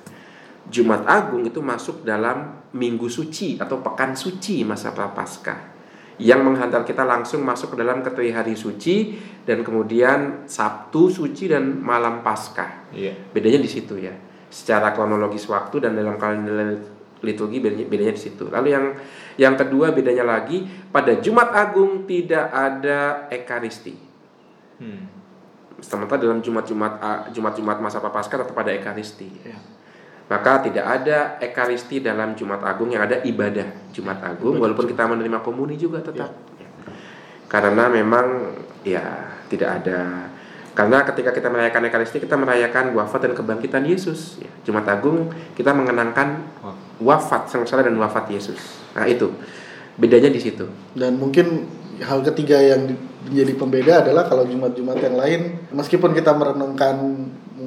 Jumat 0.69 1.01
Agung 1.09 1.49
itu 1.49 1.65
masuk 1.65 2.05
dalam 2.05 2.61
minggu 2.77 3.09
suci 3.09 3.57
atau 3.57 3.81
pekan 3.81 4.13
suci 4.13 4.61
masa 4.61 4.93
prapaskah 4.93 5.79
yang 6.19 6.43
menghantar 6.43 6.83
kita 6.83 7.07
langsung 7.07 7.41
masuk 7.47 7.73
ke 7.73 7.77
dalam 7.79 8.03
kategori 8.03 8.31
hari 8.35 8.53
suci 8.59 9.15
dan 9.47 9.63
kemudian 9.63 10.43
Sabtu 10.45 11.07
suci 11.07 11.47
dan 11.47 11.79
malam 11.79 12.19
Paskah. 12.19 12.91
Iya. 12.91 13.15
Bedanya 13.31 13.63
di 13.63 13.71
situ 13.71 13.95
ya. 13.95 14.11
Secara 14.49 14.97
kronologis 14.97 15.45
waktu 15.45 15.77
dan 15.85 15.93
dalam 15.93 16.17
kalender 16.17 16.81
liturgi 17.21 17.59
bedanya, 17.59 17.85
bedanya 17.85 18.13
di 18.15 18.21
situ. 18.21 18.47
Lalu 18.49 18.67
yang 18.73 18.85
yang 19.39 19.55
kedua 19.55 19.91
bedanya 19.91 20.25
lagi 20.25 20.65
pada 20.89 21.19
Jumat 21.19 21.51
Agung 21.53 22.09
tidak 22.09 22.49
ada 22.51 23.29
ekaristi. 23.29 23.95
Hmm. 24.79 25.05
Sementara 25.79 26.19
dalam 26.19 26.43
Jumat-Jumat 26.43 26.93
ah, 26.99 27.21
Jumat-Jumat 27.31 27.77
masa 27.79 28.03
Prapaskah 28.03 28.43
tetap 28.43 28.57
ada 28.57 28.71
ekaristi. 28.75 29.29
Ya. 29.43 29.55
Maka 30.29 30.61
tidak 30.61 30.85
ada 30.85 31.41
ekaristi 31.41 32.05
dalam 32.05 32.37
Jumat 32.37 32.61
Agung 32.61 32.93
yang 32.93 33.01
ada 33.01 33.17
ibadah 33.25 33.89
Jumat 33.89 34.21
Agung 34.21 34.61
walaupun 34.61 34.85
kita 34.85 35.09
menerima 35.09 35.41
komuni 35.41 35.73
juga 35.73 36.05
tetap. 36.05 36.29
Karena 37.49 37.89
memang 37.89 38.53
ya 38.85 39.33
tidak 39.49 39.81
ada 39.81 40.29
karena 40.79 41.03
ketika 41.03 41.35
kita 41.35 41.51
merayakan 41.51 41.91
ekaristi 41.91 42.23
kita 42.23 42.39
merayakan 42.39 42.95
wafat 42.95 43.27
dan 43.27 43.33
kebangkitan 43.35 43.83
Yesus. 43.83 44.39
Ya, 44.39 44.47
Jumat 44.63 44.87
Agung 44.87 45.27
kita 45.51 45.75
mengenangkan 45.75 46.39
wafat 47.03 47.51
sengsara 47.51 47.83
dan 47.83 47.99
wafat 47.99 48.31
Yesus. 48.31 48.79
Nah, 48.95 49.03
itu. 49.03 49.27
Bedanya 49.99 50.31
di 50.31 50.39
situ. 50.39 50.71
Dan 50.95 51.19
mungkin 51.19 51.67
hal 51.99 52.23
ketiga 52.23 52.63
yang 52.63 52.87
di- 52.87 52.95
menjadi 53.27 53.53
pembeda 53.59 53.93
adalah 54.07 54.23
kalau 54.31 54.47
Jumat-Jumat 54.47 55.03
yang 55.03 55.19
lain 55.19 55.41
meskipun 55.75 56.15
kita 56.15 56.31
merenungkan 56.31 56.95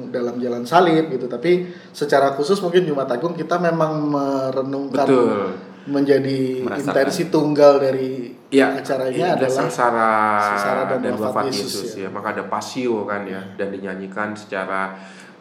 dalam 0.09 0.41
jalan 0.41 0.65
salib 0.65 1.13
gitu 1.13 1.29
tapi 1.29 1.69
secara 1.93 2.33
khusus 2.33 2.57
mungkin 2.65 2.89
Jumat 2.89 3.05
Agung 3.13 3.37
kita 3.37 3.61
memang 3.61 4.09
merenungkan 4.09 5.05
Betul. 5.05 5.72
Menjadi 5.83 6.63
Merasakan. 6.63 6.87
intensi 6.91 7.23
tunggal 7.27 7.79
dari 7.81 8.31
Ya, 8.53 8.77
acaranya 8.77 9.33
ada 9.33 9.49
adalah 9.49 9.65
sengsara, 9.65 10.13
sengsara 10.53 10.81
dan 10.85 10.99
dan, 11.01 11.17
wafat 11.17 11.25
wafat 11.25 11.43
Yesus, 11.49 11.73
Yesus, 11.73 11.89
ya. 11.97 12.05
ya. 12.05 12.09
Maka 12.13 12.37
ada 12.37 12.43
pasio 12.45 13.01
kan 13.09 13.25
ya 13.25 13.41
dan 13.57 13.73
dinyanyikan 13.73 14.37
secara 14.37 14.93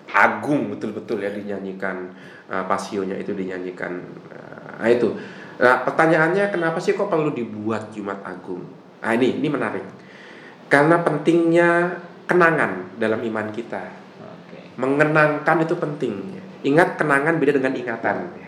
agung 0.09 0.73
betul-betul 0.73 1.21
ya 1.21 1.29
dinyanyikan 1.29 2.09
uh, 2.49 2.65
pasionya 2.65 3.21
itu 3.21 3.37
dinyanyikan. 3.37 4.01
Uh, 4.33 4.81
nah 4.81 4.89
itu. 4.89 5.13
Nah, 5.61 5.85
pertanyaannya 5.85 6.49
kenapa 6.49 6.81
sih 6.81 6.97
kok 6.97 7.13
perlu 7.13 7.37
dibuat 7.37 7.93
Jumat 7.93 8.25
Agung? 8.25 8.65
Nah, 9.05 9.13
ini 9.13 9.37
ini 9.39 9.49
menarik. 9.53 9.85
Karena 10.73 11.05
pentingnya 11.05 12.01
kenangan 12.25 12.97
dalam 12.97 13.21
iman 13.21 13.53
kita. 13.53 13.93
Oke. 14.25 14.73
Mengenangkan 14.81 15.69
itu 15.69 15.77
penting. 15.77 16.41
Ingat 16.65 16.97
kenangan 16.97 17.37
beda 17.37 17.61
dengan 17.61 17.77
ingatan. 17.77 18.42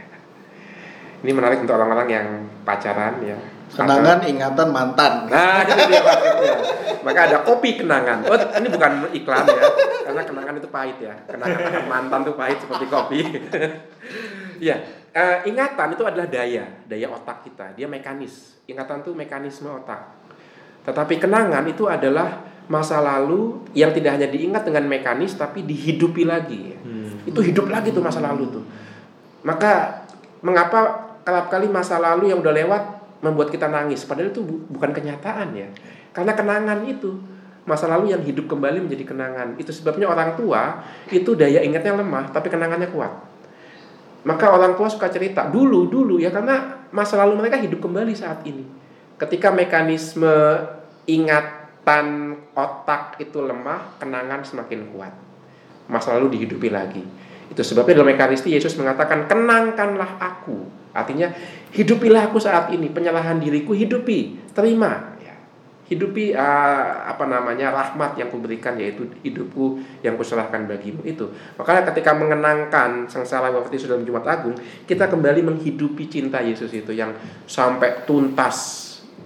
Ini 1.24 1.32
menarik 1.32 1.64
untuk 1.64 1.72
orang-orang 1.80 2.08
yang 2.12 2.26
pacaran 2.68 3.16
ya. 3.24 3.32
kenangan 3.72 4.20
ingatan 4.28 4.68
mantan 4.70 5.24
Nah, 5.26 5.64
itu 5.64 5.72
dia 5.88 6.04
maksudnya. 6.04 6.54
Maka 7.00 7.20
ada 7.32 7.38
kopi 7.42 7.80
kenangan. 7.80 8.28
Oh, 8.28 8.36
ini 8.36 8.68
bukan 8.68 9.08
iklan 9.08 9.44
ya, 9.48 9.62
karena 10.04 10.22
kenangan 10.22 10.54
itu 10.60 10.68
pahit 10.68 10.96
ya. 11.00 11.16
Kenangan 11.24 11.88
mantan 11.88 12.28
itu 12.28 12.32
pahit 12.36 12.60
seperti 12.60 12.86
kopi. 12.92 13.20
ya, 14.68 14.76
eh, 15.16 15.36
ingatan 15.48 15.96
itu 15.96 16.04
adalah 16.04 16.28
daya, 16.28 16.64
daya 16.84 17.08
otak 17.08 17.48
kita. 17.48 17.72
Dia 17.72 17.88
mekanis. 17.88 18.60
Ingatan 18.68 19.00
itu 19.00 19.16
mekanisme 19.16 19.72
otak. 19.72 20.12
Tetapi 20.84 21.16
kenangan 21.16 21.64
itu 21.64 21.88
adalah 21.88 22.44
masa 22.68 23.00
lalu 23.00 23.64
yang 23.76 23.92
tidak 23.96 24.20
hanya 24.20 24.28
diingat 24.28 24.64
dengan 24.64 24.88
mekanis 24.88 25.40
tapi 25.40 25.64
dihidupi 25.64 26.28
lagi. 26.28 26.76
Itu 27.24 27.40
hidup 27.40 27.72
lagi 27.72 27.92
tuh 27.92 28.04
masa 28.04 28.20
lalu 28.20 28.60
tuh. 28.60 28.64
Maka 29.44 30.04
mengapa 30.44 31.03
kerap 31.24 31.48
kali 31.48 31.66
masa 31.72 31.96
lalu 31.98 32.30
yang 32.30 32.38
udah 32.44 32.52
lewat 32.52 32.82
membuat 33.24 33.48
kita 33.48 33.72
nangis 33.72 34.04
padahal 34.04 34.30
itu 34.30 34.44
bu- 34.44 34.68
bukan 34.68 34.92
kenyataan 34.92 35.56
ya. 35.56 35.68
Karena 36.12 36.36
kenangan 36.36 36.84
itu 36.84 37.16
masa 37.64 37.88
lalu 37.88 38.12
yang 38.12 38.20
hidup 38.20 38.44
kembali 38.46 38.84
menjadi 38.84 39.08
kenangan. 39.08 39.56
Itu 39.56 39.72
sebabnya 39.72 40.06
orang 40.06 40.36
tua 40.36 40.84
itu 41.08 41.32
daya 41.32 41.64
ingatnya 41.64 41.96
lemah 41.96 42.30
tapi 42.30 42.52
kenangannya 42.52 42.92
kuat. 42.92 43.12
Maka 44.24 44.52
orang 44.52 44.76
tua 44.76 44.88
suka 44.88 45.08
cerita 45.12 45.48
dulu 45.48 45.88
dulu 45.88 46.16
ya 46.20 46.32
karena 46.32 46.88
masa 46.92 47.20
lalu 47.20 47.44
mereka 47.44 47.60
hidup 47.60 47.80
kembali 47.80 48.12
saat 48.12 48.44
ini. 48.44 48.64
Ketika 49.16 49.52
mekanisme 49.52 50.60
ingatan 51.04 52.36
otak 52.56 53.20
itu 53.20 53.38
lemah, 53.40 53.96
kenangan 54.00 54.44
semakin 54.44 54.92
kuat. 54.92 55.12
Masa 55.88 56.16
lalu 56.16 56.40
dihidupi 56.40 56.72
lagi. 56.72 57.04
Itu 57.52 57.60
sebabnya 57.60 58.00
dalam 58.00 58.16
Ekaristi 58.16 58.48
Yesus 58.52 58.76
mengatakan 58.80 59.28
kenangkanlah 59.28 60.16
aku. 60.16 60.83
Artinya 60.94 61.26
hidupilah 61.74 62.30
aku 62.30 62.38
saat 62.38 62.70
ini, 62.70 62.86
penyerahan 62.94 63.42
diriku 63.42 63.74
hidupi, 63.74 64.38
terima. 64.54 65.18
Ya. 65.18 65.34
Hidupi 65.90 66.30
eh, 66.30 66.90
apa 67.02 67.26
namanya 67.26 67.74
rahmat 67.74 68.14
yang 68.14 68.30
kuberikan 68.30 68.78
yaitu 68.78 69.10
hidupku 69.26 69.82
yang 70.06 70.14
kuserahkan 70.14 70.70
bagimu 70.70 71.02
itu. 71.02 71.26
Makanya 71.58 71.90
ketika 71.90 72.14
mengenangkan 72.14 73.10
sengsara 73.10 73.50
wafat 73.50 73.74
Yesus 73.74 73.90
dalam 73.90 74.06
Jumat 74.06 74.22
Agung, 74.30 74.54
kita 74.86 75.10
kembali 75.10 75.42
menghidupi 75.42 76.06
cinta 76.06 76.38
Yesus 76.38 76.70
itu 76.70 76.94
yang 76.94 77.10
sampai 77.50 78.06
tuntas 78.06 78.56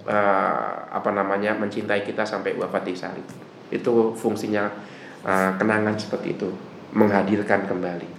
eh, 0.09 0.75
apa 0.89 1.13
namanya 1.13 1.53
mencintai 1.53 2.01
kita 2.01 2.25
sampai 2.25 2.57
wafat 2.57 2.81
di 2.81 2.97
salib. 2.97 3.29
Itu 3.69 4.17
fungsinya 4.17 4.65
eh, 5.21 5.51
kenangan 5.53 5.93
seperti 6.01 6.33
itu, 6.33 6.49
menghadirkan 6.97 7.69
kembali. 7.69 8.09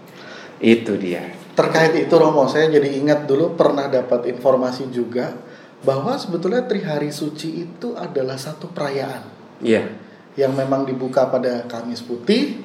Itu 0.62 0.94
dia. 0.94 1.39
Terkait 1.60 1.92
itu 1.92 2.14
Romo 2.16 2.48
saya 2.48 2.72
jadi 2.72 2.88
ingat 2.96 3.28
dulu 3.28 3.52
pernah 3.52 3.84
dapat 3.92 4.32
informasi 4.32 4.88
juga 4.88 5.36
bahwa 5.84 6.16
sebetulnya 6.16 6.64
Trihari 6.64 7.12
Suci 7.12 7.68
itu 7.68 7.92
adalah 7.92 8.40
satu 8.40 8.72
perayaan 8.72 9.40
Iya. 9.60 9.92
yang 10.40 10.56
memang 10.56 10.88
dibuka 10.88 11.28
pada 11.28 11.68
Kamis 11.68 12.00
Putih 12.00 12.64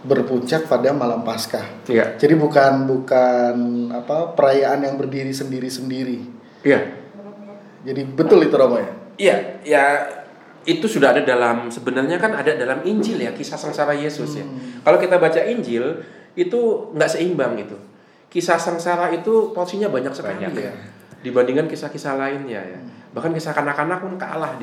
berpuncak 0.00 0.64
pada 0.64 0.96
malam 0.96 1.20
Paskah. 1.20 1.84
Iya. 1.84 2.16
Jadi 2.16 2.32
bukan 2.32 2.88
bukan 2.88 3.56
apa 3.92 4.32
perayaan 4.32 4.88
yang 4.88 4.96
berdiri 4.96 5.28
sendiri-sendiri. 5.28 6.24
Iya. 6.64 6.96
Jadi 7.84 8.08
betul 8.08 8.40
itu 8.48 8.56
Romo 8.56 8.80
ya. 8.80 8.90
Iya, 9.20 9.36
ya 9.60 9.84
itu 10.64 10.88
sudah 10.88 11.12
ada 11.12 11.20
dalam 11.24 11.68
sebenarnya 11.68 12.16
kan 12.16 12.32
ada 12.32 12.56
dalam 12.56 12.80
Injil 12.88 13.20
ya 13.20 13.36
kisah 13.36 13.60
sengsara 13.60 13.92
Yesus 13.92 14.40
ya. 14.40 14.44
Kalau 14.80 14.96
kita 14.96 15.20
baca 15.20 15.44
Injil 15.44 16.00
itu 16.32 16.60
nggak 16.96 17.10
seimbang 17.12 17.60
itu. 17.60 17.76
Kisah 18.30 18.56
sengsara 18.62 19.10
itu 19.10 19.50
porsinya 19.50 19.90
banyak 19.90 20.14
sekali 20.14 20.46
Banyak, 20.46 20.54
ya. 20.54 20.72
Dibandingkan 21.20 21.66
kisah-kisah 21.66 22.14
lainnya 22.14 22.62
ya. 22.62 22.80
Bahkan 23.10 23.34
kisah 23.34 23.50
kanak-kanak 23.50 23.98
pun 23.98 24.14
kalah 24.14 24.54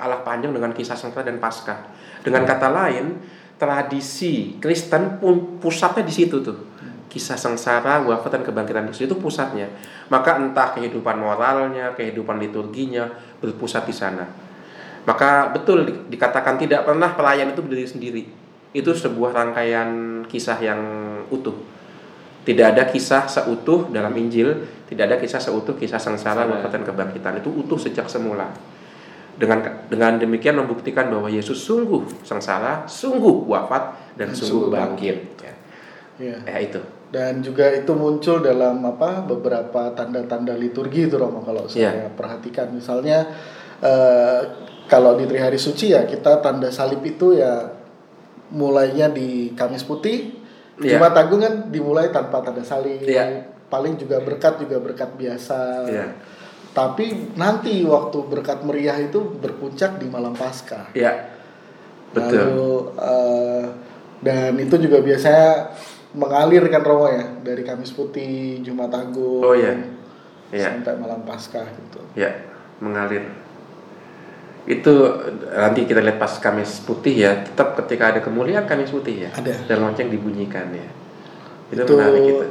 kalah 0.00 0.20
panjang 0.24 0.56
dengan 0.56 0.72
kisah 0.72 0.96
sengsara 0.96 1.28
dan 1.28 1.36
Paskah. 1.36 1.92
Dengan 2.24 2.48
kata 2.48 2.72
lain, 2.72 3.20
tradisi 3.60 4.56
Kristen 4.56 5.20
pun 5.20 5.60
pusatnya 5.60 6.00
di 6.00 6.14
situ 6.16 6.40
tuh. 6.40 6.56
Kisah 7.12 7.36
sengsara, 7.36 8.00
wafat 8.06 8.40
dan 8.40 8.42
kebangkitan 8.46 8.88
Yesus 8.88 9.04
itu 9.04 9.18
pusatnya. 9.20 9.68
Maka 10.08 10.40
entah 10.40 10.72
kehidupan 10.72 11.20
moralnya, 11.20 11.92
kehidupan 11.92 12.40
liturginya 12.40 13.10
berpusat 13.44 13.84
di 13.84 13.92
sana. 13.92 14.24
Maka 15.04 15.50
betul 15.52 15.84
di- 15.84 16.16
dikatakan 16.16 16.56
tidak 16.56 16.88
pernah 16.88 17.12
pelayan 17.12 17.52
itu 17.52 17.60
berdiri 17.60 17.88
sendiri. 17.88 18.22
Itu 18.70 18.94
sebuah 18.94 19.34
rangkaian 19.34 20.22
kisah 20.24 20.56
yang 20.62 20.80
utuh. 21.28 21.79
Tidak 22.40 22.66
ada 22.72 22.88
kisah 22.88 23.28
seutuh 23.28 23.92
dalam 23.92 24.10
Injil, 24.16 24.64
tidak 24.88 25.12
ada 25.12 25.16
kisah 25.20 25.38
seutuh 25.38 25.76
kisah 25.76 26.00
sengsara, 26.00 26.48
wafat 26.48 26.72
dan 26.72 26.82
kebangkitan. 26.88 27.44
Itu 27.44 27.52
utuh 27.52 27.76
sejak 27.76 28.08
semula. 28.08 28.48
Dengan 29.36 29.60
dengan 29.88 30.16
demikian 30.20 30.56
membuktikan 30.56 31.08
bahwa 31.12 31.28
Yesus 31.28 31.60
sungguh 31.64 32.24
sengsara, 32.24 32.84
sungguh 32.88 33.44
wafat 33.48 34.16
dan 34.16 34.32
sungguh 34.32 34.72
bangkit. 34.72 35.16
Ya. 35.40 35.54
Iya. 36.20 36.36
Ya, 36.44 36.56
itu. 36.60 36.80
Dan 37.10 37.40
juga 37.42 37.66
itu 37.72 37.90
muncul 37.96 38.38
dalam 38.44 38.84
apa 38.86 39.24
beberapa 39.24 39.90
tanda-tanda 39.96 40.54
liturgi 40.54 41.08
itu 41.10 41.16
Romo 41.18 41.42
kalau 41.42 41.66
saya 41.66 42.06
Iya. 42.06 42.08
perhatikan 42.14 42.70
misalnya 42.70 43.26
eh, 43.82 44.40
kalau 44.86 45.16
di 45.18 45.24
Trihari 45.26 45.58
Suci 45.58 45.90
ya 45.90 46.06
kita 46.06 46.38
tanda 46.44 46.70
salib 46.70 47.00
itu 47.02 47.34
ya 47.34 47.72
mulainya 48.54 49.10
di 49.10 49.50
Kamis 49.58 49.82
Putih 49.86 50.39
Iya. 50.80 50.96
Jumat 50.96 51.14
Agung 51.14 51.40
kan 51.40 51.68
dimulai 51.68 52.08
tanpa 52.08 52.40
tanda 52.40 52.64
salib 52.64 53.04
Iya. 53.04 53.44
paling 53.68 53.94
juga 53.94 54.18
berkat 54.18 54.58
juga 54.58 54.80
berkat 54.80 55.12
biasa 55.14 55.84
Iya. 55.86 56.06
tapi 56.72 57.36
nanti 57.36 57.84
waktu 57.84 58.18
berkat 58.26 58.64
meriah 58.64 58.96
itu 58.96 59.20
berpuncak 59.38 60.00
di 60.00 60.08
malam 60.08 60.32
Paskah 60.32 60.90
Ya. 60.92 61.30
Betul. 62.10 62.42
Lalu 62.42 62.72
eh, 62.98 63.64
dan 64.20 64.52
itu 64.58 64.74
juga 64.76 64.98
biasanya 64.98 65.70
mengalir 66.10 66.66
kan 66.66 66.82
Romo 66.82 67.06
ya 67.06 67.22
dari 67.40 67.62
Kamis 67.62 67.94
Putih, 67.94 68.58
Jumat 68.60 68.90
Agung, 68.90 69.46
Oh 69.46 69.54
iya. 69.54 69.78
Iya. 70.50 70.74
sampai 70.74 70.98
malam 70.98 71.22
Paskah 71.22 71.62
gitu. 71.62 72.02
Ya, 72.18 72.34
mengalir. 72.82 73.22
Itu 74.70 74.94
nanti 75.50 75.82
kita 75.82 75.98
lihat 75.98 76.22
pas 76.22 76.38
Kamis 76.38 76.78
Putih 76.86 77.26
ya, 77.26 77.42
tetap 77.42 77.74
ketika 77.82 78.14
ada 78.14 78.20
kemuliaan 78.22 78.70
Kamis 78.70 78.94
Putih 78.94 79.26
ya. 79.26 79.30
Ada. 79.34 79.66
Dan 79.66 79.82
lonceng 79.82 80.06
dibunyikan 80.06 80.70
ya. 80.70 80.86
Itu, 81.74 81.82
Itu 81.86 81.92
menarik 81.98 82.22
itu. 82.22 82.46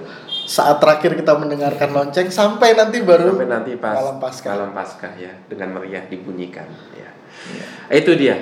saat 0.48 0.80
terakhir 0.80 1.16
kita 1.16 1.36
mendengarkan 1.36 1.92
lonceng 1.92 2.28
sampai 2.32 2.76
nanti 2.76 3.04
baru 3.04 3.36
sampai 3.36 3.48
nanti 3.52 3.72
pas 3.76 4.00
malam 4.00 4.18
Paskah. 4.18 4.52
malam 4.56 4.72
Paskah 4.72 5.14
ya 5.20 5.32
dengan 5.48 5.80
meriah 5.80 6.04
dibunyikan 6.08 6.68
ya. 6.96 7.10
Itu 7.92 8.16
dia. 8.16 8.36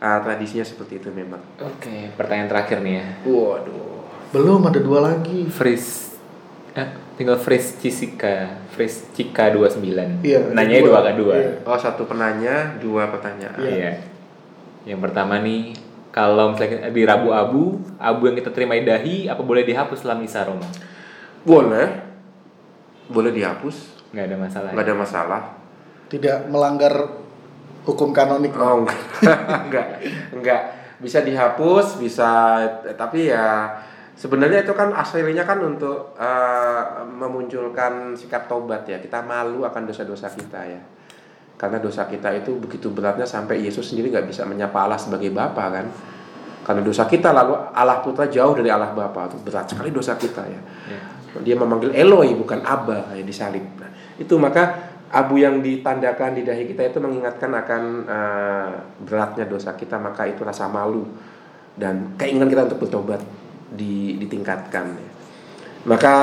Ah, 0.00 0.22
tradisinya 0.22 0.64
seperti 0.64 1.02
itu 1.02 1.08
memang. 1.10 1.42
Oke, 1.58 2.12
pertanyaan 2.14 2.48
terakhir 2.48 2.78
nih 2.80 2.94
ya. 3.02 3.06
Waduh. 3.26 4.04
Belum 4.32 4.60
ada 4.68 4.80
dua 4.80 5.00
lagi. 5.12 5.48
Fris 5.48 6.07
eh, 6.78 6.88
tinggal 7.18 7.34
Fris 7.34 7.74
Cisika, 7.82 8.62
Fris 8.70 9.10
Cika 9.10 9.50
29. 9.50 10.22
Iya, 10.22 10.54
Nanya 10.54 10.78
dua. 10.78 10.86
dua 10.86 10.98
kan 11.02 11.14
dua. 11.18 11.34
Iya. 11.34 11.50
Oh, 11.66 11.74
satu 11.74 12.06
penanya, 12.06 12.78
dua 12.78 13.10
pertanyaan. 13.10 13.58
Iya. 13.58 13.92
Yang 14.86 15.00
pertama 15.02 15.42
nih, 15.42 15.74
kalau 16.14 16.54
misalnya 16.54 16.88
di 16.88 17.02
Rabu 17.02 17.34
Abu, 17.34 17.62
abu 17.98 18.22
yang 18.24 18.38
kita 18.38 18.54
terima 18.54 18.78
di 18.78 18.86
dahi, 18.86 19.26
apa 19.26 19.42
boleh 19.42 19.66
dihapus 19.66 19.98
setelah 20.00 20.16
misa 20.16 20.46
Roma? 20.46 20.64
Boleh. 21.42 22.06
Boleh 23.08 23.32
dihapus, 23.32 23.76
Nggak 24.12 24.24
ada 24.24 24.36
masalah. 24.36 24.70
nggak 24.72 24.86
ada 24.86 24.96
masalah. 24.96 25.42
Tidak 26.08 26.38
melanggar 26.48 26.94
hukum 27.84 28.12
kanonik. 28.12 28.52
Oh, 28.54 28.84
enggak. 28.84 29.00
enggak. 29.68 29.86
Enggak. 30.32 30.62
Bisa 30.98 31.24
dihapus, 31.24 31.96
bisa 31.96 32.58
tapi 32.96 33.30
ya 33.30 33.70
sebenarnya 34.18 34.66
itu 34.66 34.74
kan 34.74 34.90
aslinya 34.90 35.46
kan 35.46 35.62
untuk 35.62 36.18
eh, 36.18 36.82
memunculkan 37.06 38.18
sikap 38.18 38.50
tobat 38.50 38.82
ya. 38.90 38.98
Kita 38.98 39.22
malu 39.22 39.62
akan 39.62 39.86
dosa-dosa 39.86 40.26
kita 40.34 40.60
ya. 40.66 40.82
Karena 41.54 41.78
dosa 41.78 42.10
kita 42.10 42.34
itu 42.34 42.58
begitu 42.58 42.90
beratnya 42.90 43.26
sampai 43.26 43.62
Yesus 43.62 43.94
sendiri 43.94 44.10
nggak 44.10 44.26
bisa 44.26 44.42
menyapa 44.42 44.82
Allah 44.82 44.98
sebagai 44.98 45.30
Bapa 45.30 45.70
kan. 45.70 45.86
Karena 46.66 46.82
dosa 46.82 47.06
kita 47.06 47.30
lalu 47.30 47.54
Allah 47.54 48.02
Putra 48.02 48.26
jauh 48.26 48.52
dari 48.58 48.68
Allah 48.68 48.90
Bapa. 48.90 49.30
Itu 49.30 49.38
berat 49.46 49.70
sekali 49.70 49.94
dosa 49.94 50.18
kita 50.18 50.42
ya. 50.42 50.60
Iya. 50.90 51.00
Dia 51.38 51.54
memanggil 51.54 51.94
Eloi 51.94 52.34
bukan 52.34 52.66
Abba 52.66 53.14
ya 53.14 53.22
disalib. 53.22 53.62
Nah, 53.78 53.90
itu 54.18 54.34
maka 54.34 54.90
abu 55.08 55.40
yang 55.40 55.64
ditandakan 55.64 56.36
di 56.36 56.42
dahi 56.44 56.68
kita 56.68 56.90
itu 56.90 56.98
mengingatkan 57.00 57.54
akan 57.54 57.82
eh, 58.04 58.70
beratnya 59.06 59.46
dosa 59.48 59.72
kita 59.78 59.96
maka 59.96 60.28
itu 60.28 60.44
rasa 60.44 60.68
malu 60.68 61.06
dan 61.78 62.18
keinginan 62.18 62.50
kita 62.50 62.68
untuk 62.68 62.84
bertobat 62.84 63.22
di, 63.72 64.16
ditingkatkan 64.20 64.86
ya. 64.96 65.10
Maka 65.88 66.14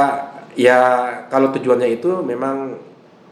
ya 0.55 0.79
kalau 1.27 1.51
tujuannya 1.51 1.99
itu 1.99 2.21
memang 2.21 2.77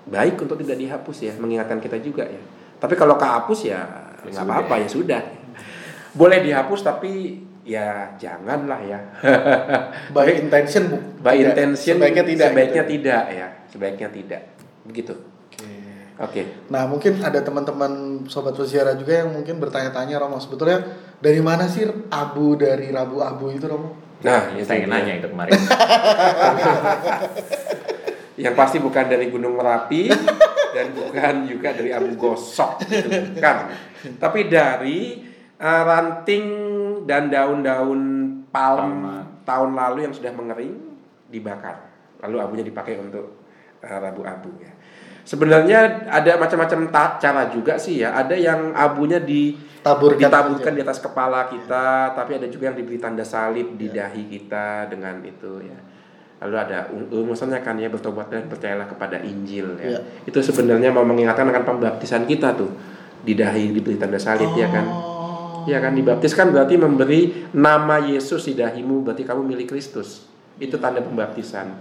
baik 0.09 0.39
untuk 0.43 0.59
tidak 0.59 0.77
dihapus 0.79 1.17
ya 1.29 1.33
mengingatkan 1.39 1.79
kita 1.79 1.97
juga 2.01 2.27
ya. 2.27 2.41
Tapi 2.77 2.93
kalau 2.99 3.15
kehapus 3.15 3.59
ya 3.69 3.81
Ya 4.23 4.39
nggak 4.39 4.45
apa-apa 4.47 4.75
ya 4.79 4.87
sudah. 4.87 5.21
Boleh 6.15 6.39
dihapus 6.39 6.79
tapi 6.87 7.43
ya 7.67 8.15
janganlah 8.15 8.79
ya. 8.87 8.99
By 10.15 10.39
intention 10.39 10.87
bu. 10.87 10.97
By 11.19 11.43
tidak. 11.43 11.51
intention 11.51 11.95
Sebaiknya 11.99 12.23
tidak. 12.23 12.47
sebaiknya 12.51 12.83
gitu. 12.87 12.93
tidak 12.95 13.23
ya 13.31 13.47
sebaiknya 13.73 14.09
tidak 14.13 14.41
begitu 14.85 15.13
Oke. 15.57 15.65
oke 16.21 16.41
Nah 16.69 16.85
mungkin 16.85 17.17
ada 17.25 17.41
teman-teman 17.41 18.23
sobat 18.29 18.53
peziarah 18.53 18.93
juga 18.93 19.25
yang 19.25 19.33
mungkin 19.33 19.57
bertanya-tanya 19.57 20.21
Romo 20.21 20.37
sebetulnya 20.37 20.85
dari 21.23 21.39
mana 21.39 21.71
sih 21.71 21.87
abu 22.11 22.59
dari 22.59 22.91
Rabu 22.91 23.23
Abu 23.23 23.55
itu 23.55 23.63
Romo? 23.63 23.95
nah 24.19 24.51
Ya, 24.51 24.59
itu 24.59 24.67
saya 24.67 24.83
dia. 24.83 24.91
nanya 24.91 25.13
itu 25.23 25.27
kemarin. 25.31 25.55
yang 28.43 28.55
pasti 28.57 28.81
bukan 28.81 29.05
dari 29.07 29.29
Gunung 29.29 29.55
Merapi 29.55 30.09
dan 30.75 30.89
bukan 30.91 31.33
juga 31.45 31.69
dari 31.71 31.93
Abu 31.93 32.17
Gosok 32.17 32.81
itu 32.89 33.07
bukan 33.37 33.55
tapi 34.17 34.49
dari 34.49 35.21
uh, 35.61 35.81
ranting 35.85 36.45
dan 37.05 37.29
daun-daun 37.29 38.01
palm 38.49 39.05
Palma. 39.05 39.17
tahun 39.45 39.71
lalu 39.77 39.99
yang 40.09 40.13
sudah 40.17 40.33
mengering 40.33 40.73
dibakar 41.29 41.87
lalu 42.25 42.41
abunya 42.41 42.65
dipakai 42.65 42.97
untuk 42.97 43.37
uh, 43.85 43.97
Rabu 44.01 44.25
Abu 44.25 44.49
ya 44.57 44.72
sebenarnya 45.23 46.07
ada 46.11 46.35
macam-macam 46.35 46.91
cara 47.19 47.47
juga 47.51 47.79
sih 47.79 48.03
ya 48.03 48.15
ada 48.15 48.35
yang 48.35 48.75
abunya 48.75 49.19
di 49.23 49.55
Taburkan 49.83 50.31
ditaburkan 50.31 50.71
aja. 50.71 50.77
di 50.79 50.81
atas 50.87 50.99
kepala 51.03 51.51
kita, 51.51 52.15
tapi 52.15 52.39
ada 52.39 52.47
juga 52.47 52.71
yang 52.71 52.77
diberi 52.79 53.03
tanda 53.03 53.27
salib 53.27 53.75
di 53.75 53.91
dahi 53.91 54.31
kita 54.31 54.87
dengan 54.87 55.19
itu 55.27 55.59
ya. 55.59 55.75
Lalu 56.39 56.55
ada 56.55 56.87
rumusannya 56.87 57.59
kan 57.59 57.75
ya 57.75 57.91
bertobat 57.91 58.31
dan 58.31 58.47
percayalah 58.47 58.87
kepada 58.87 59.19
Injil 59.19 59.75
ya. 59.83 59.99
Ya. 59.99 60.01
Itu 60.23 60.39
sebenarnya 60.39 60.87
mau 60.95 61.03
mengingatkan 61.03 61.51
akan 61.51 61.63
pembaptisan 61.67 62.23
kita 62.23 62.55
tuh 62.55 62.71
di 63.27 63.35
dahi 63.35 63.75
diberi 63.75 63.99
tanda 63.99 64.15
salib 64.15 64.55
ya 64.55 64.71
kan. 64.71 64.87
Oh. 64.87 65.67
Ya 65.67 65.83
kan 65.83 65.95
dibaptis 65.95 66.31
kan 66.31 66.55
berarti 66.55 66.79
memberi 66.79 67.51
nama 67.51 67.99
Yesus 67.99 68.47
di 68.47 68.55
dahimu 68.55 69.03
berarti 69.03 69.27
kamu 69.27 69.43
milik 69.43 69.75
Kristus. 69.75 70.31
Itu 70.63 70.79
tanda 70.79 71.03
pembaptisan. 71.03 71.75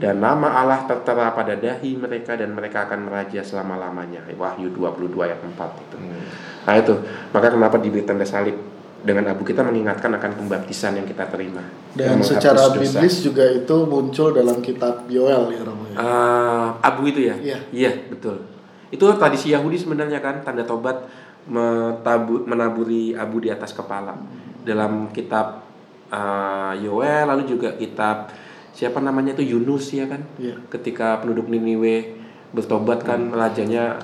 Dan 0.00 0.24
nama 0.24 0.48
Allah 0.56 0.88
tertera 0.88 1.36
pada 1.36 1.52
dahi 1.52 1.94
mereka 2.00 2.32
dan 2.34 2.56
mereka 2.56 2.88
akan 2.88 3.12
meraja 3.12 3.44
selama-lamanya. 3.44 4.24
Wahyu 4.34 4.72
22 4.72 5.20
ayat 5.20 5.38
4 5.38 5.84
itu. 5.84 5.96
Hmm. 6.00 6.24
Nah 6.64 6.74
itu, 6.80 6.94
maka 7.30 7.46
kenapa 7.52 7.76
diberi 7.76 8.02
tanda 8.02 8.24
salib 8.24 8.56
dengan 9.02 9.34
abu 9.34 9.42
kita 9.42 9.66
mengingatkan 9.66 10.14
akan 10.14 10.30
pembaptisan 10.38 10.94
yang 10.94 11.06
kita 11.06 11.26
terima. 11.26 11.60
Dan 11.92 12.22
secara 12.22 12.70
dosa. 12.70 12.78
biblis 12.78 13.26
juga 13.26 13.42
itu 13.50 13.76
muncul 13.84 14.30
dalam 14.30 14.62
kitab 14.62 15.10
Yoel 15.10 15.58
ya 15.58 15.62
Romo. 15.66 15.90
Ah, 15.98 16.78
abu 16.78 17.10
itu 17.10 17.26
ya? 17.26 17.34
Iya. 17.74 18.06
betul. 18.08 18.46
Itu 18.94 19.10
tradisi 19.18 19.50
Yahudi 19.50 19.76
sebenarnya 19.76 20.22
kan, 20.22 20.46
tanda 20.46 20.62
tobat 20.62 21.10
metabu- 21.50 22.46
menaburi 22.46 23.18
abu 23.18 23.42
di 23.42 23.50
atas 23.50 23.74
kepala. 23.74 24.14
Dalam 24.62 25.10
kitab 25.10 25.66
ah, 26.14 26.72
Yoel, 26.78 27.26
lalu 27.26 27.50
juga 27.50 27.74
kitab 27.74 28.30
siapa 28.72 28.98
namanya 28.98 29.36
itu 29.36 29.56
Yunus 29.56 29.92
ya 29.92 30.08
kan? 30.08 30.24
Iya. 30.40 30.56
Ketika 30.72 31.20
penduduk 31.20 31.48
Niniwe 31.48 32.16
bertobat 32.52 33.04
kan 33.04 33.32
rajanya 33.32 34.00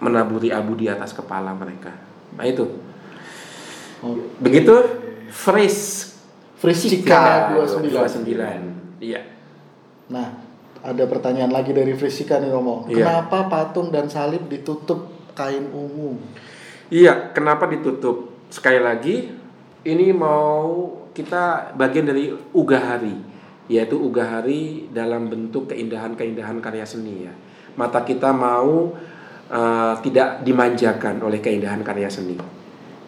menaburi 0.00 0.52
abu 0.52 0.76
di 0.76 0.88
atas 0.88 1.16
kepala 1.16 1.56
mereka. 1.56 1.92
Nah 2.36 2.44
itu. 2.44 2.64
Oh. 4.04 4.16
Begitu 4.40 4.74
Fris 5.32 6.12
Frisika 6.56 7.52
29. 7.52 7.92
29. 7.92 9.00
Iya. 9.04 9.20
Nah, 10.08 10.28
ada 10.80 11.04
pertanyaan 11.04 11.52
lagi 11.52 11.76
dari 11.76 11.92
Frisika 11.92 12.40
nih 12.40 12.48
Romo. 12.48 12.88
Iya. 12.88 13.04
Kenapa 13.04 13.50
patung 13.50 13.92
dan 13.92 14.08
salib 14.08 14.48
ditutup 14.48 15.12
kain 15.36 15.68
ungu? 15.68 16.16
Iya, 16.88 17.34
kenapa 17.36 17.66
ditutup? 17.68 18.32
Sekali 18.48 18.78
lagi, 18.78 19.34
ini 19.84 20.06
mau 20.14 20.94
kita 21.12 21.74
bagian 21.74 22.06
dari 22.06 22.30
ugahari, 22.54 23.18
yaitu 23.66 23.98
ugahari 23.98 24.86
dalam 24.94 25.26
bentuk 25.26 25.70
keindahan-keindahan 25.70 26.58
karya 26.62 26.86
seni 26.86 27.26
ya. 27.26 27.34
Mata 27.74 28.06
kita 28.06 28.30
mau 28.30 28.94
eh, 29.50 29.94
tidak 30.06 30.46
dimanjakan 30.46 31.22
oleh 31.22 31.42
keindahan 31.42 31.82
karya 31.82 32.10
seni. 32.10 32.38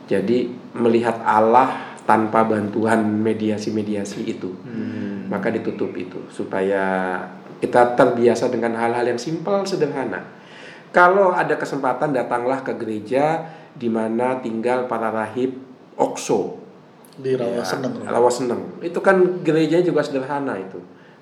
Jadi 0.09 0.49
melihat 0.75 1.21
Allah 1.23 1.99
tanpa 2.09 2.41
bantuan 2.41 3.05
mediasi-mediasi 3.21 4.25
itu, 4.25 4.49
maka 5.29 5.53
ditutup 5.53 5.93
itu 5.93 6.17
supaya 6.33 7.21
kita 7.61 7.93
terbiasa 7.93 8.49
dengan 8.49 8.73
hal-hal 8.81 9.05
yang 9.05 9.21
simpel 9.21 9.69
sederhana. 9.69 10.25
Kalau 10.89 11.37
ada 11.37 11.61
kesempatan 11.61 12.17
datanglah 12.17 12.65
ke 12.65 12.73
gereja 12.81 13.53
di 13.77 13.93
mana 13.93 14.41
tinggal 14.41 14.89
para 14.89 15.13
rahib 15.13 15.61
Okso. 15.99 16.58
Di 17.19 17.35
Rawa 17.35 17.61
Ya, 17.61 17.65
Seneng. 17.67 17.93
Rawa 18.07 18.31
Seneng. 18.31 18.61
Itu 18.79 19.03
kan 19.03 19.43
gerejanya 19.43 19.83
juga 19.83 20.07
sederhana 20.07 20.55
itu. 20.55 20.79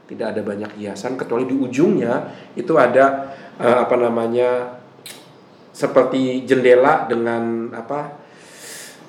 Tidak 0.07 0.23
ada 0.23 0.41
banyak 0.45 0.79
hiasan 0.79 1.19
kecuali 1.19 1.49
di 1.49 1.57
ujungnya 1.57 2.31
itu 2.55 2.77
ada 2.79 3.35
eh, 3.59 3.79
apa 3.83 3.97
namanya 3.99 4.79
seperti 5.75 6.47
jendela 6.47 7.11
dengan 7.11 7.73
apa 7.75 8.15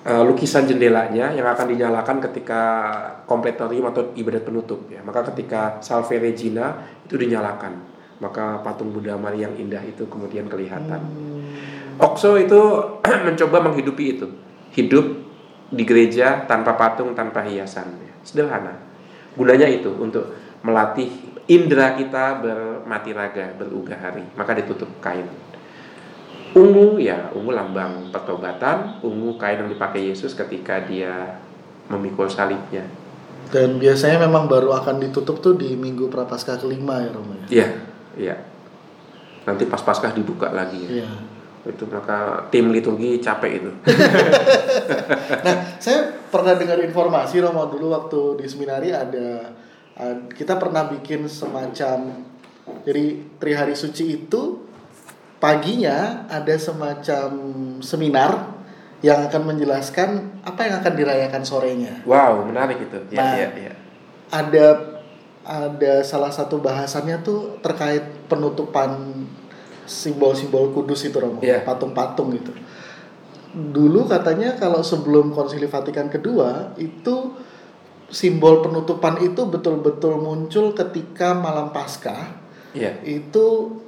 eh, 0.08 0.24
lukisan 0.26 0.66
jendelanya 0.66 1.36
yang 1.36 1.46
akan 1.46 1.68
dinyalakan 1.70 2.18
ketika 2.32 2.62
kompletorium 3.30 3.92
atau 3.92 4.16
ibadat 4.16 4.48
penutup 4.48 4.88
ya. 4.90 5.04
Maka 5.04 5.28
ketika 5.36 5.84
Salve 5.84 6.18
Regina 6.18 6.88
itu 7.06 7.20
dinyalakan. 7.20 8.00
Maka 8.18 8.66
patung 8.66 8.90
Buddha 8.90 9.14
Maria 9.14 9.46
yang 9.46 9.70
indah 9.70 9.84
itu 9.86 10.10
kemudian 10.10 10.50
kelihatan. 10.50 10.98
Okso 12.02 12.34
itu 12.42 12.58
mencoba 13.28 13.58
menghidupi 13.62 14.18
itu. 14.18 14.26
Hidup 14.74 15.27
di 15.68 15.84
gereja 15.84 16.48
tanpa 16.48 16.76
patung, 16.80 17.12
tanpa 17.12 17.44
hiasan. 17.44 17.88
ya. 18.00 18.14
Sederhana. 18.24 18.76
Gunanya 19.36 19.68
itu 19.68 19.92
untuk 20.00 20.34
melatih 20.64 21.12
indera 21.48 21.96
kita 21.96 22.40
bermati 22.44 23.12
raga, 23.12 23.56
berugahari. 23.56 24.24
Maka 24.36 24.52
ditutup 24.58 24.90
kain. 25.00 25.28
Ungu 26.56 26.98
ya, 26.98 27.30
ungu 27.36 27.54
lambang 27.54 28.10
pertobatan, 28.10 29.04
ungu 29.04 29.36
kain 29.38 29.62
yang 29.62 29.70
dipakai 29.70 30.10
Yesus 30.10 30.34
ketika 30.34 30.82
dia 30.88 31.38
memikul 31.92 32.28
salibnya. 32.28 32.88
Dan 33.48 33.80
biasanya 33.80 34.28
memang 34.28 34.52
baru 34.52 34.76
akan 34.76 35.00
ditutup 35.00 35.40
tuh 35.40 35.56
di 35.56 35.76
Minggu 35.80 36.12
Prapaskah 36.12 36.60
kelima 36.60 37.00
ya 37.00 37.10
Romo 37.16 37.34
ya. 37.36 37.48
Iya, 37.48 37.68
iya. 38.20 38.36
Nanti 39.48 39.64
pas 39.64 39.80
Paskah 39.80 40.12
dibuka 40.12 40.52
lagi 40.52 40.84
ya. 40.84 40.90
Iya. 41.04 41.10
Itu 41.68 41.84
maka 41.92 42.48
tim 42.50 42.72
liturgi 42.72 43.20
capek 43.20 43.52
itu. 43.64 43.72
Nah, 45.28 45.76
saya 45.80 46.08
pernah 46.32 46.56
dengar 46.56 46.80
informasi 46.80 47.44
Romo 47.44 47.68
dulu 47.68 47.92
waktu 47.92 48.44
di 48.44 48.48
seminari 48.48 48.96
ada 48.96 49.52
kita 50.32 50.56
pernah 50.56 50.88
bikin 50.88 51.28
semacam 51.28 52.24
jadi 52.84 53.06
Trihari 53.40 53.76
Suci 53.76 54.24
itu 54.24 54.68
paginya 55.38 56.28
ada 56.28 56.56
semacam 56.58 57.30
seminar 57.80 58.58
yang 59.06 59.30
akan 59.30 59.54
menjelaskan 59.54 60.42
apa 60.42 60.66
yang 60.66 60.76
akan 60.82 60.94
dirayakan 60.98 61.44
sorenya. 61.46 61.94
Wow, 62.04 62.50
menarik 62.50 62.82
itu. 62.82 62.98
Ya, 63.14 63.18
Nah, 63.22 63.34
ya, 63.38 63.50
ya. 63.54 63.74
Ada 64.34 64.66
ada 65.48 65.94
salah 66.04 66.34
satu 66.34 66.60
bahasannya 66.60 67.24
tuh 67.24 67.62
terkait 67.64 68.04
penutupan 68.28 69.17
simbol-simbol 69.88 70.70
kudus 70.70 71.08
itu 71.08 71.16
Romo, 71.16 71.40
Iya. 71.40 71.64
patung-patung 71.64 72.36
gitu. 72.36 72.52
Dulu 73.56 74.06
katanya 74.06 74.54
kalau 74.54 74.84
sebelum 74.84 75.32
Konsili 75.32 75.66
Vatikan 75.66 76.12
kedua 76.12 76.76
itu 76.76 77.34
simbol 78.08 78.62
penutupan 78.62 79.18
itu 79.20 79.48
betul-betul 79.48 80.20
muncul 80.20 80.72
ketika 80.72 81.34
malam 81.34 81.72
Paskah 81.72 82.38
Iya. 82.72 83.00
itu 83.02 83.80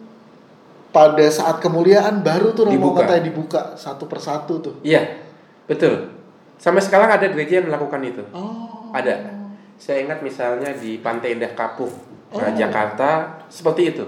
pada 0.89 1.21
saat 1.29 1.61
kemuliaan 1.61 2.25
baru 2.25 2.49
tuh 2.49 2.65
Romo 2.65 2.73
Dibuka. 2.89 3.05
katanya 3.05 3.23
dibuka 3.23 3.61
satu 3.75 4.09
persatu 4.09 4.57
tuh. 4.57 4.75
Iya, 4.81 5.21
betul. 5.69 6.09
Sampai 6.57 6.81
sekarang 6.81 7.13
ada 7.13 7.29
gereja 7.29 7.61
yang 7.61 7.69
melakukan 7.69 8.01
itu. 8.01 8.23
Oh. 8.33 8.89
Ada. 8.89 9.37
Saya 9.77 10.03
ingat 10.03 10.19
misalnya 10.19 10.73
di 10.73 10.97
Pantai 10.97 11.37
Indah 11.37 11.53
Kapuk, 11.53 11.93
Oh. 12.33 12.41
nah, 12.41 12.49
Jakarta, 12.51 13.37
seperti 13.47 13.93
itu. 13.93 14.05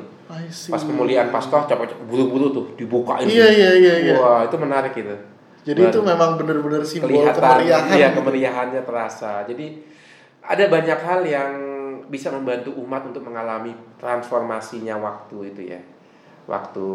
Pas 0.71 0.82
kemuliaan 0.82 1.29
Paskah, 1.29 1.67
cepet 1.67 1.95
buru-buru 2.07 2.51
tuh 2.55 2.65
dibukain. 2.79 3.27
Iya 3.27 3.47
iya 3.51 3.71
iya 3.75 3.95
iya. 4.09 4.15
Wah, 4.15 4.47
itu 4.47 4.55
menarik 4.55 4.95
itu. 4.95 5.15
Jadi 5.61 5.93
itu 5.93 5.99
memang 6.01 6.41
benar-benar 6.41 6.82
simbol 6.82 7.13
kelihatan. 7.13 7.38
kemeriahan. 7.38 7.93
iya 7.93 8.07
kemeriahannya 8.17 8.82
terasa. 8.82 9.45
Jadi 9.45 9.86
ada 10.41 10.63
banyak 10.65 10.99
hal 11.05 11.21
yang 11.21 11.51
bisa 12.09 12.34
membantu 12.34 12.73
umat 12.82 13.05
untuk 13.07 13.21
mengalami 13.23 13.77
transformasinya 14.01 14.97
waktu 14.97 15.53
itu 15.53 15.61
ya. 15.77 15.82
Waktu 16.49 16.88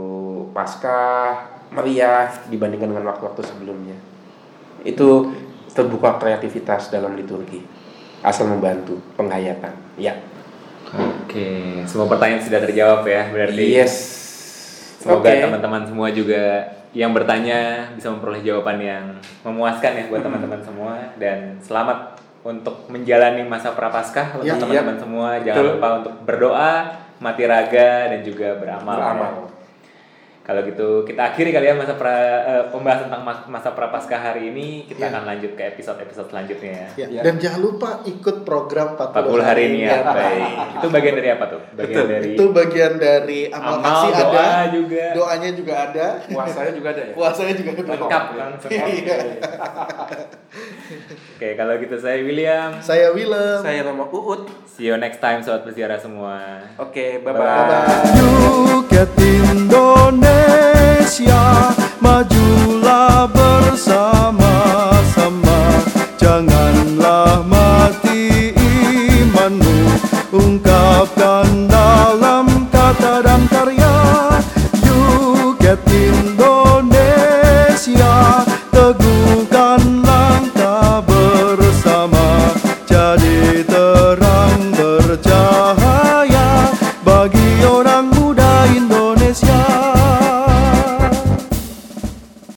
pasca 0.51 1.33
meriah 1.71 2.27
dibandingkan 2.51 2.91
dengan 2.91 3.07
waktu-waktu 3.15 3.47
sebelumnya. 3.47 3.95
Itu 4.83 5.31
terbuka 5.71 6.19
kreativitas 6.19 6.91
dalam 6.91 7.15
liturgi. 7.15 7.63
Asal 8.27 8.51
membantu 8.51 8.99
penghayatan. 9.15 9.73
Ya 9.95 10.19
Oke, 11.27 11.83
semua 11.85 12.07
pertanyaan 12.07 12.39
sudah 12.41 12.61
terjawab 12.63 13.03
ya 13.03 13.27
berarti. 13.29 13.65
yes 13.67 13.95
Semoga 15.03 15.27
Oke. 15.27 15.43
teman-teman 15.43 15.83
semua 15.83 16.09
juga 16.11 16.43
yang 16.91 17.11
bertanya 17.13 17.91
bisa 17.93 18.09
memperoleh 18.09 18.41
jawaban 18.41 18.79
yang 18.79 19.05
memuaskan 19.43 19.93
ya 19.93 20.05
buat 20.09 20.23
teman-teman 20.23 20.61
semua 20.63 20.93
dan 21.15 21.61
selamat 21.61 22.17
untuk 22.41 22.87
menjalani 22.89 23.43
masa 23.43 23.75
prapaskah 23.75 24.39
untuk 24.39 24.47
Ya, 24.47 24.55
teman-teman 24.55 24.95
iya. 24.95 25.03
semua. 25.03 25.29
Jangan 25.43 25.59
Betul. 25.59 25.75
lupa 25.77 25.89
untuk 25.99 26.15
berdoa, 26.23 26.73
mati 27.19 27.43
raga 27.43 27.91
dan 28.07 28.21
juga 28.23 28.55
beramal. 28.55 28.97
Beramal. 28.97 29.31
ya. 29.35 29.56
Kalau 30.47 30.63
gitu 30.63 31.03
kita 31.03 31.27
akhiri 31.27 31.51
kali 31.51 31.67
ya 31.67 31.75
masa 31.75 31.99
pra, 31.99 32.15
eh, 32.41 32.65
pembahasan 32.71 33.11
tentang 33.11 33.21
mas- 33.21 33.51
masa 33.51 33.75
prapaskah 33.75 34.21
hari 34.23 34.49
ini. 34.49 34.87
Kita 34.87 35.03
Ya. 35.03 35.11
akan 35.11 35.27
lanjut 35.27 35.53
ke 35.53 35.67
episode-episode 35.67 36.31
selanjutnya 36.31 36.71
ya. 36.71 36.87
Ya, 36.97 37.07
Ya. 37.11 37.21
Dan 37.21 37.35
jangan 37.37 37.61
lupa 37.61 37.89
ikut 38.05 38.37
program 38.43 38.95
40, 38.95 39.27
40 39.27 39.43
hari 39.43 39.63
ini 39.69 39.79
ya. 39.83 40.07
Baik. 40.07 40.79
Itu 40.79 40.87
bagian 40.89 41.15
dari 41.17 41.29
apa 41.29 41.45
tuh? 41.49 41.61
Bagian 41.69 41.91
Betul. 41.91 42.07
dari 42.07 42.31
Itu 42.33 42.45
bagian 42.53 42.93
dari 42.97 43.41
amal, 43.51 43.75
amal, 43.75 43.83
kasih 43.83 44.11
doa 44.13 44.31
ada, 44.31 44.47
juga. 44.71 45.05
doanya 45.13 45.51
juga 45.51 45.75
ada, 45.83 46.07
puasanya 46.25 46.73
juga 46.73 46.89
ada 46.89 47.03
ya 47.03 47.13
puasanya 47.13 47.55
juga 47.57 47.71
ada. 47.75 47.83
lengkap 47.91 48.25
kan 48.31 48.51
semua. 48.57 48.87
Iya. 48.97 49.17
Oke, 51.37 51.49
kalau 51.53 51.75
gitu 51.77 51.97
saya 51.97 52.23
William. 52.23 52.71
Saya 52.79 53.11
Willem. 53.11 53.61
saya 53.61 53.83
Romo 53.83 54.07
Uut 54.09 54.47
See 54.65 54.87
you 54.87 54.97
next 54.97 55.19
time 55.19 55.41
sobat 55.41 55.65
peziarah 55.65 55.99
semua. 55.99 56.63
oke 56.77 57.21
bye 57.21 57.33
Bye-bye. 57.33 57.67
bye 57.67 58.15
Yuket 58.71 59.11
Indonesia 59.19 60.36
Majulah 62.03 63.31
bersama-sama 63.31 64.46